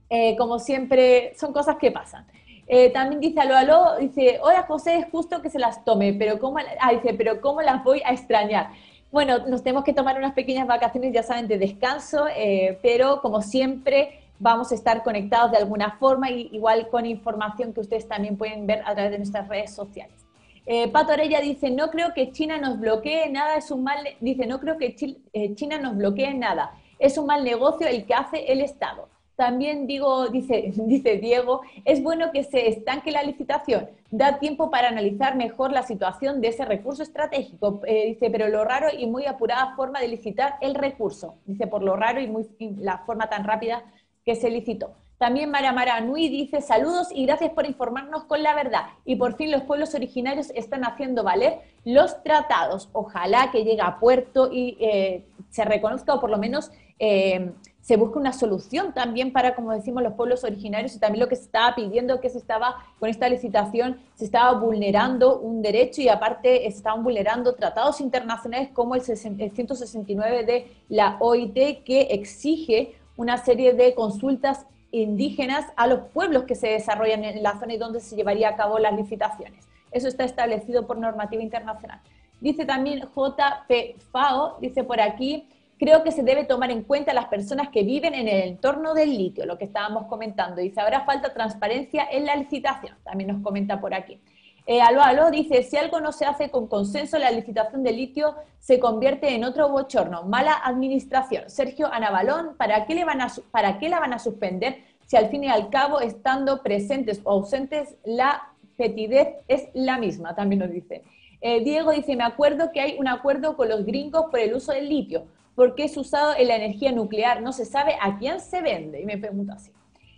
eh, 0.09 0.35
como 0.37 0.59
siempre, 0.59 1.33
son 1.37 1.53
cosas 1.53 1.77
que 1.77 1.91
pasan. 1.91 2.25
Eh, 2.67 2.91
también 2.91 3.19
dice 3.19 3.39
aló, 3.39 3.55
aló, 3.55 3.97
dice, 3.99 4.39
hola 4.43 4.63
José, 4.67 4.97
es 4.99 5.07
justo 5.11 5.41
que 5.41 5.49
se 5.49 5.57
las 5.57 5.83
tome, 5.83 6.13
pero 6.13 6.37
¿cómo, 6.37 6.57
ah, 6.79 6.91
dice, 6.91 7.15
pero 7.15 7.41
¿cómo 7.41 7.61
las 7.61 7.83
voy 7.83 8.01
a 8.05 8.11
extrañar? 8.11 8.69
Bueno, 9.11 9.39
nos 9.47 9.63
tenemos 9.63 9.83
que 9.83 9.93
tomar 9.93 10.17
unas 10.19 10.33
pequeñas 10.33 10.67
vacaciones, 10.67 11.11
ya 11.13 11.23
saben, 11.23 11.47
de 11.47 11.57
descanso, 11.57 12.27
eh, 12.35 12.77
pero 12.83 13.21
como 13.21 13.41
siempre 13.41 14.19
vamos 14.37 14.71
a 14.71 14.75
estar 14.75 15.03
conectados 15.03 15.51
de 15.51 15.57
alguna 15.57 15.97
forma, 15.97 16.29
y, 16.29 16.49
igual 16.51 16.89
con 16.89 17.07
información 17.07 17.73
que 17.73 17.79
ustedes 17.79 18.07
también 18.07 18.37
pueden 18.37 18.67
ver 18.67 18.83
a 18.85 18.93
través 18.93 19.11
de 19.11 19.17
nuestras 19.17 19.47
redes 19.47 19.73
sociales. 19.73 20.25
Eh, 20.67 20.87
Pato 20.89 21.13
Orella 21.13 21.41
dice, 21.41 21.71
no 21.71 21.89
creo 21.89 22.13
que 22.13 22.31
China 22.31 22.59
nos 22.59 22.79
bloquee 22.79 23.27
nada, 23.31 23.55
es 23.55 23.71
un 23.71 23.83
mal, 23.83 23.97
dice, 24.19 24.45
no 24.45 24.59
creo 24.59 24.77
que 24.77 24.95
eh, 25.33 25.55
China 25.55 25.79
nos 25.79 25.97
bloquee 25.97 26.31
nada, 26.35 26.73
es 26.99 27.17
un 27.17 27.25
mal 27.25 27.43
negocio 27.43 27.87
el 27.87 28.05
que 28.05 28.13
hace 28.13 28.51
el 28.51 28.61
Estado. 28.61 29.09
También 29.39 29.87
digo, 29.87 30.27
dice, 30.27 30.73
dice 30.75 31.15
Diego, 31.15 31.61
es 31.85 32.03
bueno 32.03 32.33
que 32.33 32.43
se 32.43 32.67
estanque 32.67 33.09
la 33.09 33.23
licitación, 33.23 33.87
da 34.11 34.37
tiempo 34.37 34.69
para 34.69 34.89
analizar 34.89 35.37
mejor 35.37 35.71
la 35.71 35.83
situación 35.83 36.41
de 36.41 36.49
ese 36.49 36.65
recurso 36.65 37.03
estratégico. 37.03 37.79
Eh, 37.85 38.07
dice, 38.07 38.29
pero 38.29 38.49
lo 38.49 38.65
raro 38.65 38.89
y 38.91 39.07
muy 39.07 39.27
apurada 39.27 39.77
forma 39.77 40.01
de 40.01 40.09
licitar 40.09 40.55
el 40.59 40.75
recurso. 40.75 41.35
Dice, 41.45 41.67
por 41.67 41.83
lo 41.83 41.95
raro 41.95 42.19
y, 42.19 42.27
muy, 42.27 42.49
la 42.79 42.97
forma 43.05 43.29
tan 43.29 43.45
rápida 43.45 43.85
que 44.25 44.35
se 44.35 44.49
licitó. 44.49 44.91
También 45.17 45.49
Mara 45.49 45.71
Mara 45.71 46.01
dice 46.01 46.59
saludos 46.59 47.07
y 47.13 47.25
gracias 47.25 47.51
por 47.51 47.65
informarnos 47.65 48.25
con 48.25 48.43
la 48.43 48.53
verdad. 48.53 48.87
Y 49.05 49.15
por 49.15 49.37
fin 49.37 49.51
los 49.51 49.63
pueblos 49.63 49.95
originarios 49.95 50.49
están 50.53 50.83
haciendo 50.83 51.23
valer 51.23 51.59
los 51.85 52.21
tratados. 52.23 52.89
Ojalá 52.91 53.51
que 53.51 53.63
llegue 53.63 53.81
a 53.81 53.99
puerto 53.99 54.49
y 54.51 54.77
eh, 54.81 55.23
se 55.49 55.63
reconozca 55.63 56.13
o 56.13 56.19
por 56.19 56.29
lo 56.29 56.37
menos 56.37 56.71
eh, 56.99 57.53
se 57.89 57.97
busca 57.97 58.19
una 58.19 58.33
solución 58.33 58.93
también 58.93 59.33
para, 59.33 59.55
como 59.55 59.71
decimos, 59.71 60.03
los 60.03 60.13
pueblos 60.13 60.43
originarios 60.43 60.95
y 60.95 60.99
también 60.99 61.21
lo 61.21 61.27
que 61.27 61.35
se 61.35 61.45
estaba 61.45 61.73
pidiendo, 61.73 62.21
que 62.21 62.29
se 62.29 62.37
estaba, 62.37 62.75
con 62.99 63.09
esta 63.09 63.27
licitación, 63.27 63.97
se 64.13 64.25
estaba 64.25 64.59
vulnerando 64.59 65.39
un 65.39 65.63
derecho 65.63 65.99
y 65.99 66.07
aparte 66.07 66.67
estaban 66.67 67.03
vulnerando 67.03 67.55
tratados 67.55 67.99
internacionales 67.99 68.69
como 68.73 68.93
el, 68.93 69.01
169 69.01 70.45
de 70.45 70.71
la 70.87 71.17
OIT 71.19 71.83
que 71.83 72.01
exige 72.11 72.93
una 73.17 73.37
serie 73.37 73.73
de 73.73 73.95
consultas 73.95 74.67
indígenas 74.91 75.65
a 75.75 75.87
los 75.87 76.01
pueblos 76.13 76.43
que 76.43 76.53
se 76.53 76.67
desarrollan 76.67 77.23
en 77.23 77.41
la 77.41 77.59
zona 77.59 77.73
y 77.73 77.77
donde 77.77 78.01
se 78.01 78.15
llevaría 78.15 78.49
a 78.49 78.55
cabo 78.55 78.77
las 78.77 78.95
licitaciones. 78.95 79.67
Eso 79.91 80.07
está 80.07 80.25
establecido 80.25 80.85
por 80.85 80.99
normativa 80.99 81.41
internacional. 81.41 81.99
Dice 82.39 82.65
también 82.65 82.99
JP 83.15 83.99
FAO, 84.11 84.59
dice 84.61 84.83
por 84.83 85.01
aquí, 85.01 85.47
creo 85.79 86.03
que 86.03 86.11
se 86.11 86.23
debe 86.23 86.43
tomar 86.43 86.69
en 86.69 86.83
cuenta 86.83 87.13
las 87.13 87.25
personas 87.25 87.69
que 87.69 87.83
viven 87.83 88.13
en 88.13 88.27
el 88.27 88.49
entorno 88.49 88.93
del 88.93 89.17
litio, 89.17 89.45
lo 89.45 89.57
que 89.57 89.63
estábamos 89.63 90.07
comentando. 90.07 90.61
Dice, 90.61 90.81
habrá 90.81 91.05
falta 91.05 91.33
transparencia 91.33 92.05
en 92.11 92.25
la 92.25 92.35
licitación, 92.35 92.95
también 93.03 93.31
nos 93.31 93.41
comenta 93.41 93.79
por 93.79 93.93
aquí. 93.93 94.19
Eh, 94.67 94.81
aló, 94.81 95.01
aló, 95.01 95.31
dice, 95.31 95.63
si 95.63 95.77
algo 95.77 95.99
no 96.01 96.11
se 96.11 96.25
hace 96.25 96.51
con 96.51 96.67
consenso, 96.67 97.17
la 97.17 97.31
licitación 97.31 97.81
de 97.81 97.93
litio 97.93 98.35
se 98.59 98.79
convierte 98.79 99.33
en 99.33 99.43
otro 99.45 99.69
bochorno. 99.69 100.23
Mala 100.23 100.53
administración. 100.63 101.49
Sergio 101.49 101.91
Anabalón, 101.91 102.55
¿para 102.55 102.85
qué, 102.85 102.93
le 102.93 103.05
van 103.05 103.21
a, 103.21 103.31
¿para 103.49 103.79
qué 103.79 103.89
la 103.89 103.99
van 103.99 104.13
a 104.13 104.19
suspender 104.19 104.83
si 105.07 105.15
al 105.17 105.29
fin 105.29 105.45
y 105.45 105.47
al 105.47 105.69
cabo, 105.69 106.01
estando 106.01 106.61
presentes 106.61 107.21
o 107.23 107.31
ausentes, 107.31 107.95
la 108.03 108.53
fetidez 108.75 109.29
es 109.47 109.69
la 109.73 109.97
misma? 109.97 110.35
También 110.35 110.59
nos 110.59 110.71
dice. 110.71 111.03
Eh, 111.41 111.63
Diego 111.63 111.91
dice, 111.91 112.15
me 112.17 112.25
acuerdo 112.25 112.71
que 112.71 112.81
hay 112.81 112.97
un 112.99 113.07
acuerdo 113.07 113.55
con 113.55 113.69
los 113.69 113.85
gringos 113.85 114.25
por 114.29 114.39
el 114.39 114.53
uso 114.53 114.73
del 114.73 114.89
litio 114.89 115.25
porque 115.55 115.83
es 115.83 115.97
usado 115.97 116.35
en 116.37 116.47
la 116.47 116.55
energía 116.55 116.91
nuclear, 116.91 117.41
no 117.41 117.51
se 117.51 117.65
sabe 117.65 117.95
a 118.01 118.17
quién 118.17 118.39
se 118.39 118.61
vende. 118.61 119.01
Y 119.01 119.05
me 119.05 119.17
pregunto 119.17 119.53
así. 119.53 119.71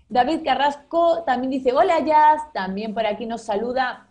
David 0.10 0.42
Carrasco 0.44 1.24
también 1.24 1.52
dice, 1.52 1.74
hola 1.74 2.00
Jazz, 2.00 2.52
también 2.54 2.94
por 2.94 3.06
aquí 3.06 3.26
nos 3.26 3.44
saluda 3.44 4.08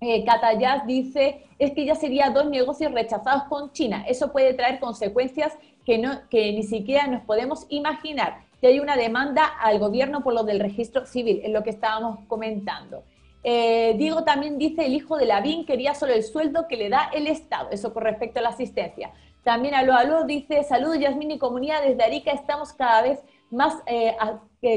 eh, 0.00 0.24
Cata 0.24 0.52
Jazz, 0.58 0.86
dice, 0.86 1.46
es 1.58 1.72
que 1.72 1.84
ya 1.84 1.94
sería 1.94 2.30
dos 2.30 2.48
negocios 2.50 2.92
rechazados 2.92 3.44
con 3.44 3.72
China. 3.72 4.04
Eso 4.06 4.32
puede 4.32 4.54
traer 4.54 4.80
consecuencias 4.80 5.52
que, 5.84 5.98
no, 5.98 6.28
que 6.28 6.52
ni 6.52 6.62
siquiera 6.62 7.06
nos 7.06 7.22
podemos 7.22 7.66
imaginar. 7.68 8.38
Que 8.60 8.68
hay 8.68 8.80
una 8.80 8.96
demanda 8.96 9.44
al 9.44 9.78
gobierno 9.78 10.22
por 10.22 10.34
lo 10.34 10.44
del 10.44 10.60
registro 10.60 11.06
civil, 11.06 11.40
es 11.42 11.50
lo 11.50 11.62
que 11.62 11.70
estábamos 11.70 12.20
comentando. 12.26 13.02
Eh, 13.44 13.94
Diego 13.98 14.24
también 14.24 14.58
dice, 14.58 14.86
el 14.86 14.94
hijo 14.94 15.16
de 15.16 15.26
Lavín 15.26 15.66
quería 15.66 15.94
solo 15.94 16.14
el 16.14 16.22
sueldo 16.22 16.66
que 16.66 16.76
le 16.76 16.88
da 16.88 17.10
el 17.12 17.26
Estado, 17.26 17.68
eso 17.70 17.92
con 17.92 18.02
respecto 18.02 18.40
a 18.40 18.42
la 18.42 18.48
asistencia. 18.48 19.12
También 19.44 19.74
Aló 19.74 19.94
Aló 19.94 20.24
dice, 20.24 20.64
saludos 20.64 20.98
Yasmín 20.98 21.30
y 21.30 21.38
comunidad, 21.38 21.82
desde 21.82 22.02
Arica 22.02 22.32
estamos 22.32 22.72
cada 22.72 23.02
vez 23.02 23.22
más, 23.50 23.74
eh, 23.86 24.16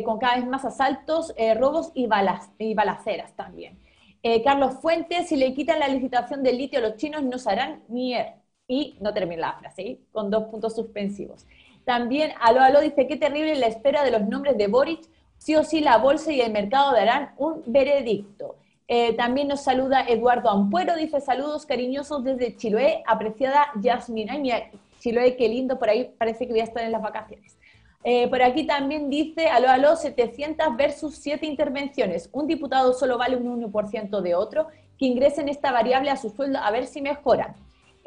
con 0.04 0.20
cada 0.20 0.36
vez 0.36 0.46
más 0.46 0.66
asaltos, 0.66 1.34
eh, 1.38 1.54
robos 1.54 1.92
y, 1.94 2.08
balas, 2.08 2.52
y 2.60 2.74
balaceras 2.74 3.34
también. 3.36 3.80
Eh, 4.24 4.44
Carlos 4.44 4.76
Fuentes, 4.82 5.30
si 5.30 5.38
le 5.38 5.54
quitan 5.54 5.80
la 5.80 5.88
licitación 5.88 6.44
del 6.44 6.58
litio 6.58 6.80
a 6.80 6.82
los 6.82 6.98
chinos, 6.98 7.24
nos 7.24 7.48
harán 7.48 7.84
mier. 7.88 8.36
Y 8.68 8.98
no 9.00 9.14
termina 9.14 9.42
la 9.54 9.60
frase, 9.60 10.02
con 10.12 10.30
dos 10.30 10.46
puntos 10.46 10.76
suspensivos. 10.76 11.46
También 11.86 12.32
Aló 12.42 12.60
Aló 12.62 12.82
dice, 12.82 13.08
qué 13.08 13.16
terrible 13.16 13.56
la 13.56 13.68
espera 13.68 14.04
de 14.04 14.12
los 14.12 14.24
nombres 14.28 14.58
de 14.58 14.68
Boric, 14.68 15.08
sí 15.38 15.56
o 15.56 15.64
sí 15.64 15.82
la 15.82 15.98
bolsa 15.98 16.32
y 16.32 16.42
el 16.42 16.52
mercado 16.52 16.94
darán 16.94 17.32
un 17.38 17.64
veredicto. 17.66 18.56
Eh, 18.88 19.14
también 19.14 19.50
nos 19.50 19.64
saluda 19.64 20.06
Eduardo 20.08 20.50
Ampuero, 20.50 20.96
dice 20.96 21.20
saludos 21.20 21.66
cariñosos 21.66 22.24
desde 22.24 22.56
Chiloé, 22.56 23.04
apreciada 23.06 23.68
Yasmin. 23.82 24.30
Ay, 24.30 24.40
mira, 24.40 24.72
Chiloé, 25.00 25.36
qué 25.36 25.50
lindo, 25.50 25.78
por 25.78 25.90
ahí 25.90 26.14
parece 26.18 26.46
que 26.48 26.54
voy 26.54 26.62
a 26.62 26.66
estar 26.66 26.84
en 26.84 26.92
las 26.92 27.02
vacaciones. 27.02 27.58
Eh, 28.04 28.30
por 28.30 28.42
aquí 28.42 28.66
también 28.66 29.10
dice, 29.10 29.50
aló, 29.50 29.70
aló, 29.70 29.96
700 29.98 30.78
versus 30.78 31.16
7 31.16 31.46
intervenciones. 31.46 32.30
Un 32.32 32.48
diputado 32.48 32.94
solo 32.94 33.18
vale 33.18 33.36
un 33.36 33.62
1% 33.62 34.22
de 34.22 34.36
otro, 34.36 34.68
que 34.98 35.06
ingresen 35.06 35.50
esta 35.50 35.72
variable 35.74 36.10
a 36.10 36.16
su 36.16 36.30
sueldo 36.30 36.60
a 36.60 36.72
ver 36.72 36.86
si 36.86 37.02
mejora. 37.02 37.56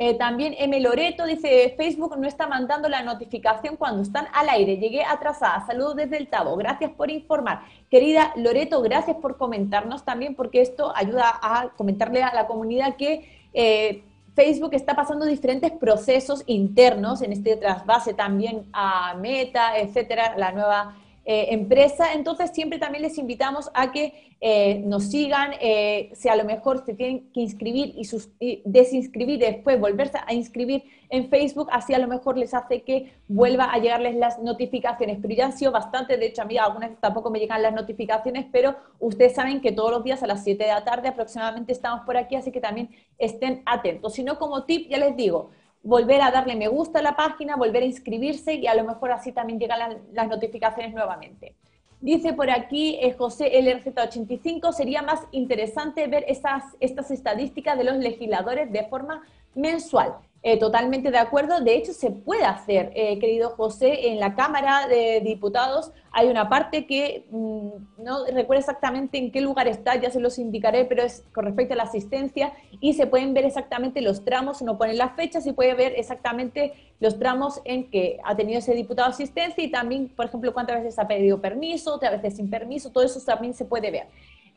Eh, 0.02 0.14
también 0.14 0.54
M. 0.56 0.80
Loreto 0.80 1.26
dice, 1.26 1.74
Facebook 1.76 2.16
no 2.16 2.26
está 2.26 2.46
mandando 2.46 2.88
la 2.88 3.02
notificación 3.02 3.76
cuando 3.76 4.00
están 4.00 4.28
al 4.32 4.48
aire. 4.48 4.78
Llegué 4.78 5.04
atrasada. 5.04 5.66
Saludos 5.66 5.94
desde 5.96 6.16
el 6.16 6.26
Tabo. 6.26 6.56
Gracias 6.56 6.90
por 6.92 7.10
informar. 7.10 7.60
Querida 7.90 8.32
Loreto, 8.36 8.80
gracias 8.80 9.18
por 9.18 9.36
comentarnos 9.36 10.02
también 10.06 10.34
porque 10.36 10.62
esto 10.62 10.90
ayuda 10.96 11.38
a 11.42 11.68
comentarle 11.76 12.22
a 12.22 12.32
la 12.34 12.46
comunidad 12.46 12.96
que 12.96 13.28
eh, 13.52 14.02
Facebook 14.34 14.72
está 14.72 14.96
pasando 14.96 15.26
diferentes 15.26 15.70
procesos 15.72 16.44
internos 16.46 17.20
en 17.20 17.32
este 17.32 17.56
trasvase 17.56 18.14
también 18.14 18.70
a 18.72 19.14
Meta, 19.16 19.76
etcétera, 19.76 20.34
la 20.38 20.52
nueva 20.52 20.96
eh, 21.32 21.54
empresa. 21.54 22.12
Entonces, 22.12 22.50
siempre 22.52 22.80
también 22.80 23.02
les 23.02 23.16
invitamos 23.16 23.70
a 23.72 23.92
que 23.92 24.34
eh, 24.40 24.82
nos 24.84 25.04
sigan, 25.12 25.52
eh, 25.60 26.10
si 26.12 26.28
a 26.28 26.34
lo 26.34 26.44
mejor 26.44 26.84
se 26.84 26.92
tienen 26.92 27.30
que 27.32 27.40
inscribir 27.40 27.94
y, 27.96 28.04
sus, 28.04 28.30
desinscribir 28.64 29.38
después, 29.38 29.78
volverse 29.78 30.18
a 30.26 30.34
inscribir 30.34 30.82
en 31.08 31.28
Facebook, 31.28 31.68
así 31.70 31.94
a 31.94 32.00
lo 32.00 32.08
mejor 32.08 32.36
les 32.36 32.52
hace 32.52 32.82
que 32.82 33.12
vuelva 33.28 33.66
a 33.72 33.78
llegarles 33.78 34.16
las 34.16 34.40
notificaciones. 34.40 35.18
Pero 35.22 35.32
ya 35.32 35.44
han 35.46 35.56
sido 35.56 35.70
bastante, 35.70 36.16
de 36.16 36.26
hecho 36.26 36.42
a 36.42 36.46
mí 36.46 36.58
algunas 36.58 36.98
tampoco 36.98 37.30
me 37.30 37.38
llegan 37.38 37.62
las 37.62 37.74
notificaciones, 37.74 38.46
pero 38.50 38.74
ustedes 38.98 39.32
saben 39.32 39.60
que 39.60 39.70
todos 39.70 39.92
los 39.92 40.02
días 40.02 40.24
a 40.24 40.26
las 40.26 40.42
7 40.42 40.64
de 40.64 40.70
la 40.70 40.82
tarde 40.82 41.06
aproximadamente 41.06 41.70
estamos 41.70 42.04
por 42.04 42.16
aquí, 42.16 42.34
así 42.34 42.50
que 42.50 42.60
también 42.60 42.90
estén 43.18 43.62
atentos. 43.66 44.14
Si 44.14 44.24
no, 44.24 44.36
como 44.36 44.64
tip, 44.64 44.90
ya 44.90 44.98
les 44.98 45.14
digo, 45.14 45.50
volver 45.82 46.20
a 46.22 46.30
darle 46.30 46.56
me 46.56 46.68
gusta 46.68 46.98
a 46.98 47.02
la 47.02 47.16
página, 47.16 47.56
volver 47.56 47.82
a 47.82 47.86
inscribirse 47.86 48.54
y 48.54 48.66
a 48.66 48.74
lo 48.74 48.84
mejor 48.84 49.12
así 49.12 49.32
también 49.32 49.58
llegan 49.58 50.00
las, 50.12 50.28
notificaciones 50.28 50.92
nuevamente. 50.92 51.54
Dice 52.00 52.32
por 52.32 52.50
aquí 52.50 52.98
eh, 53.00 53.14
José 53.16 53.50
LRZ85, 53.60 54.72
sería 54.72 55.02
más 55.02 55.20
interesante 55.32 56.06
ver 56.06 56.24
estas 56.28 57.10
estadísticas 57.10 57.76
de 57.76 57.84
los 57.84 57.96
legisladores 57.96 58.72
de 58.72 58.84
forma 58.84 59.22
mensual. 59.54 60.16
Eh, 60.42 60.58
totalmente 60.58 61.10
de 61.10 61.18
acuerdo. 61.18 61.60
De 61.60 61.74
hecho, 61.76 61.92
se 61.92 62.10
puede 62.10 62.44
hacer, 62.44 62.92
eh, 62.94 63.18
querido 63.18 63.50
José, 63.50 64.08
en 64.08 64.18
la 64.18 64.34
Cámara 64.34 64.88
de 64.88 65.20
Diputados 65.20 65.92
hay 66.12 66.28
una 66.28 66.48
parte 66.48 66.86
que 66.86 67.26
mm, 67.30 68.02
no 68.02 68.24
recuerdo 68.24 68.60
exactamente 68.60 69.18
en 69.18 69.30
qué 69.30 69.42
lugar 69.42 69.68
está, 69.68 69.96
ya 69.96 70.10
se 70.10 70.18
los 70.18 70.38
indicaré, 70.38 70.86
pero 70.86 71.02
es 71.02 71.24
con 71.34 71.44
respecto 71.44 71.74
a 71.74 71.76
la 71.76 71.82
asistencia 71.82 72.54
y 72.80 72.94
se 72.94 73.06
pueden 73.06 73.34
ver 73.34 73.44
exactamente 73.44 74.00
los 74.00 74.24
tramos, 74.24 74.62
uno 74.62 74.78
pone 74.78 74.94
las 74.94 75.14
fechas 75.14 75.46
y 75.46 75.52
puede 75.52 75.74
ver 75.74 75.92
exactamente 75.96 76.72
los 77.00 77.18
tramos 77.18 77.60
en 77.64 77.90
que 77.90 78.18
ha 78.24 78.34
tenido 78.34 78.60
ese 78.60 78.74
diputado 78.74 79.10
asistencia 79.10 79.62
y 79.62 79.70
también, 79.70 80.08
por 80.08 80.26
ejemplo, 80.26 80.54
cuántas 80.54 80.82
veces 80.82 80.98
ha 80.98 81.06
pedido 81.06 81.40
permiso, 81.40 81.94
otras 81.94 82.12
veces 82.12 82.36
sin 82.36 82.48
permiso, 82.48 82.90
todo 82.90 83.04
eso 83.04 83.20
también 83.20 83.52
se 83.52 83.66
puede 83.66 83.90
ver. 83.90 84.06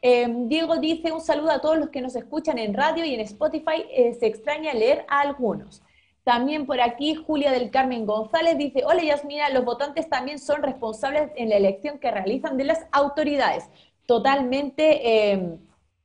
Em, 0.05 0.49
Diego 0.49 0.75
dice 0.79 1.13
un 1.13 1.21
saludo 1.21 1.51
a 1.51 1.61
todos 1.61 1.77
los 1.77 1.89
que 1.89 2.01
nos 2.01 2.13
escuchan 2.17 2.57
en 2.57 2.73
radio 2.73 3.05
y 3.05 3.13
en 3.13 3.21
Spotify. 3.21 3.85
Eh, 3.89 4.13
se 4.19 4.25
extraña 4.27 4.73
leer 4.73 5.05
a 5.07 5.21
algunos. 5.21 5.81
También 6.25 6.65
por 6.65 6.81
aquí 6.81 7.15
Julia 7.15 7.51
del 7.53 7.71
Carmen 7.71 8.05
González 8.05 8.57
dice, 8.57 8.83
hola 8.85 9.01
Yasmina, 9.01 9.49
los 9.51 9.63
votantes 9.63 10.09
también 10.09 10.39
son 10.39 10.61
responsables 10.61 11.31
en 11.37 11.47
la 11.47 11.55
elección 11.55 11.99
que 11.99 12.11
realizan 12.11 12.57
de 12.57 12.65
las 12.65 12.85
autoridades. 12.91 13.69
Totalmente, 14.05 15.31
em, 15.31 15.59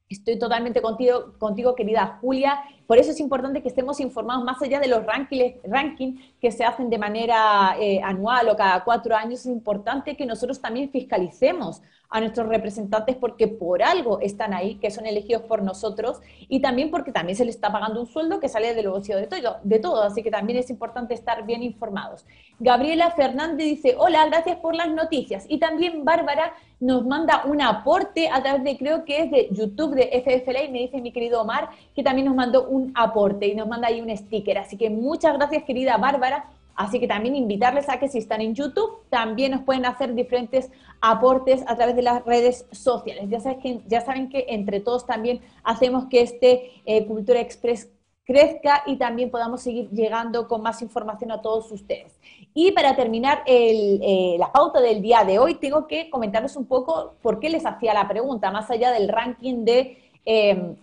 estoy 0.08 0.38
totalmente 0.38 0.80
contigo, 0.80 1.34
contigo, 1.36 1.74
querida 1.74 2.18
Julia. 2.20 2.62
Por 2.86 2.98
eso 2.98 3.10
es 3.10 3.18
importante 3.18 3.62
que 3.62 3.68
estemos 3.68 3.98
informados 3.98 4.44
más 4.44 4.62
allá 4.62 4.78
de 4.78 4.86
los 4.86 5.04
rankings, 5.04 5.56
ranking 5.64 6.18
que 6.40 6.52
se 6.52 6.64
hacen 6.64 6.88
de 6.88 6.98
manera 6.98 7.76
eh, 7.80 8.00
anual 8.04 8.48
o 8.48 8.56
cada 8.56 8.84
cuatro 8.84 9.16
años. 9.16 9.40
Es 9.40 9.46
importante 9.46 10.16
que 10.16 10.24
nosotros 10.24 10.60
también 10.60 10.88
fiscalicemos 10.92 11.82
a 12.10 12.20
nuestros 12.20 12.48
representantes 12.48 13.16
porque 13.16 13.48
por 13.48 13.82
algo 13.82 14.20
están 14.20 14.54
ahí, 14.54 14.76
que 14.76 14.90
son 14.90 15.06
elegidos 15.06 15.42
por 15.42 15.62
nosotros, 15.62 16.20
y 16.48 16.60
también 16.60 16.90
porque 16.90 17.12
también 17.12 17.36
se 17.36 17.44
les 17.44 17.56
está 17.56 17.70
pagando 17.70 18.00
un 18.00 18.06
sueldo 18.06 18.40
que 18.40 18.48
sale 18.48 18.74
del 18.74 18.88
bolsillo 18.88 19.18
de 19.18 19.26
todo, 19.26 19.56
de 19.62 19.78
todo, 19.78 20.02
así 20.02 20.22
que 20.22 20.30
también 20.30 20.58
es 20.58 20.70
importante 20.70 21.14
estar 21.14 21.44
bien 21.44 21.62
informados. 21.62 22.24
Gabriela 22.58 23.10
Fernández 23.10 23.66
dice, 23.66 23.94
hola, 23.98 24.24
gracias 24.26 24.56
por 24.56 24.74
las 24.74 24.88
noticias. 24.90 25.44
Y 25.48 25.58
también 25.58 26.04
Bárbara 26.04 26.54
nos 26.80 27.04
manda 27.04 27.44
un 27.44 27.60
aporte 27.60 28.28
a 28.28 28.42
través 28.42 28.64
de, 28.64 28.78
creo 28.78 29.04
que 29.04 29.22
es 29.24 29.30
de 29.30 29.48
YouTube 29.50 29.94
de 29.94 30.22
FFLA, 30.22 30.64
y 30.64 30.72
me 30.72 30.78
dice 30.78 31.00
mi 31.00 31.12
querido 31.12 31.42
Omar, 31.42 31.68
que 31.94 32.02
también 32.02 32.26
nos 32.26 32.34
mandó 32.34 32.68
un 32.68 32.92
aporte 32.94 33.46
y 33.46 33.54
nos 33.54 33.68
manda 33.68 33.88
ahí 33.88 34.00
un 34.00 34.16
sticker. 34.16 34.58
Así 34.58 34.76
que 34.76 34.88
muchas 34.88 35.36
gracias, 35.36 35.64
querida 35.64 35.96
Bárbara 35.98 36.46
Así 36.78 37.00
que 37.00 37.08
también 37.08 37.34
invitarles 37.34 37.88
a 37.88 37.98
que 37.98 38.08
si 38.08 38.18
están 38.18 38.40
en 38.40 38.54
YouTube, 38.54 39.00
también 39.10 39.50
nos 39.50 39.62
pueden 39.62 39.84
hacer 39.84 40.14
diferentes 40.14 40.70
aportes 41.00 41.64
a 41.66 41.74
través 41.74 41.96
de 41.96 42.02
las 42.02 42.24
redes 42.24 42.66
sociales. 42.70 43.24
Ya 43.28 44.00
saben 44.00 44.28
que, 44.28 44.46
entre 44.48 44.78
todos 44.78 45.04
también 45.04 45.40
hacemos 45.64 46.06
que 46.06 46.20
este 46.20 46.70
eh, 46.86 47.04
Cultura 47.04 47.40
Express 47.40 47.90
crezca 48.24 48.84
y 48.86 48.94
también 48.94 49.28
podamos 49.28 49.60
seguir 49.60 49.90
llegando 49.90 50.46
con 50.46 50.62
más 50.62 50.80
información 50.80 51.32
a 51.32 51.42
todos 51.42 51.72
ustedes. 51.72 52.16
Y 52.54 52.70
para 52.70 52.94
terminar 52.94 53.42
eh, 53.46 54.36
la 54.38 54.52
pauta 54.52 54.80
del 54.80 55.02
día 55.02 55.24
de 55.24 55.40
hoy, 55.40 55.56
tengo 55.56 55.88
que 55.88 56.08
comentarles 56.08 56.54
un 56.54 56.66
poco 56.66 57.16
por 57.22 57.40
qué 57.40 57.50
les 57.50 57.66
hacía 57.66 57.92
la 57.92 58.06
pregunta, 58.06 58.52
más 58.52 58.70
allá 58.70 58.92
del 58.92 59.08
ranking 59.08 59.64
de 59.64 59.98
eh, 60.24 60.76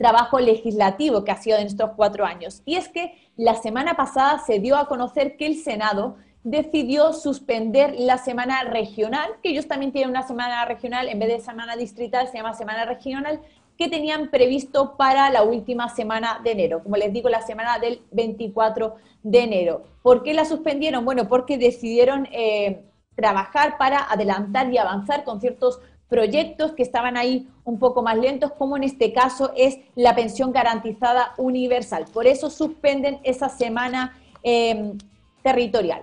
trabajo 0.00 0.40
legislativo 0.40 1.24
que 1.24 1.30
ha 1.30 1.36
sido 1.36 1.58
en 1.58 1.66
estos 1.66 1.90
cuatro 1.94 2.24
años. 2.24 2.62
Y 2.64 2.76
es 2.76 2.88
que 2.88 3.12
la 3.36 3.54
semana 3.54 3.98
pasada 3.98 4.38
se 4.38 4.58
dio 4.58 4.78
a 4.78 4.88
conocer 4.88 5.36
que 5.36 5.46
el 5.46 5.56
Senado 5.56 6.16
decidió 6.42 7.12
suspender 7.12 7.94
la 7.98 8.16
semana 8.16 8.64
regional, 8.64 9.28
que 9.42 9.50
ellos 9.50 9.68
también 9.68 9.92
tienen 9.92 10.08
una 10.08 10.26
semana 10.26 10.64
regional, 10.64 11.10
en 11.10 11.18
vez 11.18 11.28
de 11.28 11.40
semana 11.40 11.76
distrital 11.76 12.28
se 12.28 12.38
llama 12.38 12.54
semana 12.54 12.86
regional, 12.86 13.42
que 13.76 13.88
tenían 13.88 14.30
previsto 14.30 14.96
para 14.96 15.28
la 15.28 15.42
última 15.42 15.90
semana 15.90 16.40
de 16.42 16.52
enero, 16.52 16.82
como 16.82 16.96
les 16.96 17.12
digo, 17.12 17.28
la 17.28 17.42
semana 17.42 17.78
del 17.78 18.00
24 18.10 18.94
de 19.22 19.40
enero. 19.42 19.84
¿Por 20.00 20.22
qué 20.22 20.32
la 20.32 20.46
suspendieron? 20.46 21.04
Bueno, 21.04 21.28
porque 21.28 21.58
decidieron 21.58 22.26
eh, 22.32 22.84
trabajar 23.16 23.76
para 23.76 24.10
adelantar 24.10 24.72
y 24.72 24.78
avanzar 24.78 25.24
con 25.24 25.42
ciertos 25.42 25.82
proyectos 26.10 26.72
que 26.72 26.82
estaban 26.82 27.16
ahí 27.16 27.48
un 27.64 27.78
poco 27.78 28.02
más 28.02 28.18
lentos, 28.18 28.52
como 28.52 28.76
en 28.76 28.82
este 28.82 29.12
caso 29.12 29.52
es 29.56 29.78
la 29.94 30.14
pensión 30.14 30.52
garantizada 30.52 31.32
universal. 31.38 32.04
Por 32.12 32.26
eso 32.26 32.50
suspenden 32.50 33.20
esa 33.22 33.48
semana 33.48 34.18
em, 34.42 34.98
territorial. 35.42 36.02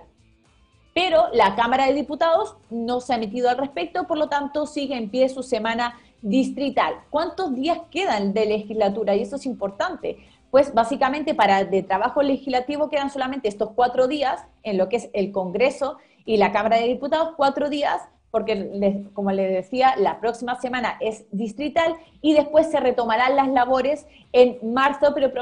Pero 0.94 1.26
la 1.32 1.54
Cámara 1.54 1.86
de 1.86 1.94
Diputados 1.94 2.56
no 2.70 3.00
se 3.00 3.12
ha 3.12 3.16
emitido 3.16 3.50
al 3.50 3.58
respecto, 3.58 4.08
por 4.08 4.18
lo 4.18 4.28
tanto 4.28 4.66
sigue 4.66 4.96
en 4.96 5.10
pie 5.10 5.28
su 5.28 5.42
semana 5.42 6.00
distrital. 6.22 6.94
¿Cuántos 7.10 7.54
días 7.54 7.78
quedan 7.90 8.32
de 8.32 8.46
legislatura? 8.46 9.14
Y 9.14 9.22
eso 9.22 9.36
es 9.36 9.46
importante. 9.46 10.16
Pues 10.50 10.72
básicamente 10.72 11.34
para 11.34 11.64
de 11.64 11.82
trabajo 11.82 12.22
legislativo 12.22 12.88
quedan 12.88 13.10
solamente 13.10 13.48
estos 13.48 13.70
cuatro 13.74 14.08
días 14.08 14.42
en 14.62 14.78
lo 14.78 14.88
que 14.88 14.96
es 14.96 15.10
el 15.12 15.30
Congreso 15.30 15.98
y 16.24 16.38
la 16.38 16.50
Cámara 16.50 16.78
de 16.78 16.88
Diputados, 16.88 17.34
cuatro 17.36 17.68
días 17.68 18.00
porque 18.30 19.04
como 19.14 19.32
les 19.32 19.52
decía, 19.52 19.94
la 19.96 20.20
próxima 20.20 20.60
semana 20.60 20.96
es 21.00 21.24
distrital 21.30 21.94
y 22.20 22.34
después 22.34 22.70
se 22.70 22.80
retomarán 22.80 23.36
las 23.36 23.48
labores 23.48 24.06
en 24.32 24.58
marzo, 24.72 25.12
pero 25.14 25.32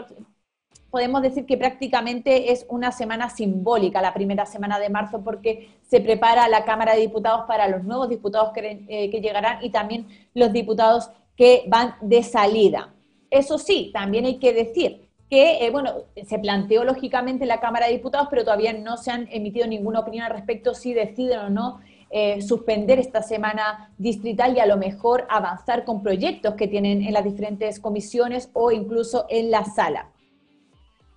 podemos 0.90 1.20
decir 1.22 1.46
que 1.46 1.56
prácticamente 1.56 2.52
es 2.52 2.64
una 2.68 2.92
semana 2.92 3.28
simbólica, 3.28 4.00
la 4.00 4.14
primera 4.14 4.46
semana 4.46 4.78
de 4.78 4.88
marzo, 4.88 5.22
porque 5.22 5.68
se 5.82 6.00
prepara 6.00 6.48
la 6.48 6.64
Cámara 6.64 6.94
de 6.94 7.00
Diputados 7.00 7.44
para 7.46 7.68
los 7.68 7.84
nuevos 7.84 8.08
diputados 8.08 8.52
que, 8.52 8.84
eh, 8.88 9.08
llegarán 9.20 9.64
y 9.64 9.70
también 9.70 10.06
los 10.34 10.52
diputados 10.52 11.10
que 11.36 11.64
van 11.66 11.96
de 12.00 12.22
salida. 12.22 12.94
Eso 13.30 13.58
sí, 13.58 13.90
también 13.92 14.24
hay 14.24 14.38
que 14.38 14.52
decir 14.52 15.10
que, 15.28 15.66
eh, 15.66 15.70
bueno, 15.70 15.92
se 16.24 16.38
planteó 16.38 16.84
lógicamente 16.84 17.46
la 17.46 17.60
Cámara 17.60 17.86
de 17.86 17.92
Diputados, 17.92 18.28
pero 18.30 18.44
todavía 18.44 18.72
no 18.72 18.96
se 18.96 19.10
han 19.10 19.28
emitido 19.32 19.66
ninguna 19.66 20.00
opinión 20.00 20.24
al 20.24 20.32
respecto 20.32 20.72
si 20.72 20.94
deciden 20.94 21.40
o 21.40 21.50
no 21.50 21.80
eh, 22.08 22.40
suspender 22.40 23.00
esta 23.00 23.20
semana 23.20 23.90
distrital 23.98 24.56
y 24.56 24.60
a 24.60 24.66
lo 24.66 24.76
mejor 24.76 25.26
avanzar 25.28 25.84
con 25.84 26.04
proyectos 26.04 26.54
que 26.54 26.68
tienen 26.68 27.02
en 27.02 27.12
las 27.12 27.24
diferentes 27.24 27.80
comisiones 27.80 28.48
o 28.52 28.70
incluso 28.70 29.26
en 29.28 29.50
la 29.50 29.64
sala. 29.64 30.10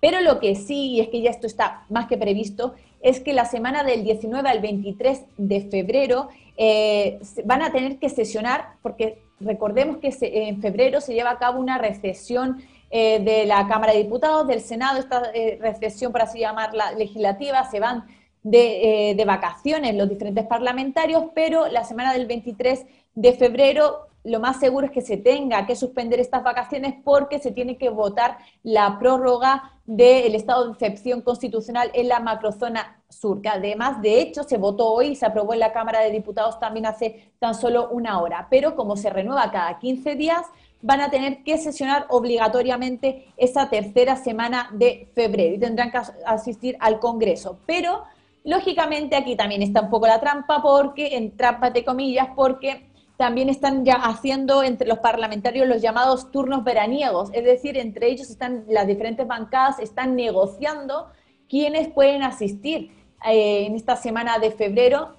Pero 0.00 0.20
lo 0.20 0.40
que 0.40 0.56
sí, 0.56 0.94
y 0.94 1.00
es 1.00 1.08
que 1.08 1.20
ya 1.20 1.30
esto 1.30 1.46
está 1.46 1.84
más 1.90 2.08
que 2.08 2.18
previsto, 2.18 2.74
es 3.02 3.20
que 3.20 3.32
la 3.32 3.44
semana 3.44 3.84
del 3.84 4.02
19 4.02 4.48
al 4.48 4.60
23 4.60 5.26
de 5.36 5.60
febrero 5.60 6.28
eh, 6.56 7.20
van 7.44 7.62
a 7.62 7.70
tener 7.70 7.98
que 7.98 8.08
sesionar, 8.08 8.70
porque 8.82 9.22
recordemos 9.38 9.98
que 9.98 10.12
en 10.20 10.60
febrero 10.60 11.00
se 11.00 11.14
lleva 11.14 11.30
a 11.30 11.38
cabo 11.38 11.60
una 11.60 11.78
recesión 11.78 12.62
eh, 12.90 13.20
de 13.20 13.46
la 13.46 13.68
Cámara 13.68 13.92
de 13.92 14.02
Diputados, 14.02 14.48
del 14.48 14.60
Senado, 14.60 14.98
esta 14.98 15.22
recesión, 15.60 16.10
por 16.10 16.22
así 16.22 16.40
llamarla, 16.40 16.90
legislativa, 16.92 17.62
se 17.70 17.78
van 17.78 18.06
eh, 18.44 19.14
de, 19.16 19.24
vacaciones 19.24 19.94
los 19.94 20.08
diferentes 20.08 20.46
parlamentarios, 20.46 21.24
pero 21.34 21.68
la 21.68 21.84
semana 21.84 22.12
del 22.12 22.26
23 22.26 22.86
de 23.14 23.32
febrero 23.34 24.06
lo 24.24 24.40
más 24.40 24.60
seguro 24.60 24.86
es 24.86 24.92
que 24.92 25.00
se 25.00 25.16
tenga 25.16 25.66
que 25.66 25.76
suspender 25.76 26.20
estas 26.20 26.42
vacaciones 26.42 26.94
porque 27.04 27.38
se 27.38 27.52
tiene 27.52 27.78
que 27.78 27.88
votar 27.88 28.38
la 28.62 28.98
prórroga 28.98 29.72
del 29.86 30.34
estado 30.34 30.66
de 30.66 30.72
excepción 30.72 31.22
constitucional 31.22 31.90
en 31.94 32.08
la 32.08 32.20
macrozona 32.20 33.02
sur, 33.08 33.40
que 33.40 33.48
además, 33.48 34.00
de 34.02 34.20
hecho, 34.20 34.42
se 34.44 34.58
votó 34.58 34.92
hoy 34.92 35.08
y 35.08 35.16
se 35.16 35.26
aprobó 35.26 35.52
en 35.54 35.60
la 35.60 35.72
Cámara 35.72 36.00
de 36.00 36.10
Diputados 36.10 36.58
también 36.58 36.86
hace 36.86 37.32
tan 37.38 37.54
solo 37.54 37.88
una 37.90 38.20
hora. 38.20 38.46
Pero 38.50 38.76
como 38.76 38.96
se 38.96 39.10
renueva 39.10 39.50
cada 39.50 39.78
15 39.78 40.14
días, 40.14 40.46
van 40.82 41.00
a 41.00 41.10
tener 41.10 41.42
que 41.42 41.58
sesionar 41.58 42.06
obligatoriamente 42.08 43.32
esa 43.36 43.68
tercera 43.68 44.16
semana 44.16 44.70
de 44.72 45.08
febrero 45.14 45.56
y 45.56 45.58
tendrán 45.58 45.90
que 45.90 45.98
asistir 46.26 46.76
al 46.80 47.00
Congreso. 47.00 47.58
Pero 47.66 48.04
Lógicamente 48.44 49.16
aquí 49.16 49.36
también 49.36 49.62
está 49.62 49.82
un 49.82 49.90
poco 49.90 50.06
la 50.06 50.20
trampa 50.20 50.62
porque, 50.62 51.16
en 51.16 51.36
trampa 51.36 51.70
de 51.70 51.84
comillas, 51.84 52.28
porque 52.34 52.90
también 53.20 53.50
están 53.50 53.84
ya 53.84 53.96
haciendo 53.96 54.62
entre 54.62 54.88
los 54.88 55.00
parlamentarios 55.00 55.68
los 55.68 55.82
llamados 55.82 56.30
turnos 56.30 56.64
veraniegos, 56.64 57.28
es 57.34 57.44
decir, 57.44 57.76
entre 57.76 58.08
ellos 58.08 58.30
están 58.30 58.64
las 58.66 58.86
diferentes 58.86 59.26
bancadas, 59.26 59.78
están 59.78 60.16
negociando 60.16 61.08
quiénes 61.46 61.88
pueden 61.88 62.22
asistir 62.22 62.92
eh, 63.26 63.66
en 63.66 63.74
esta 63.74 63.96
semana 63.96 64.38
de 64.38 64.50
febrero 64.52 65.16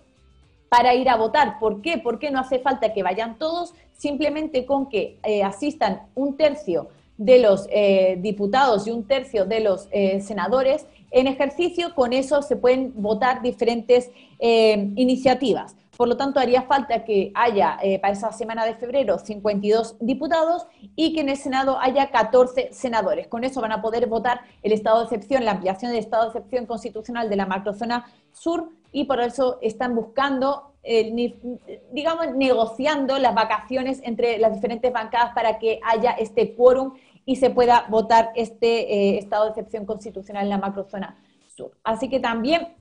para 0.68 0.96
ir 0.96 1.10
a 1.10 1.16
votar. 1.16 1.60
¿Por 1.60 1.84
qué? 1.84 2.00
Porque 2.00 2.32
no 2.32 2.40
hace 2.40 2.58
falta 2.58 2.92
que 2.92 3.04
vayan 3.04 3.38
todos, 3.38 3.76
simplemente 3.94 4.66
con 4.66 4.90
que 4.90 5.20
eh, 5.22 5.44
asistan 5.44 6.08
un 6.16 6.38
tercio 6.38 6.88
de 7.18 7.38
los 7.38 7.68
eh, 7.70 8.18
diputados 8.20 8.88
y 8.88 8.90
un 8.90 9.06
tercio 9.06 9.46
de 9.46 9.60
los 9.60 9.88
senadores 10.22 10.88
en 11.12 11.28
ejercicio, 11.28 11.94
con 11.94 12.14
eso 12.14 12.42
se 12.42 12.56
pueden 12.56 12.94
votar 12.96 13.42
diferentes 13.42 14.10
iniciativas. 14.40 15.76
Por 16.02 16.08
lo 16.08 16.18
tanto, 16.18 16.40
haría 16.40 16.64
falta 16.64 17.04
que 17.04 17.32
haya 17.36 17.78
eh, 17.84 18.00
para 18.00 18.14
esa 18.14 18.32
semana 18.32 18.66
de 18.66 18.74
febrero 18.74 19.20
52 19.20 19.98
diputados 20.00 20.66
y 20.96 21.14
que 21.14 21.22
en 21.22 21.30
el 21.30 21.38
Senado 21.38 21.78
haya 21.80 22.10
14 22.10 22.70
senadores. 22.72 23.28
Con 23.28 23.44
eso 23.44 23.62
van 23.62 23.72
a 23.72 23.84
poder 23.84 24.08
votar 24.08 24.42
el 24.64 24.72
estado 24.72 24.98
de 24.98 25.04
excepción, 25.04 25.46
la 25.46 25.52
ampliación 25.52 25.92
del 25.92 26.00
estado 26.00 26.24
de 26.24 26.30
excepción 26.30 26.66
constitucional 26.66 27.30
de 27.30 27.36
la 27.36 27.46
macrozona 27.46 28.12
sur 28.32 28.70
y 28.92 29.04
por 29.04 29.22
eso 29.22 29.60
están 29.62 29.94
buscando, 29.94 30.74
digamos, 31.92 32.36
negociando 32.36 33.20
las 33.20 33.36
vacaciones 33.36 34.02
entre 34.04 34.40
las 34.40 34.56
diferentes 34.56 34.92
bancadas 34.92 35.36
para 35.36 35.60
que 35.60 35.80
haya 35.84 36.14
este 36.14 36.56
quórum 36.56 36.94
y 37.26 37.36
se 37.36 37.50
pueda 37.50 37.86
votar 37.90 38.32
este 38.36 38.94
eh, 38.94 39.18
estado 39.18 39.46
de 39.46 39.50
excepción 39.52 39.86
constitucional 39.86 40.44
en 40.44 40.50
la 40.50 40.58
macrozona 40.58 41.18
sur. 41.48 41.78
Así 41.84 42.10
que 42.10 42.20
también 42.20 42.76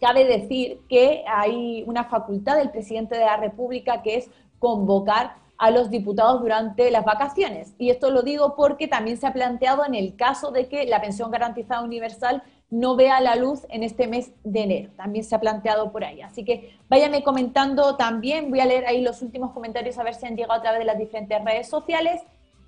cabe 0.00 0.24
decir 0.24 0.80
que 0.88 1.24
hay 1.26 1.84
una 1.86 2.04
facultad 2.04 2.56
del 2.56 2.70
presidente 2.70 3.16
de 3.16 3.24
la 3.24 3.36
República 3.36 4.02
que 4.02 4.16
es 4.16 4.30
convocar 4.58 5.36
a 5.58 5.70
los 5.70 5.90
diputados 5.90 6.40
durante 6.40 6.90
las 6.90 7.04
vacaciones. 7.04 7.74
Y 7.78 7.90
esto 7.90 8.10
lo 8.10 8.22
digo 8.22 8.56
porque 8.56 8.88
también 8.88 9.16
se 9.16 9.28
ha 9.28 9.32
planteado 9.32 9.84
en 9.84 9.94
el 9.94 10.16
caso 10.16 10.50
de 10.50 10.68
que 10.68 10.86
la 10.86 11.00
pensión 11.00 11.30
garantizada 11.30 11.82
universal 11.82 12.42
no 12.68 12.96
vea 12.96 13.20
la 13.20 13.36
luz 13.36 13.66
en 13.68 13.82
este 13.82 14.08
mes 14.08 14.32
de 14.42 14.62
enero. 14.62 14.90
También 14.96 15.24
se 15.24 15.34
ha 15.34 15.40
planteado 15.40 15.92
por 15.92 16.04
ahí. 16.04 16.20
Así 16.22 16.44
que 16.44 16.78
váyame 16.88 17.22
comentando 17.22 17.96
también. 17.96 18.50
Voy 18.50 18.60
a 18.60 18.66
leer 18.66 18.86
ahí 18.86 19.02
los 19.02 19.22
últimos 19.22 19.52
comentarios 19.52 19.98
a 19.98 20.02
ver 20.02 20.14
si 20.14 20.26
han 20.26 20.36
llegado 20.36 20.54
a 20.54 20.62
través 20.62 20.80
de 20.80 20.86
las 20.86 20.98
diferentes 20.98 21.44
redes 21.44 21.68
sociales. 21.68 22.22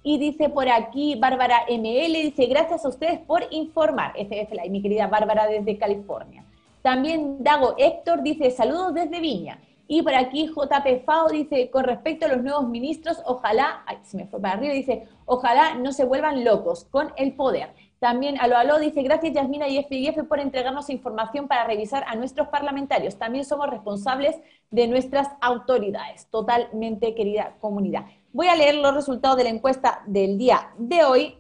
Y 0.07 0.19
dice 0.19 0.51
por 0.51 0.69
aquí 0.69 1.17
Bárbara 1.17 1.63
ML, 1.67 2.13
dice, 2.13 2.45
gracias 2.45 2.85
a 2.85 2.91
ustedes 2.91 3.21
por 3.21 3.43
informar. 3.51 4.13
FF 4.17 4.53
y 4.63 4.71
mi 4.71 4.83
querida 4.83 5.07
Bárbara 5.07 5.47
desde 5.47 5.79
California. 5.79 6.45
También 6.83 7.43
Dago 7.43 7.75
Héctor 7.79 8.23
dice, 8.23 8.51
saludos 8.51 8.93
desde 8.93 9.19
Viña. 9.19 9.59
Y 9.89 10.03
por 10.03 10.15
aquí 10.15 10.47
JP 10.47 11.05
Fao 11.07 11.29
dice, 11.29 11.71
con 11.71 11.85
respecto 11.85 12.27
a 12.27 12.29
los 12.29 12.43
nuevos 12.43 12.69
ministros, 12.69 13.23
ojalá, 13.25 13.83
ay, 13.87 13.97
se 14.03 14.19
me 14.19 14.27
fue 14.27 14.41
para 14.43 14.55
arriba, 14.55 14.75
dice, 14.75 15.09
ojalá 15.25 15.75
no 15.75 15.93
se 15.93 16.05
vuelvan 16.05 16.45
locos 16.45 16.85
con 16.85 17.13
el 17.17 17.33
poder. 17.33 17.71
También 17.99 18.37
Alo 18.39 18.59
Alo 18.59 18.79
dice, 18.79 19.03
gracias 19.03 19.33
Yasmina 19.33 19.69
y 19.69 19.83
FIF 19.85 20.25
por 20.29 20.39
entregarnos 20.39 20.91
información 20.91 21.49
para 21.49 21.65
revisar 21.65 22.05
a 22.07 22.15
nuestros 22.15 22.49
parlamentarios. 22.49 23.17
También 23.17 23.47
somos 23.47 23.71
responsables 23.71 24.37
de 24.71 24.87
nuestras 24.87 25.29
autoridades. 25.41 26.27
Totalmente, 26.27 27.15
querida 27.15 27.57
comunidad. 27.59 28.05
Voy 28.35 28.49
a 28.49 28.57
leer 28.57 28.75
los 28.75 28.93
resultados 28.93 29.37
de 29.37 29.45
la 29.45 29.51
encuesta 29.51 30.03
del 30.09 30.37
día 30.39 30.73
de 30.77 31.05
hoy. 31.05 31.37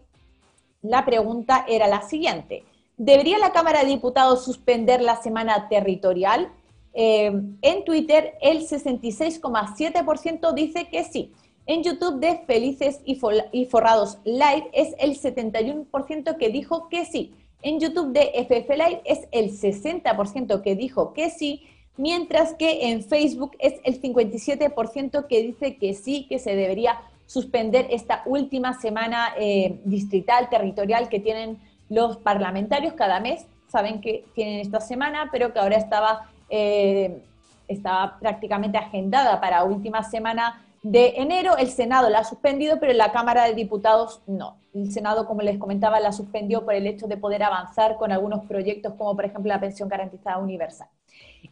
La 0.80 1.04
pregunta 1.04 1.66
era 1.68 1.88
la 1.88 2.02
siguiente. 2.02 2.62
¿Debería 2.96 3.36
la 3.40 3.50
Cámara 3.50 3.80
de 3.80 3.86
Diputados 3.86 4.44
suspender 4.44 5.02
la 5.02 5.20
semana 5.20 5.68
territorial? 5.68 6.52
Eh, 6.92 7.32
en 7.62 7.84
Twitter, 7.84 8.34
el 8.40 8.60
66,7% 8.60 10.54
dice 10.54 10.88
que 10.88 11.02
sí. 11.02 11.32
En 11.66 11.82
YouTube 11.82 12.20
de 12.20 12.44
Felices 12.46 13.00
y, 13.04 13.16
Forrados 13.16 14.18
Live 14.22 14.70
es 14.72 14.94
el 15.00 15.18
71% 15.18 16.36
que 16.36 16.48
dijo 16.50 16.88
que 16.88 17.06
sí. 17.06 17.34
En 17.62 17.80
YouTube 17.80 18.12
de 18.12 18.30
FF 18.46 18.68
Live 18.68 19.02
es 19.04 19.26
el 19.32 19.50
60% 19.50 20.62
que 20.62 20.76
dijo 20.76 21.12
que 21.12 21.30
sí, 21.30 21.66
mientras 21.96 22.54
que 22.54 22.90
en 22.90 23.02
Facebook 23.02 23.52
es 23.58 23.74
el 23.84 24.00
57% 24.00 25.26
que 25.26 25.42
dice 25.42 25.76
que 25.76 25.94
sí, 25.94 26.26
que 26.28 26.38
se 26.38 26.54
debería 26.56 27.00
suspender 27.26 27.86
esta 27.90 28.22
última 28.26 28.78
semana 28.80 29.34
eh, 29.38 29.80
distrital, 29.84 30.48
territorial 30.48 31.08
que 31.08 31.20
tienen 31.20 31.58
los 31.88 32.16
parlamentarios 32.18 32.94
cada 32.94 33.20
mes 33.20 33.46
saben 33.74 34.00
que 34.00 34.24
tienen 34.36 34.60
esta 34.60 34.80
semana, 34.80 35.30
pero 35.32 35.52
que 35.52 35.58
ahora 35.58 35.76
estaba, 35.76 36.30
eh, 36.48 37.20
estaba 37.66 38.20
prácticamente 38.20 38.78
agendada 38.78 39.40
para 39.40 39.64
última 39.64 40.04
semana 40.04 40.64
de 40.84 41.14
enero. 41.16 41.56
El 41.56 41.70
Senado 41.70 42.08
la 42.08 42.20
ha 42.20 42.24
suspendido, 42.24 42.78
pero 42.78 42.92
la 42.92 43.10
Cámara 43.10 43.46
de 43.46 43.54
Diputados 43.54 44.22
no. 44.28 44.58
El 44.74 44.92
Senado, 44.92 45.26
como 45.26 45.42
les 45.42 45.58
comentaba, 45.58 45.98
la 45.98 46.12
suspendió 46.12 46.64
por 46.64 46.74
el 46.74 46.86
hecho 46.86 47.08
de 47.08 47.16
poder 47.16 47.42
avanzar 47.42 47.96
con 47.96 48.12
algunos 48.12 48.44
proyectos, 48.44 48.94
como 48.96 49.16
por 49.16 49.24
ejemplo 49.24 49.48
la 49.48 49.58
pensión 49.58 49.88
garantizada 49.88 50.38
universal. 50.38 50.86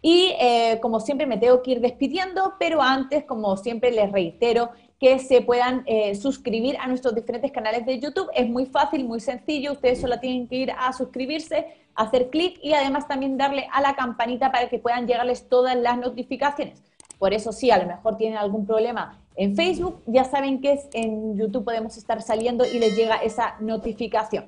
Y 0.00 0.34
eh, 0.40 0.78
como 0.80 1.00
siempre 1.00 1.26
me 1.26 1.38
tengo 1.38 1.62
que 1.62 1.72
ir 1.72 1.80
despidiendo, 1.80 2.54
pero 2.58 2.80
antes, 2.80 3.24
como 3.24 3.56
siempre, 3.56 3.90
les 3.90 4.10
reitero 4.10 4.70
que 4.98 5.18
se 5.18 5.40
puedan 5.42 5.82
eh, 5.86 6.14
suscribir 6.14 6.76
a 6.78 6.86
nuestros 6.86 7.14
diferentes 7.14 7.50
canales 7.52 7.84
de 7.84 7.98
YouTube. 7.98 8.30
Es 8.34 8.48
muy 8.48 8.66
fácil, 8.66 9.04
muy 9.04 9.20
sencillo. 9.20 9.72
Ustedes 9.72 10.00
solo 10.00 10.18
tienen 10.20 10.48
que 10.48 10.56
ir 10.56 10.72
a 10.72 10.92
suscribirse, 10.92 11.66
hacer 11.94 12.30
clic 12.30 12.58
y 12.62 12.72
además 12.72 13.08
también 13.08 13.36
darle 13.36 13.66
a 13.72 13.80
la 13.80 13.94
campanita 13.94 14.50
para 14.52 14.68
que 14.68 14.78
puedan 14.78 15.06
llegarles 15.06 15.48
todas 15.48 15.76
las 15.76 15.98
notificaciones. 15.98 16.82
Por 17.18 17.34
eso 17.34 17.52
sí, 17.52 17.70
a 17.70 17.78
lo 17.78 17.86
mejor 17.86 18.16
tienen 18.16 18.38
algún 18.38 18.64
problema 18.64 19.18
en 19.36 19.56
Facebook, 19.56 20.02
ya 20.06 20.24
saben 20.24 20.60
que 20.60 20.78
en 20.92 21.36
YouTube 21.36 21.64
podemos 21.64 21.96
estar 21.96 22.20
saliendo 22.20 22.64
y 22.66 22.78
les 22.78 22.96
llega 22.96 23.16
esa 23.16 23.56
notificación. 23.60 24.46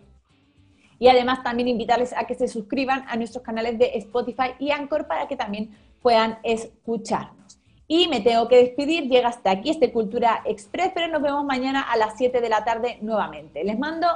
Y 0.99 1.09
además 1.09 1.43
también 1.43 1.69
invitarles 1.69 2.13
a 2.13 2.25
que 2.25 2.35
se 2.35 2.49
suscriban 2.49 3.05
a 3.09 3.17
nuestros 3.17 3.45
canales 3.45 3.79
de 3.79 3.93
Spotify 3.97 4.53
y 4.59 4.71
Anchor 4.71 5.07
para 5.07 5.29
que 5.29 5.37
también 5.37 5.77
puedan 6.03 6.39
escucharnos. 6.43 7.59
Y 7.87 8.09
me 8.09 8.21
tengo 8.21 8.49
que 8.49 8.57
despedir, 8.57 9.09
llega 9.09 9.29
hasta 9.29 9.51
aquí 9.51 9.71
este 9.71 9.93
Cultura 9.93 10.43
Express, 10.47 10.93
pero 10.95 11.09
nos 11.09 11.21
vemos 11.21 11.45
mañana 11.45 11.83
a 11.83 11.97
las 11.97 12.17
7 12.17 12.41
de 12.41 12.49
la 12.49 12.65
tarde 12.65 12.99
nuevamente. 13.03 13.63
Les 13.63 13.79
mando 13.79 14.07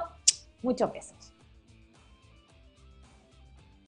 muchos 0.62 0.90
besos. 0.92 1.17